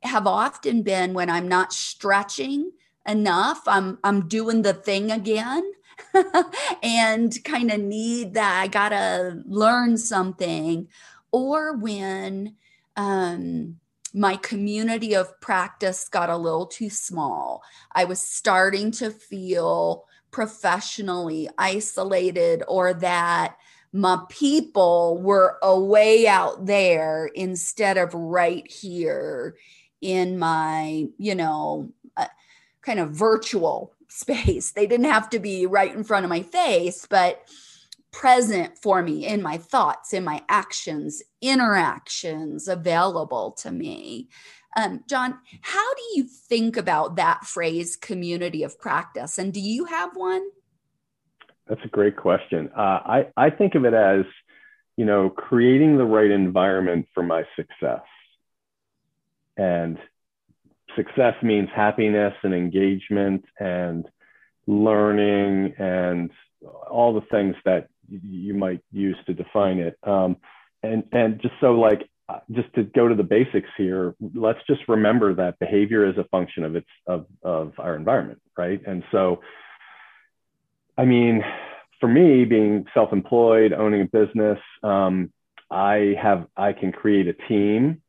have 0.02 0.26
often 0.26 0.82
been 0.82 1.14
when 1.14 1.30
I'm 1.30 1.48
not 1.48 1.72
stretching 1.72 2.72
enough. 3.06 3.62
I'm 3.66 3.98
I'm 4.02 4.28
doing 4.28 4.62
the 4.62 4.74
thing 4.74 5.10
again. 5.10 5.72
and 6.82 7.32
kind 7.44 7.70
of 7.70 7.80
need 7.80 8.34
that 8.34 8.60
I 8.62 8.66
got 8.66 8.90
to 8.90 9.42
learn 9.46 9.96
something 9.96 10.88
or 11.32 11.74
when 11.74 12.56
um, 12.96 13.78
my 14.16 14.34
community 14.36 15.14
of 15.14 15.38
practice 15.42 16.08
got 16.08 16.30
a 16.30 16.36
little 16.36 16.64
too 16.64 16.88
small. 16.88 17.62
I 17.92 18.06
was 18.06 18.18
starting 18.18 18.90
to 18.92 19.10
feel 19.10 20.06
professionally 20.30 21.50
isolated 21.58 22.62
or 22.66 22.94
that 22.94 23.58
my 23.92 24.18
people 24.30 25.20
were 25.20 25.58
away 25.62 26.26
out 26.26 26.64
there 26.64 27.26
instead 27.34 27.98
of 27.98 28.14
right 28.14 28.66
here 28.72 29.54
in 30.00 30.38
my, 30.38 31.08
you 31.18 31.34
know, 31.34 31.90
uh, 32.16 32.26
kind 32.80 32.98
of 32.98 33.10
virtual 33.10 33.92
space. 34.08 34.72
They 34.72 34.86
didn't 34.86 35.12
have 35.12 35.28
to 35.30 35.38
be 35.38 35.66
right 35.66 35.94
in 35.94 36.04
front 36.04 36.24
of 36.24 36.30
my 36.30 36.40
face, 36.40 37.06
but 37.06 37.46
present 38.16 38.78
for 38.78 39.02
me 39.02 39.26
in 39.26 39.42
my 39.42 39.58
thoughts, 39.58 40.14
in 40.14 40.24
my 40.24 40.42
actions, 40.48 41.22
interactions 41.42 42.66
available 42.66 43.52
to 43.52 43.70
me. 43.70 44.28
Um, 44.74 45.04
John, 45.06 45.38
how 45.60 45.94
do 45.94 46.02
you 46.14 46.24
think 46.24 46.78
about 46.78 47.16
that 47.16 47.44
phrase, 47.44 47.94
community 47.94 48.62
of 48.62 48.78
practice? 48.78 49.36
And 49.36 49.52
do 49.52 49.60
you 49.60 49.84
have 49.84 50.16
one? 50.16 50.48
That's 51.66 51.84
a 51.84 51.88
great 51.88 52.16
question. 52.16 52.70
Uh, 52.74 52.80
I, 52.80 53.26
I 53.36 53.50
think 53.50 53.74
of 53.74 53.84
it 53.84 53.92
as, 53.92 54.24
you 54.96 55.04
know, 55.04 55.28
creating 55.28 55.98
the 55.98 56.04
right 56.04 56.30
environment 56.30 57.08
for 57.12 57.22
my 57.22 57.44
success. 57.54 58.04
And 59.58 59.98
success 60.94 61.34
means 61.42 61.68
happiness 61.74 62.34
and 62.42 62.54
engagement 62.54 63.44
and 63.58 64.06
learning 64.66 65.74
and 65.78 66.30
all 66.90 67.14
the 67.14 67.26
things 67.30 67.54
that 67.64 67.88
you 68.08 68.54
might 68.54 68.80
use 68.92 69.16
to 69.26 69.34
define 69.34 69.78
it. 69.78 69.98
Um, 70.02 70.36
and 70.82 71.04
and 71.12 71.40
just 71.40 71.54
so 71.60 71.72
like 71.72 72.08
just 72.50 72.72
to 72.74 72.82
go 72.82 73.08
to 73.08 73.14
the 73.14 73.22
basics 73.22 73.68
here, 73.76 74.14
let's 74.34 74.58
just 74.66 74.80
remember 74.88 75.34
that 75.34 75.58
behavior 75.58 76.06
is 76.06 76.16
a 76.18 76.24
function 76.24 76.64
of 76.64 76.76
its 76.76 76.88
of 77.06 77.26
of 77.42 77.72
our 77.78 77.94
environment, 77.96 78.40
right? 78.56 78.80
And 78.86 79.04
so, 79.12 79.40
I 80.98 81.04
mean, 81.04 81.44
for 82.00 82.08
me, 82.08 82.44
being 82.44 82.86
self-employed, 82.94 83.72
owning 83.72 84.02
a 84.02 84.04
business, 84.04 84.58
um, 84.82 85.32
I 85.70 86.14
have 86.20 86.46
I 86.56 86.72
can 86.72 86.92
create 86.92 87.28
a 87.28 87.34
team, 87.48 88.02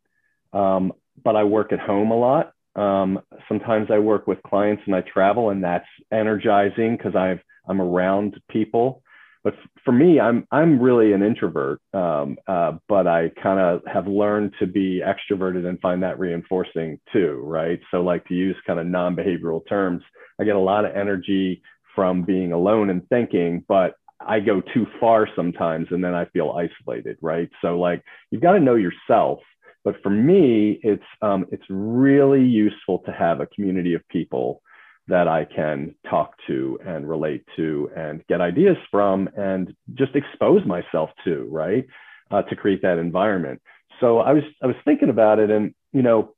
um, 0.54 0.94
but 1.24 1.36
I 1.36 1.44
work 1.44 1.72
at 1.72 1.80
home 1.80 2.12
a 2.12 2.18
lot. 2.18 2.54
Um, 2.76 3.22
sometimes 3.48 3.90
I 3.92 4.00
work 4.00 4.28
with 4.28 4.42
clients 4.44 4.84
and 4.86 4.96
I 4.96 5.02
travel, 5.02 5.50
and 5.50 5.64
that's 5.64 5.88
energizing 6.12 6.98
because 6.98 7.16
I've 7.16 7.40
I'm 7.68 7.82
around 7.82 8.40
people. 8.50 9.04
But 9.48 9.56
for 9.86 9.94
me, 9.94 10.20
I'm 10.20 10.46
I'm 10.52 10.78
really 10.78 11.14
an 11.14 11.24
introvert, 11.24 11.80
um, 11.94 12.36
uh, 12.50 12.74
but 12.90 13.08
I 13.08 13.32
kind 13.42 13.62
of 13.62 13.82
have 13.88 14.06
learned 14.06 14.54
to 14.60 14.68
be 14.68 15.02
extroverted 15.02 15.66
and 15.66 15.80
find 15.80 16.04
that 16.04 16.20
reinforcing 16.20 17.00
too, 17.14 17.40
right? 17.46 17.80
So 17.90 18.02
like 18.02 18.28
to 18.28 18.34
use 18.34 18.58
kind 18.68 18.78
of 18.78 18.88
non-behavioral 18.88 19.62
terms, 19.70 20.04
I 20.38 20.44
get 20.44 20.58
a 20.58 20.60
lot 20.60 20.84
of 20.84 20.94
energy 20.94 21.62
from 21.96 22.24
being 22.24 22.52
alone 22.52 22.90
and 22.90 23.08
thinking, 23.08 23.64
but 23.70 23.94
I 24.20 24.42
go 24.42 24.60
too 24.74 24.86
far 25.00 25.30
sometimes 25.34 25.88
and 25.92 26.04
then 26.04 26.14
I 26.14 26.26
feel 26.26 26.52
isolated, 26.52 27.18
right? 27.22 27.50
So 27.62 27.80
like 27.80 28.04
you've 28.32 28.42
got 28.42 28.52
to 28.52 28.60
know 28.60 28.76
yourself 28.76 29.40
but 29.88 29.96
for 30.04 30.10
me, 30.10 30.82
it's 30.84 31.02
um, 31.22 31.46
it's 31.50 31.64
really 31.70 32.44
useful 32.44 33.00
to 33.06 33.12
have 33.14 33.40
a 33.40 33.46
community 33.46 33.94
of 33.94 34.06
people 34.10 34.62
that 35.08 35.28
I 35.28 35.46
can 35.46 35.96
talk 36.10 36.36
to 36.48 36.80
and 36.86 37.10
relate 37.10 37.46
to 37.56 37.90
and 37.96 38.26
get 38.28 38.42
ideas 38.42 38.78
from 38.92 39.30
and 39.38 39.74
just 39.94 40.16
expose 40.16 40.66
myself 40.66 41.10
to, 41.24 41.48
right? 41.50 41.86
Uh, 42.30 42.42
to 42.44 42.56
create 42.56 42.82
that 42.82 42.98
environment. 42.98 43.62
So 44.02 44.20
I 44.20 44.34
was 44.34 44.44
I 44.62 44.68
was 44.68 44.76
thinking 44.84 45.10
about 45.10 45.40
it, 45.40 45.50
and 45.50 45.74
you 45.94 46.02
know, 46.02 46.34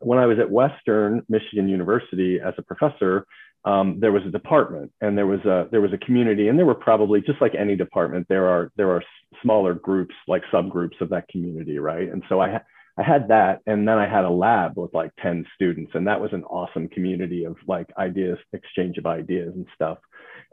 when 0.00 0.18
I 0.18 0.26
was 0.26 0.38
at 0.38 0.50
Western 0.50 1.22
Michigan 1.28 1.68
University 1.68 2.40
as 2.40 2.54
a 2.58 2.62
professor, 2.62 3.26
um, 3.64 3.98
there 4.00 4.12
was 4.12 4.22
a 4.26 4.30
department 4.30 4.92
and 5.00 5.16
there 5.16 5.26
was 5.26 5.40
a 5.40 5.68
there 5.70 5.80
was 5.80 5.92
a 5.92 5.98
community, 5.98 6.48
and 6.48 6.58
there 6.58 6.66
were 6.66 6.74
probably 6.74 7.20
just 7.20 7.40
like 7.40 7.54
any 7.54 7.76
department, 7.76 8.26
there 8.28 8.48
are 8.48 8.72
there 8.76 8.90
are 8.90 9.02
smaller 9.42 9.74
groups 9.74 10.14
like 10.26 10.42
subgroups 10.52 11.00
of 11.00 11.10
that 11.10 11.28
community, 11.28 11.78
right? 11.78 12.10
And 12.10 12.22
so 12.28 12.40
I 12.40 12.60
I 12.96 13.02
had 13.02 13.28
that, 13.28 13.60
and 13.66 13.88
then 13.88 13.98
I 13.98 14.08
had 14.08 14.24
a 14.24 14.30
lab 14.30 14.76
with 14.76 14.94
like 14.94 15.10
ten 15.20 15.44
students, 15.54 15.92
and 15.94 16.06
that 16.06 16.20
was 16.20 16.32
an 16.32 16.44
awesome 16.44 16.88
community 16.88 17.44
of 17.44 17.56
like 17.66 17.88
ideas, 17.98 18.38
exchange 18.52 18.98
of 18.98 19.06
ideas 19.06 19.52
and 19.54 19.66
stuff. 19.74 19.98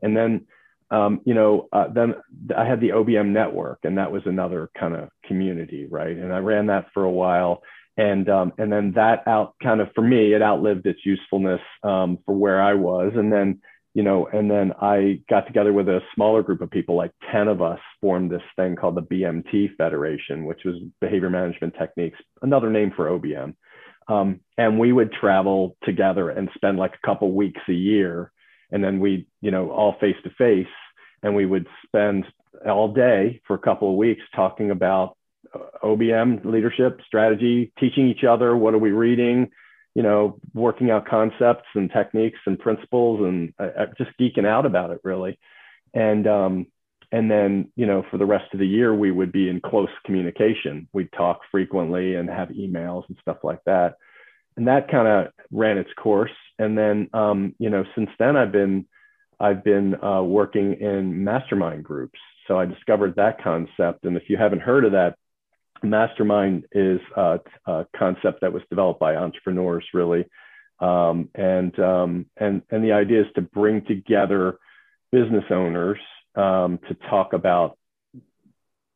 And 0.02 0.18
then, 0.18 0.48
um, 0.90 1.22
you 1.24 1.36
know, 1.36 1.68
uh, 1.72 1.88
then 1.94 2.16
I 2.58 2.66
had 2.66 2.82
the 2.82 2.90
OBM 2.90 3.28
network, 3.30 3.80
and 3.84 3.98
that 4.00 4.12
was 4.12 4.24
another 4.26 4.72
kind 4.78 4.96
of 4.96 5.10
community, 5.26 5.86
right? 5.86 6.18
And 6.18 6.34
I 6.34 6.40
ran 6.40 6.66
that 6.68 6.88
for 6.94 7.04
a 7.04 7.12
while, 7.12 7.62
and 7.96 8.28
um, 8.28 8.54
and 8.58 8.72
then 8.72 8.94
that 8.94 9.28
out 9.28 9.54
kind 9.62 9.80
of 9.80 9.90
for 9.94 10.02
me, 10.02 10.34
it 10.34 10.42
outlived 10.42 10.88
its 10.88 11.06
usefulness 11.06 11.62
um, 11.84 12.18
for 12.26 12.34
where 12.34 12.62
I 12.62 12.74
was, 12.74 13.12
and 13.16 13.32
then 13.32 13.62
you 13.94 14.04
know, 14.04 14.28
and 14.32 14.50
then 14.50 14.72
I 14.82 15.20
got 15.30 15.48
together 15.48 15.74
with 15.74 15.90
a 15.90 16.00
smaller 16.16 16.42
group 16.44 16.62
of 16.62 16.72
people, 16.72 16.96
like 16.96 17.12
10 17.32 17.48
of 17.48 17.62
us 17.62 17.80
formed 18.00 18.32
this 18.32 18.42
thing 18.56 18.76
called 18.76 18.96
the 18.96 19.02
BMT 19.02 19.76
Federation, 19.76 20.46
which 20.46 20.62
was 20.64 20.76
Behavior 21.02 21.30
Management 21.30 21.76
Techniques, 21.78 22.18
another 22.42 22.70
name 22.70 22.94
for 22.96 23.08
OBM. 23.08 23.54
Um, 24.08 24.40
and 24.58 24.80
we 24.80 24.94
would 24.94 25.12
travel 25.12 25.76
together 25.84 26.30
and 26.30 26.50
spend 26.56 26.78
like 26.78 26.94
a 26.94 27.06
couple 27.06 27.32
weeks 27.34 27.62
a 27.68 27.74
year. 27.74 28.32
And 28.72 28.84
then 28.84 29.00
we, 29.00 29.28
you 29.42 29.52
know, 29.52 29.70
all 29.72 29.96
face 30.00 30.16
to 30.24 30.30
face, 30.38 30.66
and 31.22 31.36
we 31.36 31.46
would 31.46 31.68
spend 31.86 32.26
all 32.66 32.94
day 32.94 33.42
for 33.46 33.56
a 33.56 33.60
couple 33.60 33.90
of 33.90 33.98
weeks 33.98 34.22
talking 34.34 34.72
about 34.72 35.18
uh, 35.54 35.60
OBM 35.84 36.46
leadership 36.46 37.02
strategy, 37.06 37.74
teaching 37.78 38.08
each 38.08 38.24
other 38.24 38.56
what 38.56 38.74
are 38.74 38.80
we 38.80 38.92
reading, 38.92 39.50
you 39.96 40.04
know, 40.04 40.40
working 40.54 40.90
out 40.90 41.08
concepts 41.08 41.68
and 41.76 41.92
techniques 41.92 42.40
and 42.46 42.58
principles 42.60 43.22
and 43.22 43.54
uh, 43.60 43.86
just 43.98 44.12
geeking 44.20 44.46
out 44.46 44.66
about 44.66 44.92
it 44.92 45.00
really. 45.04 45.38
And, 45.94 46.28
um, 46.28 46.68
and 47.12 47.30
then, 47.30 47.72
you 47.76 47.86
know, 47.86 48.06
for 48.10 48.18
the 48.18 48.26
rest 48.26 48.54
of 48.54 48.60
the 48.60 48.68
year, 48.68 48.96
we 48.96 49.12
would 49.12 49.34
be 49.34 49.50
in 49.50 49.60
close 49.60 49.90
communication. 50.06 50.88
We'd 50.94 51.12
talk 51.12 51.42
frequently 51.52 52.16
and 52.16 52.30
have 52.30 52.50
emails 52.50 53.04
and 53.10 53.18
stuff 53.22 53.38
like 53.44 53.60
that. 53.66 53.96
And 54.56 54.68
that 54.68 54.90
kind 54.90 55.08
of 55.08 55.34
ran 55.52 55.78
its 55.78 55.90
course. 55.98 56.32
And 56.58 56.78
then, 56.78 57.10
um, 57.14 57.54
you 57.60 57.70
know, 57.70 57.84
since 57.96 58.10
then 58.18 58.38
I've 58.38 58.54
been, 58.54 58.86
I've 59.42 59.64
been 59.64 60.02
uh, 60.02 60.24
working 60.24 60.80
in 60.80 61.24
mastermind 61.24 61.84
groups. 61.84 62.20
So 62.48 62.58
I 62.58 62.66
discovered 62.66 63.16
that 63.16 63.44
concept. 63.44 64.06
And 64.06 64.16
if 64.16 64.30
you 64.30 64.38
haven't 64.38 64.62
heard 64.62 64.86
of 64.86 64.94
that 64.94 65.16
mastermind 65.84 66.66
is 66.72 67.00
a, 67.16 67.40
a, 67.66 67.86
concept 67.96 68.42
that 68.42 68.54
was 68.54 68.64
developed 68.70 69.00
by 69.00 69.16
entrepreneurs 69.16 69.86
really. 69.94 70.26
Um, 70.80 71.30
and 71.36 71.78
um, 71.80 72.26
and 72.38 72.64
and 72.72 72.84
the 72.84 72.94
idea 72.94 73.22
is 73.22 73.28
to 73.36 73.42
bring 73.42 73.86
together 73.86 74.58
business 75.12 75.44
owners 75.52 76.00
um, 76.36 76.80
to 76.88 76.96
talk 77.10 77.34
about 77.34 77.78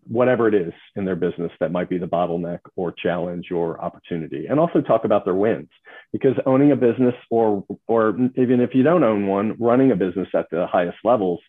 whatever 0.07 0.47
it 0.47 0.53
is 0.53 0.73
in 0.95 1.05
their 1.05 1.15
business 1.15 1.51
that 1.59 1.71
might 1.71 1.89
be 1.89 1.97
the 1.97 2.07
bottleneck 2.07 2.59
or 2.75 2.91
challenge 2.91 3.51
or 3.51 3.81
opportunity 3.81 4.45
and 4.47 4.59
also 4.59 4.81
talk 4.81 5.03
about 5.03 5.25
their 5.25 5.35
wins. 5.35 5.69
Because 6.11 6.33
owning 6.45 6.71
a 6.71 6.75
business 6.75 7.15
or 7.29 7.63
or 7.87 8.17
even 8.35 8.61
if 8.61 8.73
you 8.73 8.83
don't 8.83 9.03
own 9.03 9.27
one 9.27 9.55
running 9.59 9.91
a 9.91 9.95
business 9.95 10.29
at 10.33 10.47
the 10.51 10.65
highest 10.67 10.97
levels 11.03 11.39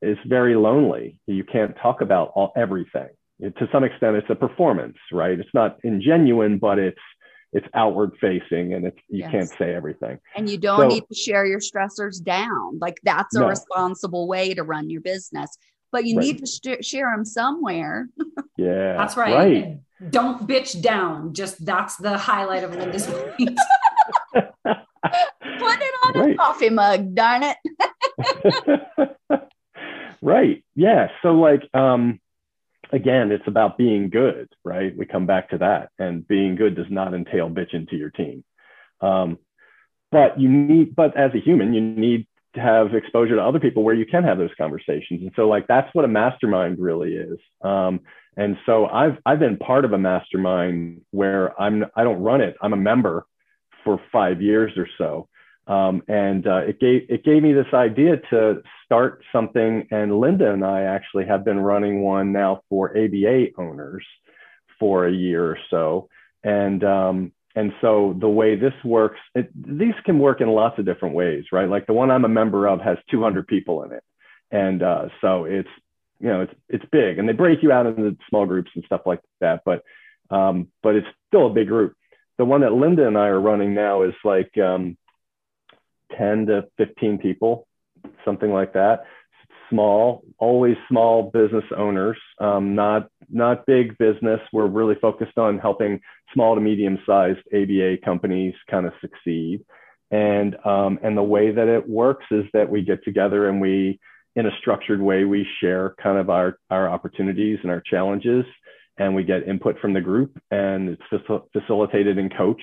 is 0.00 0.18
very 0.26 0.56
lonely. 0.56 1.16
You 1.26 1.44
can't 1.44 1.76
talk 1.80 2.00
about 2.00 2.32
all, 2.34 2.52
everything 2.56 3.08
to 3.50 3.68
some 3.72 3.84
extent 3.84 4.16
it's 4.16 4.30
a 4.30 4.34
performance 4.34 4.96
right? 5.10 5.38
It's 5.38 5.50
not 5.54 5.80
ingenuine 5.82 6.60
but 6.60 6.78
it's 6.78 7.00
it's 7.52 7.66
outward 7.74 8.12
facing 8.20 8.72
and 8.72 8.86
it's 8.86 8.98
you 9.08 9.20
yes. 9.20 9.30
can't 9.30 9.48
say 9.58 9.74
everything. 9.74 10.18
And 10.34 10.48
you 10.48 10.56
don't 10.56 10.80
so, 10.80 10.88
need 10.88 11.04
to 11.08 11.14
share 11.14 11.44
your 11.44 11.60
stressors 11.60 12.22
down. 12.22 12.78
Like 12.78 12.98
that's 13.02 13.36
a 13.36 13.40
no. 13.40 13.48
responsible 13.48 14.26
way 14.26 14.54
to 14.54 14.62
run 14.62 14.88
your 14.88 15.02
business. 15.02 15.58
But 15.90 16.06
you 16.06 16.16
right. 16.16 16.24
need 16.24 16.38
to 16.38 16.46
sh- 16.46 16.86
share 16.86 17.10
them 17.14 17.24
somewhere. 17.24 18.08
Yeah 18.58 18.96
that's 18.98 19.16
right, 19.16 19.34
right. 19.34 19.78
don't 20.10 20.46
bitch 20.46 20.82
down. 20.82 21.32
Just 21.32 21.64
that's 21.64 21.96
the 21.96 22.18
highlight 22.18 22.62
of 22.64 22.76
linda's 22.76 23.06
point 23.36 23.58
put 24.62 25.78
it 25.80 25.94
on 26.04 26.20
right. 26.20 26.34
a 26.34 26.36
coffee 26.36 26.70
mug 26.70 27.14
darn 27.14 27.42
it. 27.42 27.56
Right. 30.22 30.64
Yeah. 30.76 31.08
So 31.22 31.32
like 31.32 31.62
um 31.74 32.20
again, 32.92 33.32
it's 33.32 33.46
about 33.46 33.78
being 33.78 34.10
good, 34.10 34.48
right? 34.64 34.96
We 34.96 35.06
come 35.06 35.26
back 35.26 35.50
to 35.50 35.58
that. 35.58 35.90
And 35.98 36.26
being 36.26 36.56
good 36.56 36.76
does 36.76 36.90
not 36.90 37.14
entail 37.14 37.50
bitching 37.50 37.88
to 37.90 37.96
your 37.96 38.10
team. 38.10 38.44
Um, 39.00 39.38
but 40.10 40.38
you 40.38 40.48
need, 40.48 40.94
but 40.94 41.16
as 41.16 41.32
a 41.34 41.40
human, 41.40 41.72
you 41.72 41.80
need 41.80 42.26
to 42.54 42.60
have 42.60 42.94
exposure 42.94 43.36
to 43.36 43.42
other 43.42 43.58
people 43.58 43.82
where 43.82 43.94
you 43.94 44.04
can 44.04 44.24
have 44.24 44.38
those 44.38 44.50
conversations. 44.58 45.22
And 45.22 45.32
so 45.34 45.48
like 45.48 45.66
that's 45.66 45.88
what 45.94 46.04
a 46.04 46.08
mastermind 46.08 46.78
really 46.78 47.14
is. 47.14 47.38
Um, 47.62 48.00
and 48.36 48.56
so 48.66 48.86
I've 48.86 49.16
I've 49.24 49.38
been 49.38 49.56
part 49.56 49.84
of 49.84 49.92
a 49.92 49.98
mastermind 49.98 51.02
where 51.10 51.58
I'm 51.60 51.84
I 51.96 52.04
don't 52.04 52.22
run 52.22 52.40
it. 52.40 52.56
I'm 52.62 52.72
a 52.72 52.78
member 52.78 53.26
for 53.84 54.00
five 54.12 54.42
years 54.42 54.72
or 54.76 54.86
so. 54.98 55.28
Um, 55.66 56.02
and 56.08 56.46
uh, 56.46 56.62
it 56.66 56.80
gave 56.80 57.06
it 57.08 57.24
gave 57.24 57.42
me 57.42 57.52
this 57.52 57.72
idea 57.72 58.16
to 58.30 58.62
start 58.84 59.22
something. 59.32 59.86
And 59.90 60.18
Linda 60.18 60.52
and 60.52 60.64
I 60.64 60.82
actually 60.82 61.26
have 61.26 61.44
been 61.44 61.60
running 61.60 62.02
one 62.02 62.32
now 62.32 62.62
for 62.68 62.90
ABA 62.90 63.50
owners, 63.58 64.04
for 64.80 65.06
a 65.06 65.12
year 65.12 65.44
or 65.44 65.58
so. 65.70 66.08
And 66.42 66.82
um, 66.82 67.32
and 67.54 67.72
so 67.80 68.16
the 68.18 68.28
way 68.28 68.56
this 68.56 68.72
works, 68.84 69.20
it, 69.34 69.50
these 69.54 69.94
can 70.04 70.18
work 70.18 70.40
in 70.40 70.48
lots 70.48 70.78
of 70.78 70.86
different 70.86 71.14
ways, 71.14 71.44
right? 71.52 71.68
Like 71.68 71.86
the 71.86 71.92
one 71.92 72.10
I'm 72.10 72.24
a 72.24 72.28
member 72.28 72.66
of 72.66 72.80
has 72.80 72.96
200 73.10 73.46
people 73.46 73.84
in 73.84 73.92
it, 73.92 74.02
and 74.50 74.82
uh, 74.82 75.08
so 75.20 75.44
it's 75.44 75.68
you 76.18 76.28
know 76.28 76.42
it's 76.42 76.54
it's 76.68 76.84
big, 76.90 77.18
and 77.18 77.28
they 77.28 77.34
break 77.34 77.62
you 77.62 77.70
out 77.70 77.86
into 77.86 78.16
small 78.28 78.46
groups 78.46 78.70
and 78.74 78.84
stuff 78.84 79.02
like 79.06 79.20
that. 79.40 79.62
But 79.64 79.84
um, 80.30 80.68
but 80.82 80.96
it's 80.96 81.06
still 81.28 81.46
a 81.46 81.54
big 81.54 81.68
group. 81.68 81.94
The 82.38 82.44
one 82.44 82.62
that 82.62 82.72
Linda 82.72 83.06
and 83.06 83.18
I 83.18 83.26
are 83.26 83.40
running 83.40 83.74
now 83.74 84.02
is 84.02 84.14
like 84.24 84.56
um, 84.58 84.96
10 86.18 86.46
to 86.46 86.66
15 86.78 87.18
people, 87.18 87.66
something 88.24 88.52
like 88.52 88.72
that 88.74 89.04
small, 89.72 90.22
always 90.38 90.76
small 90.88 91.30
business 91.32 91.64
owners, 91.76 92.18
um, 92.38 92.74
not 92.74 93.08
not 93.30 93.64
big 93.66 93.96
business. 93.98 94.40
We're 94.52 94.66
really 94.66 94.96
focused 95.00 95.38
on 95.38 95.58
helping 95.58 96.00
small 96.34 96.54
to 96.54 96.60
medium 96.60 96.98
sized 97.06 97.40
ABA 97.54 97.98
companies 98.04 98.54
kind 98.70 98.86
of 98.86 98.92
succeed. 99.00 99.64
And 100.10 100.56
um, 100.66 100.98
and 101.02 101.16
the 101.16 101.22
way 101.22 101.50
that 101.50 101.68
it 101.68 101.88
works 101.88 102.26
is 102.30 102.44
that 102.52 102.68
we 102.68 102.82
get 102.82 103.02
together 103.02 103.48
and 103.48 103.60
we, 103.60 103.98
in 104.36 104.46
a 104.46 104.50
structured 104.60 105.00
way, 105.00 105.24
we 105.24 105.46
share 105.60 105.94
kind 106.02 106.18
of 106.18 106.28
our 106.28 106.58
our 106.70 106.88
opportunities 106.88 107.58
and 107.62 107.70
our 107.70 107.80
challenges, 107.80 108.44
and 108.98 109.14
we 109.14 109.24
get 109.24 109.48
input 109.48 109.78
from 109.80 109.94
the 109.94 110.00
group, 110.02 110.38
and 110.50 110.90
it's 110.90 111.02
facil- 111.10 111.46
facilitated 111.52 112.18
and 112.18 112.34
coached 112.36 112.62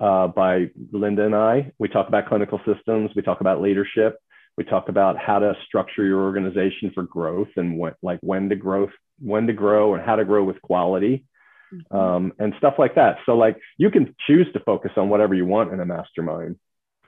uh, 0.00 0.28
by 0.28 0.70
Linda 0.92 1.26
and 1.26 1.34
I. 1.34 1.72
We 1.78 1.88
talk 1.88 2.08
about 2.08 2.28
clinical 2.28 2.60
systems. 2.66 3.10
We 3.14 3.22
talk 3.22 3.40
about 3.40 3.60
leadership 3.60 4.18
we 4.60 4.64
talk 4.64 4.90
about 4.90 5.16
how 5.16 5.38
to 5.38 5.54
structure 5.66 6.04
your 6.04 6.20
organization 6.20 6.90
for 6.94 7.02
growth 7.04 7.48
and 7.56 7.78
what, 7.78 7.96
like 8.02 8.18
when 8.20 8.50
to 8.50 8.56
growth, 8.56 8.90
when 9.18 9.46
to 9.46 9.54
grow 9.54 9.94
and 9.94 10.04
how 10.04 10.16
to 10.16 10.24
grow 10.26 10.44
with 10.44 10.60
quality 10.60 11.24
mm-hmm. 11.72 11.96
um, 11.96 12.32
and 12.38 12.52
stuff 12.58 12.74
like 12.78 12.94
that. 12.96 13.16
So 13.24 13.38
like 13.38 13.56
you 13.78 13.90
can 13.90 14.14
choose 14.26 14.46
to 14.52 14.60
focus 14.60 14.90
on 14.98 15.08
whatever 15.08 15.34
you 15.34 15.46
want 15.46 15.72
in 15.72 15.80
a 15.80 15.86
mastermind. 15.86 16.56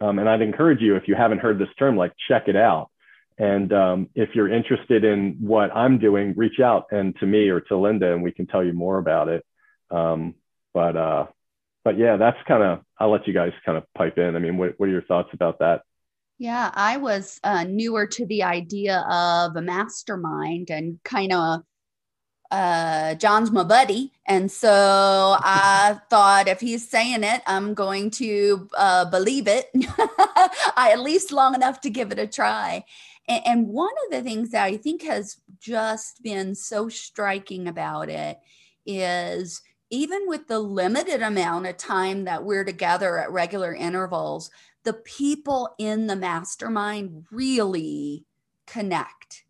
Um, 0.00 0.18
and 0.18 0.30
I'd 0.30 0.40
encourage 0.40 0.80
you, 0.80 0.96
if 0.96 1.06
you 1.06 1.14
haven't 1.14 1.40
heard 1.40 1.58
this 1.58 1.68
term, 1.78 1.94
like 1.94 2.12
check 2.26 2.48
it 2.48 2.56
out. 2.56 2.90
And 3.36 3.70
um, 3.72 4.08
if 4.14 4.30
you're 4.34 4.50
interested 4.52 5.04
in 5.04 5.36
what 5.40 5.76
I'm 5.76 5.98
doing, 5.98 6.32
reach 6.34 6.58
out 6.58 6.86
and 6.90 7.14
to 7.20 7.26
me 7.26 7.48
or 7.48 7.60
to 7.60 7.76
Linda, 7.76 8.14
and 8.14 8.22
we 8.22 8.32
can 8.32 8.46
tell 8.46 8.64
you 8.64 8.72
more 8.72 8.96
about 8.96 9.28
it. 9.28 9.44
Um, 9.90 10.36
but 10.72 10.96
uh, 10.96 11.26
but 11.84 11.98
yeah, 11.98 12.16
that's 12.16 12.38
kind 12.46 12.62
of. 12.62 12.80
I'll 12.98 13.10
let 13.10 13.26
you 13.26 13.34
guys 13.34 13.52
kind 13.64 13.76
of 13.76 13.84
pipe 13.96 14.18
in. 14.18 14.36
I 14.36 14.38
mean, 14.38 14.56
what, 14.56 14.74
what 14.78 14.88
are 14.88 14.92
your 14.92 15.02
thoughts 15.02 15.30
about 15.32 15.58
that? 15.58 15.82
Yeah, 16.38 16.70
I 16.74 16.96
was 16.96 17.40
uh, 17.44 17.64
newer 17.64 18.06
to 18.06 18.26
the 18.26 18.42
idea 18.42 19.04
of 19.08 19.56
a 19.56 19.62
mastermind 19.62 20.70
and 20.70 20.98
kind 21.04 21.32
of 21.32 21.62
uh, 22.52 23.14
John's 23.14 23.50
my 23.50 23.64
buddy. 23.64 24.12
And 24.26 24.50
so 24.50 25.36
I 25.40 25.98
thought 26.10 26.48
if 26.48 26.60
he's 26.60 26.88
saying 26.88 27.24
it, 27.24 27.42
I'm 27.46 27.74
going 27.74 28.10
to 28.12 28.68
uh, 28.76 29.06
believe 29.06 29.48
it. 29.48 29.70
I 30.76 30.90
at 30.92 31.00
least 31.00 31.32
long 31.32 31.54
enough 31.54 31.80
to 31.80 31.90
give 31.90 32.12
it 32.12 32.18
a 32.18 32.26
try. 32.26 32.84
And, 33.26 33.46
and 33.46 33.68
one 33.68 33.92
of 34.04 34.12
the 34.12 34.22
things 34.22 34.50
that 34.50 34.64
I 34.64 34.76
think 34.76 35.02
has 35.02 35.38
just 35.60 36.22
been 36.22 36.54
so 36.54 36.88
striking 36.88 37.68
about 37.68 38.10
it 38.10 38.38
is 38.84 39.62
even 39.92 40.26
with 40.26 40.48
the 40.48 40.58
limited 40.58 41.20
amount 41.20 41.66
of 41.66 41.76
time 41.76 42.24
that 42.24 42.42
we're 42.42 42.64
together 42.64 43.18
at 43.18 43.30
regular 43.30 43.74
intervals, 43.74 44.50
the 44.84 44.94
people 44.94 45.74
in 45.78 46.06
the 46.06 46.16
mastermind 46.16 47.26
really 47.30 48.24
connect 48.66 49.44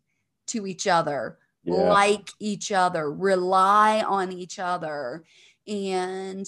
to 0.47 0.67
each 0.67 0.85
other, 0.85 1.37
yeah. 1.63 1.75
like 1.75 2.29
each 2.39 2.73
other, 2.73 3.09
rely 3.09 4.01
on 4.01 4.33
each 4.33 4.59
other, 4.59 5.23
and 5.65 6.45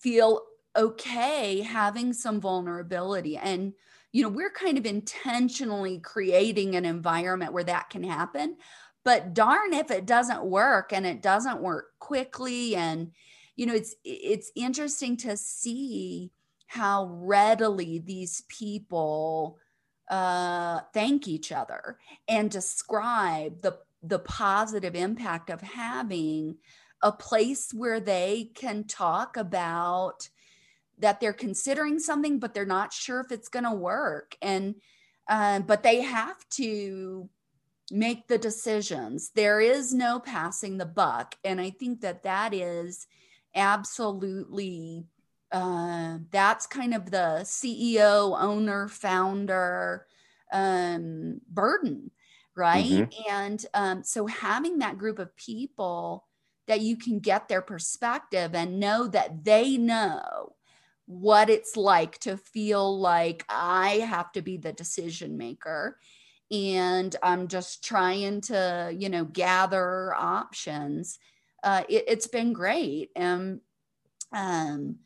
feel 0.00 0.42
okay 0.76 1.60
having 1.60 2.12
some 2.12 2.40
vulnerability. 2.40 3.36
And, 3.36 3.72
you 4.10 4.24
know, 4.24 4.28
we're 4.28 4.50
kind 4.50 4.78
of 4.78 4.84
intentionally 4.84 6.00
creating 6.00 6.74
an 6.74 6.84
environment 6.84 7.52
where 7.52 7.64
that 7.64 7.88
can 7.88 8.02
happen. 8.02 8.56
But 9.06 9.34
darn 9.34 9.72
if 9.72 9.92
it 9.92 10.04
doesn't 10.04 10.42
work 10.42 10.92
and 10.92 11.06
it 11.06 11.22
doesn't 11.22 11.62
work 11.62 11.92
quickly. 12.00 12.74
And, 12.74 13.12
you 13.54 13.64
know, 13.64 13.74
it's 13.74 13.94
it's 14.04 14.50
interesting 14.56 15.16
to 15.18 15.36
see 15.36 16.32
how 16.66 17.06
readily 17.12 18.00
these 18.00 18.42
people 18.48 19.58
uh, 20.10 20.80
thank 20.92 21.28
each 21.28 21.52
other 21.52 21.98
and 22.26 22.50
describe 22.50 23.62
the 23.62 23.78
the 24.02 24.18
positive 24.18 24.96
impact 24.96 25.50
of 25.50 25.60
having 25.60 26.56
a 27.00 27.12
place 27.12 27.72
where 27.72 28.00
they 28.00 28.50
can 28.56 28.84
talk 28.88 29.36
about 29.36 30.28
that 30.98 31.20
they're 31.20 31.32
considering 31.32 32.00
something 32.00 32.40
but 32.40 32.54
they're 32.54 32.66
not 32.66 32.92
sure 32.92 33.20
if 33.20 33.30
it's 33.30 33.48
going 33.48 33.64
to 33.64 33.72
work 33.72 34.36
and 34.42 34.74
uh, 35.28 35.60
but 35.60 35.82
they 35.82 36.02
have 36.02 36.36
to 36.48 37.28
make 37.90 38.26
the 38.26 38.38
decisions 38.38 39.30
there 39.34 39.60
is 39.60 39.94
no 39.94 40.18
passing 40.18 40.76
the 40.76 40.86
buck 40.86 41.36
and 41.44 41.60
i 41.60 41.70
think 41.70 42.00
that 42.00 42.22
that 42.22 42.52
is 42.52 43.06
absolutely 43.54 45.06
uh, 45.52 46.18
that's 46.30 46.66
kind 46.66 46.94
of 46.94 47.10
the 47.10 47.40
CEO, 47.44 48.36
owner, 48.38 48.88
founder 48.88 50.06
um, 50.52 51.40
burden, 51.48 52.10
right? 52.54 52.84
Mm-hmm. 52.84 53.32
And 53.32 53.66
um, 53.74 54.04
so 54.04 54.26
having 54.26 54.78
that 54.78 54.98
group 54.98 55.18
of 55.18 55.36
people 55.36 56.26
that 56.66 56.80
you 56.80 56.96
can 56.96 57.20
get 57.20 57.48
their 57.48 57.62
perspective 57.62 58.54
and 58.54 58.80
know 58.80 59.06
that 59.06 59.44
they 59.44 59.76
know 59.76 60.54
what 61.06 61.48
it's 61.48 61.76
like 61.76 62.18
to 62.18 62.36
feel 62.36 62.98
like 62.98 63.44
I 63.48 63.98
have 63.98 64.32
to 64.32 64.42
be 64.42 64.56
the 64.56 64.72
decision 64.72 65.36
maker 65.36 65.98
and 66.50 67.14
I'm 67.22 67.48
just 67.48 67.84
trying 67.84 68.40
to, 68.42 68.94
you 68.96 69.08
know, 69.08 69.24
gather 69.24 70.14
options. 70.14 71.18
Uh, 71.62 71.82
it, 71.88 72.08
has 72.08 72.26
been 72.26 72.52
great. 72.52 73.10
And 73.16 73.60
um, 74.32 74.96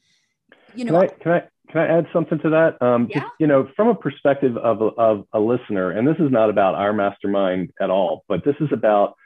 you 0.75 0.85
know, 0.85 0.93
can 0.93 1.03
I, 1.03 1.23
can 1.23 1.33
I, 1.33 1.43
can 1.71 1.81
I 1.81 1.99
add 1.99 2.07
something 2.13 2.39
to 2.41 2.51
that? 2.51 2.83
Um, 2.83 3.09
yeah. 3.11 3.21
Just, 3.21 3.33
you 3.39 3.47
know, 3.47 3.69
from 3.77 3.89
a 3.89 3.95
perspective 3.95 4.57
of 4.57 4.83
of 4.83 5.27
a 5.33 5.41
listener, 5.41 5.91
and 5.91 6.07
this 6.07 6.17
is 6.19 6.31
not 6.31 6.51
about 6.51 6.75
our 6.75 6.93
mastermind 6.93 7.73
at 7.81 7.91
all, 7.91 8.25
but 8.29 8.45
this 8.45 8.57
is 8.61 8.69
about 8.73 9.17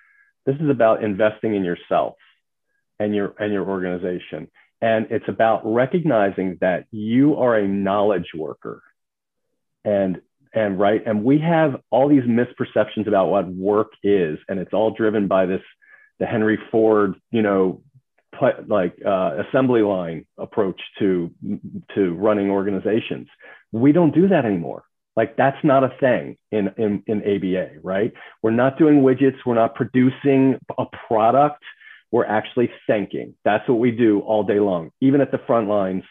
this 0.47 0.57
is 0.57 0.69
about 0.69 1.03
investing 1.03 1.55
in 1.55 1.65
yourself 1.65 2.17
and 2.99 3.15
your 3.15 3.35
and 3.39 3.53
your 3.53 3.67
organization, 3.69 4.49
and 4.81 5.07
it's 5.11 5.29
about 5.29 5.63
recognizing 5.65 6.59
that 6.61 6.87
you 6.91 7.37
are 7.37 7.57
a 7.57 7.67
knowledge 7.67 8.31
worker, 8.35 8.83
and 9.85 10.21
and 10.55 10.79
right, 10.79 11.03
and 11.05 11.25
we 11.25 11.39
have 11.41 11.81
all 11.91 12.09
these 12.09 12.23
misperceptions 12.23 13.07
about 13.07 13.29
what 13.29 13.49
work 13.49 13.93
is, 14.03 14.39
and 14.49 14.59
it's 14.59 14.73
all 14.73 14.93
driven 14.93 15.27
by 15.27 15.47
this 15.47 15.63
the 16.21 16.27
Henry 16.27 16.59
Ford, 16.71 17.17
you 17.33 17.43
know, 17.43 17.83
like 18.67 18.95
uh, 19.05 19.43
assembly 19.49 19.83
line 19.83 20.27
approach 20.39 20.81
to 20.99 21.31
to 21.95 22.15
running 22.15 22.51
organizations. 22.51 23.29
We 23.73 23.93
don't 23.93 24.15
do 24.15 24.29
that 24.29 24.45
anymore. 24.45 24.85
Like 25.17 25.37
that's 25.37 25.63
not 25.63 25.85
a 25.85 25.93
thing 26.01 26.37
in, 26.51 26.71
in 26.77 27.03
in 27.07 27.19
ABA, 27.23 27.81
right? 27.83 28.13
We're 28.43 28.51
not 28.51 28.79
doing 28.79 29.03
widgets. 29.03 29.37
We're 29.47 29.55
not 29.55 29.75
producing 29.75 30.59
a 30.79 30.87
product. 31.07 31.63
We're 32.11 32.27
actually 32.27 32.71
thinking. 32.87 33.35
That's 33.45 33.69
what 33.69 33.79
we 33.79 33.91
do 33.91 34.21
all 34.21 34.45
day 34.45 34.61
long, 34.61 34.91
even 35.01 35.21
at 35.21 35.31
the 35.31 35.39
front 35.47 35.69
lines. 35.69 36.05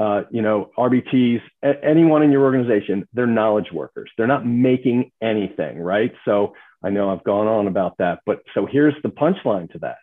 Uh, 0.00 0.22
you 0.30 0.40
know, 0.40 0.70
RBTs, 0.78 1.42
anyone 1.82 2.22
in 2.22 2.32
your 2.32 2.42
organization, 2.44 3.06
they're 3.12 3.26
knowledge 3.26 3.70
workers. 3.70 4.10
They're 4.16 4.26
not 4.26 4.46
making 4.46 5.12
anything, 5.20 5.78
right? 5.78 6.12
So 6.24 6.54
I 6.82 6.88
know 6.88 7.10
I've 7.10 7.22
gone 7.22 7.46
on 7.46 7.66
about 7.66 7.98
that, 7.98 8.20
but 8.24 8.40
so 8.54 8.64
here's 8.64 8.94
the 9.02 9.10
punchline 9.10 9.70
to 9.72 9.78
that 9.80 9.98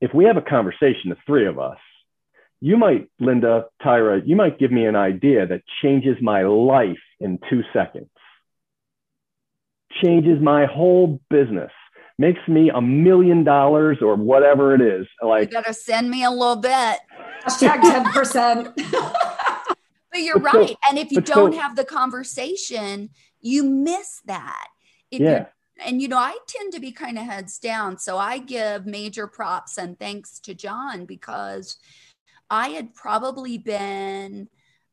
if 0.00 0.14
we 0.14 0.26
have 0.26 0.36
a 0.36 0.42
conversation, 0.42 1.10
the 1.10 1.16
three 1.26 1.46
of 1.46 1.58
us, 1.58 1.78
you 2.60 2.76
might, 2.76 3.08
Linda, 3.18 3.66
Tyra, 3.82 4.22
you 4.24 4.36
might 4.36 4.60
give 4.60 4.70
me 4.70 4.86
an 4.86 4.96
idea 4.96 5.46
that 5.46 5.62
changes 5.82 6.16
my 6.22 6.42
life 6.42 7.02
in 7.18 7.40
two 7.50 7.62
seconds, 7.72 8.10
changes 10.04 10.40
my 10.40 10.66
whole 10.66 11.20
business, 11.30 11.72
makes 12.18 12.40
me 12.48 12.70
a 12.70 12.80
million 12.80 13.44
dollars 13.44 13.98
or 14.00 14.16
whatever 14.16 14.74
it 14.74 14.80
is. 14.80 15.06
Like, 15.22 15.50
you 15.50 15.52
gotta 15.52 15.74
send 15.74 16.10
me 16.10 16.24
a 16.24 16.30
little 16.30 16.56
bit. 16.56 16.98
Hashtag 17.44 17.80
10%. 17.80 18.74
but 20.12 20.20
you're 20.20 20.38
but 20.38 20.54
right. 20.54 20.68
So, 20.70 20.76
and 20.88 20.98
if 20.98 21.10
you 21.12 21.20
don't 21.20 21.52
so, 21.52 21.60
have 21.60 21.76
the 21.76 21.84
conversation, 21.84 23.10
you 23.40 23.64
miss 23.64 24.22
that. 24.26 24.68
If 25.10 25.20
yeah 25.20 25.46
and 25.84 26.00
you 26.00 26.08
know 26.08 26.18
i 26.18 26.36
tend 26.46 26.72
to 26.72 26.80
be 26.80 26.92
kind 26.92 27.18
of 27.18 27.24
heads 27.24 27.58
down 27.58 27.98
so 27.98 28.18
i 28.18 28.38
give 28.38 28.86
major 28.86 29.26
props 29.26 29.78
and 29.78 29.98
thanks 29.98 30.38
to 30.38 30.54
john 30.54 31.04
because 31.04 31.76
i 32.50 32.68
had 32.68 32.94
probably 32.94 33.58
been 33.58 34.48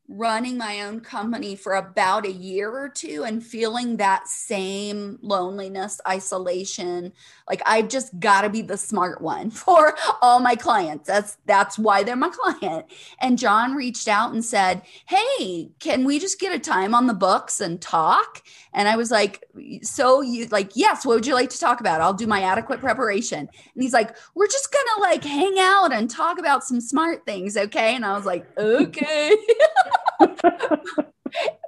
running 0.08 0.58
my 0.58 0.82
own 0.82 1.00
company 1.00 1.56
for 1.56 1.74
about 1.74 2.26
a 2.26 2.32
year 2.32 2.70
or 2.70 2.88
two 2.88 3.24
and 3.24 3.42
feeling 3.42 3.96
that 3.96 4.28
same 4.28 5.18
loneliness, 5.22 5.98
isolation. 6.06 7.12
Like 7.48 7.62
I've 7.64 7.88
just 7.88 8.18
got 8.20 8.42
to 8.42 8.50
be 8.50 8.60
the 8.60 8.76
smart 8.76 9.22
one 9.22 9.50
for 9.50 9.94
all 10.20 10.40
my 10.40 10.56
clients. 10.56 11.06
That's 11.06 11.38
that's 11.46 11.78
why 11.78 12.02
they're 12.02 12.16
my 12.16 12.30
client. 12.60 12.86
And 13.18 13.38
John 13.38 13.74
reached 13.74 14.08
out 14.08 14.32
and 14.32 14.44
said, 14.44 14.82
"Hey, 15.06 15.70
can 15.78 16.04
we 16.04 16.18
just 16.18 16.38
get 16.38 16.54
a 16.54 16.58
time 16.58 16.94
on 16.94 17.06
the 17.06 17.14
books 17.14 17.60
and 17.60 17.80
talk?" 17.80 18.42
And 18.74 18.88
I 18.88 18.96
was 18.96 19.10
like, 19.10 19.44
"So 19.82 20.20
you 20.20 20.46
like, 20.46 20.72
yes, 20.74 21.06
what 21.06 21.14
would 21.14 21.26
you 21.26 21.34
like 21.34 21.50
to 21.50 21.58
talk 21.58 21.80
about? 21.80 22.00
I'll 22.00 22.12
do 22.12 22.26
my 22.26 22.42
adequate 22.42 22.80
preparation." 22.80 23.38
And 23.38 23.82
he's 23.82 23.94
like, 23.94 24.14
"We're 24.34 24.48
just 24.48 24.70
going 24.70 24.86
to 24.96 25.00
like 25.00 25.24
hang 25.24 25.56
out 25.58 25.92
and 25.92 26.10
talk 26.10 26.38
about 26.38 26.64
some 26.64 26.80
smart 26.80 27.24
things, 27.24 27.56
okay?" 27.56 27.94
And 27.94 28.04
I 28.04 28.14
was 28.14 28.26
like, 28.26 28.46
"Okay." 28.58 29.34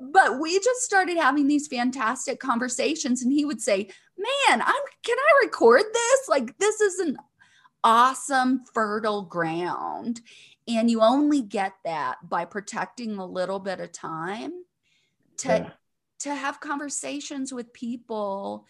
but 0.01 0.41
we 0.41 0.59
just 0.59 0.83
started 0.83 1.17
having 1.17 1.47
these 1.47 1.67
fantastic 1.67 2.41
conversations 2.41 3.23
and 3.23 3.33
he 3.33 3.45
would 3.45 3.61
say 3.61 3.89
man 4.17 4.63
i'm 4.63 4.83
can 5.05 5.17
i 5.19 5.45
record 5.45 5.83
this 5.93 6.29
like 6.29 6.57
this 6.59 6.81
is 6.81 6.99
an 7.01 7.17
awesome 7.85 8.65
fertile 8.75 9.23
ground 9.23 10.21
and 10.69 10.91
you 10.91 11.01
only 11.01 11.43
get 11.43 11.73
that 11.85 12.17
by 12.29 12.45
protecting 12.45 13.19
a 13.19 13.27
little 13.27 13.61
bit 13.61 13.81
of 13.81 13.93
time 13.93 14.53
to 15.39 15.49
yeah. 15.49 15.71
to 16.19 16.35
have 16.35 16.61
conversations 16.61 17.53
with 17.53 17.73
people 17.73 18.67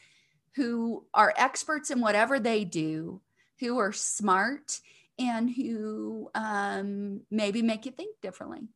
who 0.56 1.04
are 1.14 1.32
experts 1.36 1.90
in 1.90 2.00
whatever 2.00 2.38
they 2.38 2.64
do 2.64 3.20
who 3.60 3.78
are 3.78 3.92
smart 3.92 4.80
and 5.18 5.50
who 5.50 6.28
um, 6.34 7.22
maybe 7.30 7.62
make 7.62 7.86
you 7.86 7.92
think 7.92 8.20
differently 8.20 8.68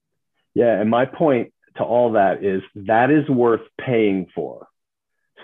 yeah, 0.54 0.80
and 0.80 0.90
my 0.90 1.04
point 1.06 1.52
to 1.76 1.84
all 1.84 2.12
that 2.12 2.44
is 2.44 2.62
that 2.74 3.10
is 3.10 3.28
worth 3.28 3.62
paying 3.80 4.26
for. 4.34 4.66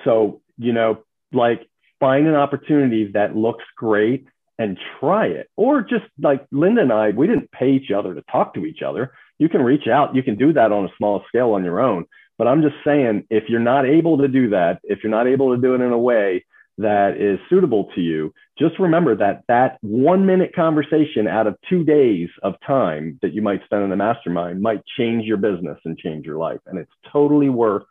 So, 0.04 0.40
you 0.58 0.72
know, 0.72 1.04
like 1.32 1.68
find 2.00 2.26
an 2.26 2.34
opportunity 2.34 3.10
that 3.12 3.36
looks 3.36 3.64
great 3.76 4.26
and 4.58 4.78
try 5.00 5.26
it. 5.26 5.48
Or 5.56 5.82
just 5.82 6.04
like 6.20 6.46
Linda 6.50 6.82
and 6.82 6.92
I, 6.92 7.10
we 7.10 7.26
didn't 7.26 7.50
pay 7.50 7.70
each 7.70 7.90
other 7.90 8.14
to 8.14 8.22
talk 8.22 8.54
to 8.54 8.64
each 8.64 8.82
other. 8.82 9.12
You 9.38 9.48
can 9.48 9.62
reach 9.62 9.86
out, 9.86 10.14
you 10.14 10.22
can 10.22 10.36
do 10.36 10.52
that 10.54 10.72
on 10.72 10.86
a 10.86 10.92
small 10.96 11.22
scale 11.28 11.52
on 11.52 11.64
your 11.64 11.80
own. 11.80 12.06
But 12.38 12.48
I'm 12.48 12.62
just 12.62 12.76
saying, 12.84 13.26
if 13.30 13.44
you're 13.48 13.60
not 13.60 13.86
able 13.86 14.18
to 14.18 14.28
do 14.28 14.50
that, 14.50 14.80
if 14.82 15.00
you're 15.02 15.10
not 15.10 15.26
able 15.26 15.54
to 15.54 15.60
do 15.60 15.74
it 15.74 15.80
in 15.80 15.92
a 15.92 15.98
way 15.98 16.44
that 16.78 17.16
is 17.18 17.38
suitable 17.48 17.90
to 17.94 18.00
you, 18.00 18.32
just 18.58 18.78
remember 18.78 19.16
that 19.16 19.42
that 19.48 19.78
one 19.80 20.26
minute 20.26 20.54
conversation 20.54 21.26
out 21.26 21.46
of 21.46 21.56
two 21.68 21.84
days 21.84 22.28
of 22.42 22.54
time 22.66 23.18
that 23.22 23.32
you 23.32 23.42
might 23.42 23.64
spend 23.64 23.84
in 23.84 23.90
the 23.90 23.96
mastermind 23.96 24.60
might 24.60 24.82
change 24.98 25.24
your 25.24 25.36
business 25.36 25.78
and 25.84 25.98
change 25.98 26.26
your 26.26 26.38
life. 26.38 26.60
And 26.66 26.78
it's 26.78 26.92
totally 27.12 27.48
worth 27.48 27.84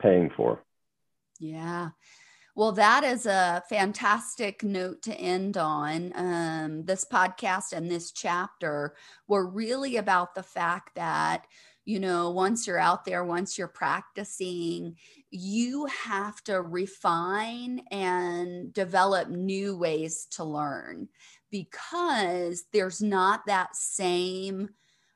paying 0.00 0.30
for. 0.36 0.62
Yeah. 1.38 1.90
Well, 2.54 2.72
that 2.72 3.04
is 3.04 3.26
a 3.26 3.62
fantastic 3.68 4.64
note 4.64 5.02
to 5.02 5.14
end 5.14 5.58
on. 5.58 6.12
Um, 6.14 6.84
this 6.86 7.04
podcast 7.04 7.74
and 7.74 7.90
this 7.90 8.12
chapter 8.12 8.94
were 9.28 9.46
really 9.46 9.98
about 9.98 10.34
the 10.34 10.42
fact 10.42 10.94
that 10.94 11.44
you 11.86 12.00
know, 12.00 12.30
once 12.30 12.66
you're 12.66 12.80
out 12.80 13.04
there, 13.04 13.24
once 13.24 13.56
you're 13.56 13.68
practicing, 13.68 14.96
you 15.30 15.86
have 15.86 16.42
to 16.44 16.60
refine 16.60 17.80
and 17.92 18.72
develop 18.72 19.28
new 19.28 19.76
ways 19.76 20.26
to 20.32 20.42
learn 20.42 21.08
because 21.50 22.64
there's 22.72 23.00
not 23.00 23.46
that 23.46 23.76
same 23.76 24.68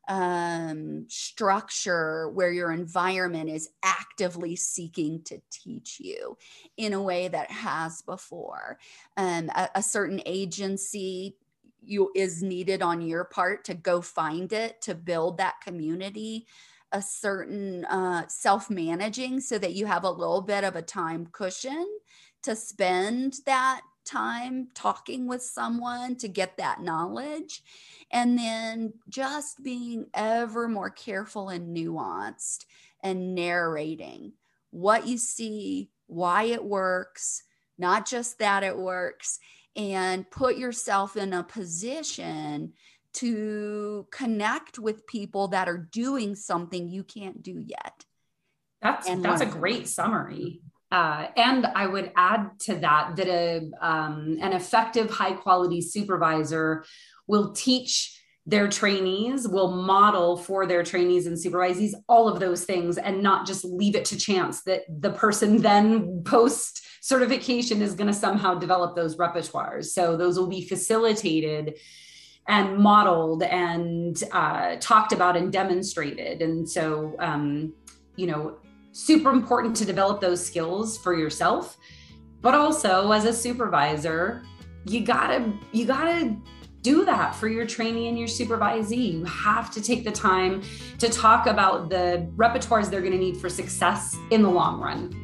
um, 0.08 1.06
structure 1.08 2.28
where 2.30 2.52
your 2.52 2.70
environment 2.70 3.50
is 3.50 3.68
actively 3.84 4.54
seeking 4.54 5.22
to 5.24 5.42
teach 5.50 5.98
you 6.00 6.38
in 6.76 6.92
a 6.92 7.02
way 7.02 7.26
that 7.26 7.50
has 7.50 8.02
before. 8.02 8.78
Um, 9.16 9.50
a, 9.54 9.68
a 9.74 9.82
certain 9.82 10.22
agency 10.24 11.36
you 11.82 12.10
is 12.14 12.42
needed 12.42 12.82
on 12.82 13.00
your 13.00 13.24
part 13.24 13.64
to 13.64 13.74
go 13.74 14.00
find 14.00 14.52
it 14.52 14.80
to 14.82 14.94
build 14.94 15.38
that 15.38 15.60
community 15.62 16.46
a 16.92 17.00
certain 17.00 17.84
uh, 17.84 18.26
self-managing 18.26 19.40
so 19.40 19.58
that 19.58 19.74
you 19.74 19.86
have 19.86 20.04
a 20.04 20.10
little 20.10 20.42
bit 20.42 20.64
of 20.64 20.74
a 20.74 20.82
time 20.82 21.26
cushion 21.30 21.86
to 22.42 22.56
spend 22.56 23.36
that 23.46 23.82
time 24.04 24.66
talking 24.74 25.28
with 25.28 25.42
someone 25.42 26.16
to 26.16 26.26
get 26.26 26.56
that 26.56 26.82
knowledge. 26.82 27.62
And 28.10 28.36
then 28.36 28.92
just 29.08 29.62
being 29.62 30.06
ever 30.14 30.66
more 30.66 30.90
careful 30.90 31.50
and 31.50 31.76
nuanced 31.76 32.64
and 33.04 33.36
narrating 33.36 34.32
what 34.70 35.06
you 35.06 35.16
see 35.16 35.90
why 36.08 36.44
it 36.44 36.64
works 36.64 37.44
not 37.80 38.06
just 38.06 38.38
that 38.38 38.62
it 38.62 38.76
works 38.76 39.40
and 39.76 40.30
put 40.30 40.56
yourself 40.56 41.16
in 41.16 41.32
a 41.32 41.42
position 41.42 42.72
to 43.12 44.06
connect 44.12 44.78
with 44.78 45.06
people 45.06 45.48
that 45.48 45.68
are 45.68 45.88
doing 45.92 46.34
something 46.34 46.88
you 46.88 47.02
can't 47.04 47.42
do 47.42 47.58
yet. 47.58 48.04
That's 48.82 49.08
that's 49.22 49.42
a 49.42 49.46
great 49.46 49.88
summary. 49.88 50.60
Uh, 50.90 51.26
and 51.36 51.66
I 51.66 51.86
would 51.86 52.12
add 52.16 52.58
to 52.60 52.76
that 52.76 53.16
that 53.16 53.28
a 53.28 53.70
um, 53.80 54.38
an 54.40 54.52
effective, 54.52 55.10
high 55.10 55.32
quality 55.32 55.80
supervisor 55.80 56.84
will 57.26 57.52
teach 57.52 58.19
their 58.50 58.68
trainees, 58.68 59.46
will 59.46 59.70
model 59.70 60.36
for 60.36 60.66
their 60.66 60.82
trainees 60.82 61.26
and 61.26 61.36
supervisees 61.36 61.92
all 62.08 62.28
of 62.28 62.40
those 62.40 62.64
things, 62.64 62.98
and 62.98 63.22
not 63.22 63.46
just 63.46 63.64
leave 63.64 63.94
it 63.94 64.04
to 64.06 64.16
chance 64.16 64.62
that 64.62 64.82
the 64.88 65.12
person 65.12 65.56
then 65.62 66.22
post 66.24 66.82
certification 67.00 67.80
is 67.80 67.94
going 67.94 68.08
to 68.08 68.12
somehow 68.12 68.54
develop 68.54 68.94
those 68.96 69.16
repertoires. 69.16 69.86
So 69.86 70.16
those 70.16 70.38
will 70.38 70.48
be 70.48 70.66
facilitated 70.66 71.78
and 72.48 72.76
modeled 72.76 73.42
and 73.44 74.22
uh, 74.32 74.76
talked 74.80 75.12
about 75.12 75.36
and 75.36 75.52
demonstrated. 75.52 76.42
And 76.42 76.68
so, 76.68 77.14
um, 77.20 77.72
you 78.16 78.26
know, 78.26 78.58
super 78.92 79.30
important 79.30 79.76
to 79.76 79.84
develop 79.84 80.20
those 80.20 80.44
skills 80.44 80.98
for 80.98 81.16
yourself, 81.16 81.78
but 82.40 82.54
also 82.54 83.12
as 83.12 83.24
a 83.24 83.32
supervisor, 83.32 84.42
you 84.84 85.04
gotta 85.04 85.52
you 85.72 85.86
gotta 85.86 86.36
do 86.82 87.04
that 87.04 87.34
for 87.34 87.48
your 87.48 87.66
trainee 87.66 88.08
and 88.08 88.18
your 88.18 88.28
supervisee. 88.28 89.12
You 89.12 89.24
have 89.24 89.70
to 89.72 89.82
take 89.82 90.04
the 90.04 90.12
time 90.12 90.62
to 90.98 91.08
talk 91.08 91.46
about 91.46 91.90
the 91.90 92.30
repertoires 92.36 92.90
they're 92.90 93.00
going 93.00 93.12
to 93.12 93.18
need 93.18 93.36
for 93.36 93.48
success 93.48 94.16
in 94.30 94.42
the 94.42 94.50
long 94.50 94.80
run. 94.80 95.16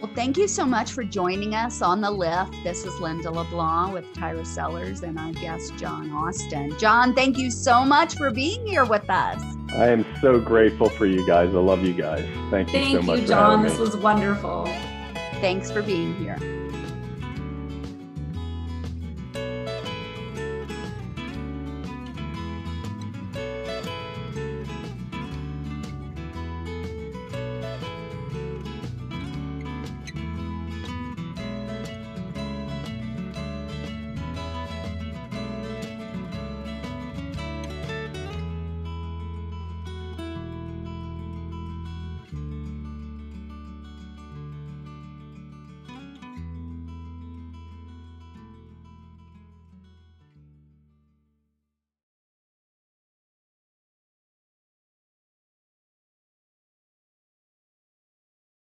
Well, 0.00 0.10
thank 0.16 0.36
you 0.36 0.48
so 0.48 0.64
much 0.64 0.92
for 0.92 1.04
joining 1.04 1.54
us 1.54 1.80
on 1.80 2.00
the 2.00 2.10
lift. 2.10 2.52
This 2.64 2.84
is 2.84 2.98
Linda 2.98 3.30
LeBlanc 3.30 3.94
with 3.94 4.04
Tyra 4.14 4.44
Sellers 4.44 5.02
and 5.02 5.16
our 5.16 5.32
guest, 5.32 5.76
John 5.76 6.10
Austin. 6.10 6.76
John, 6.76 7.14
thank 7.14 7.38
you 7.38 7.52
so 7.52 7.84
much 7.84 8.16
for 8.16 8.32
being 8.32 8.66
here 8.66 8.84
with 8.84 9.08
us. 9.08 9.40
I 9.74 9.88
am 9.88 10.04
so 10.20 10.40
grateful 10.40 10.88
for 10.88 11.06
you 11.06 11.24
guys. 11.24 11.54
I 11.54 11.58
love 11.58 11.84
you 11.84 11.94
guys. 11.94 12.24
Thank 12.50 12.72
you 12.72 12.80
thank 12.80 12.90
so 12.90 13.02
much. 13.02 13.06
Thank 13.06 13.20
you, 13.20 13.26
John. 13.28 13.62
This 13.62 13.78
was 13.78 13.96
wonderful. 13.96 14.66
Thanks 15.40 15.70
for 15.70 15.82
being 15.82 16.16
here. 16.16 16.36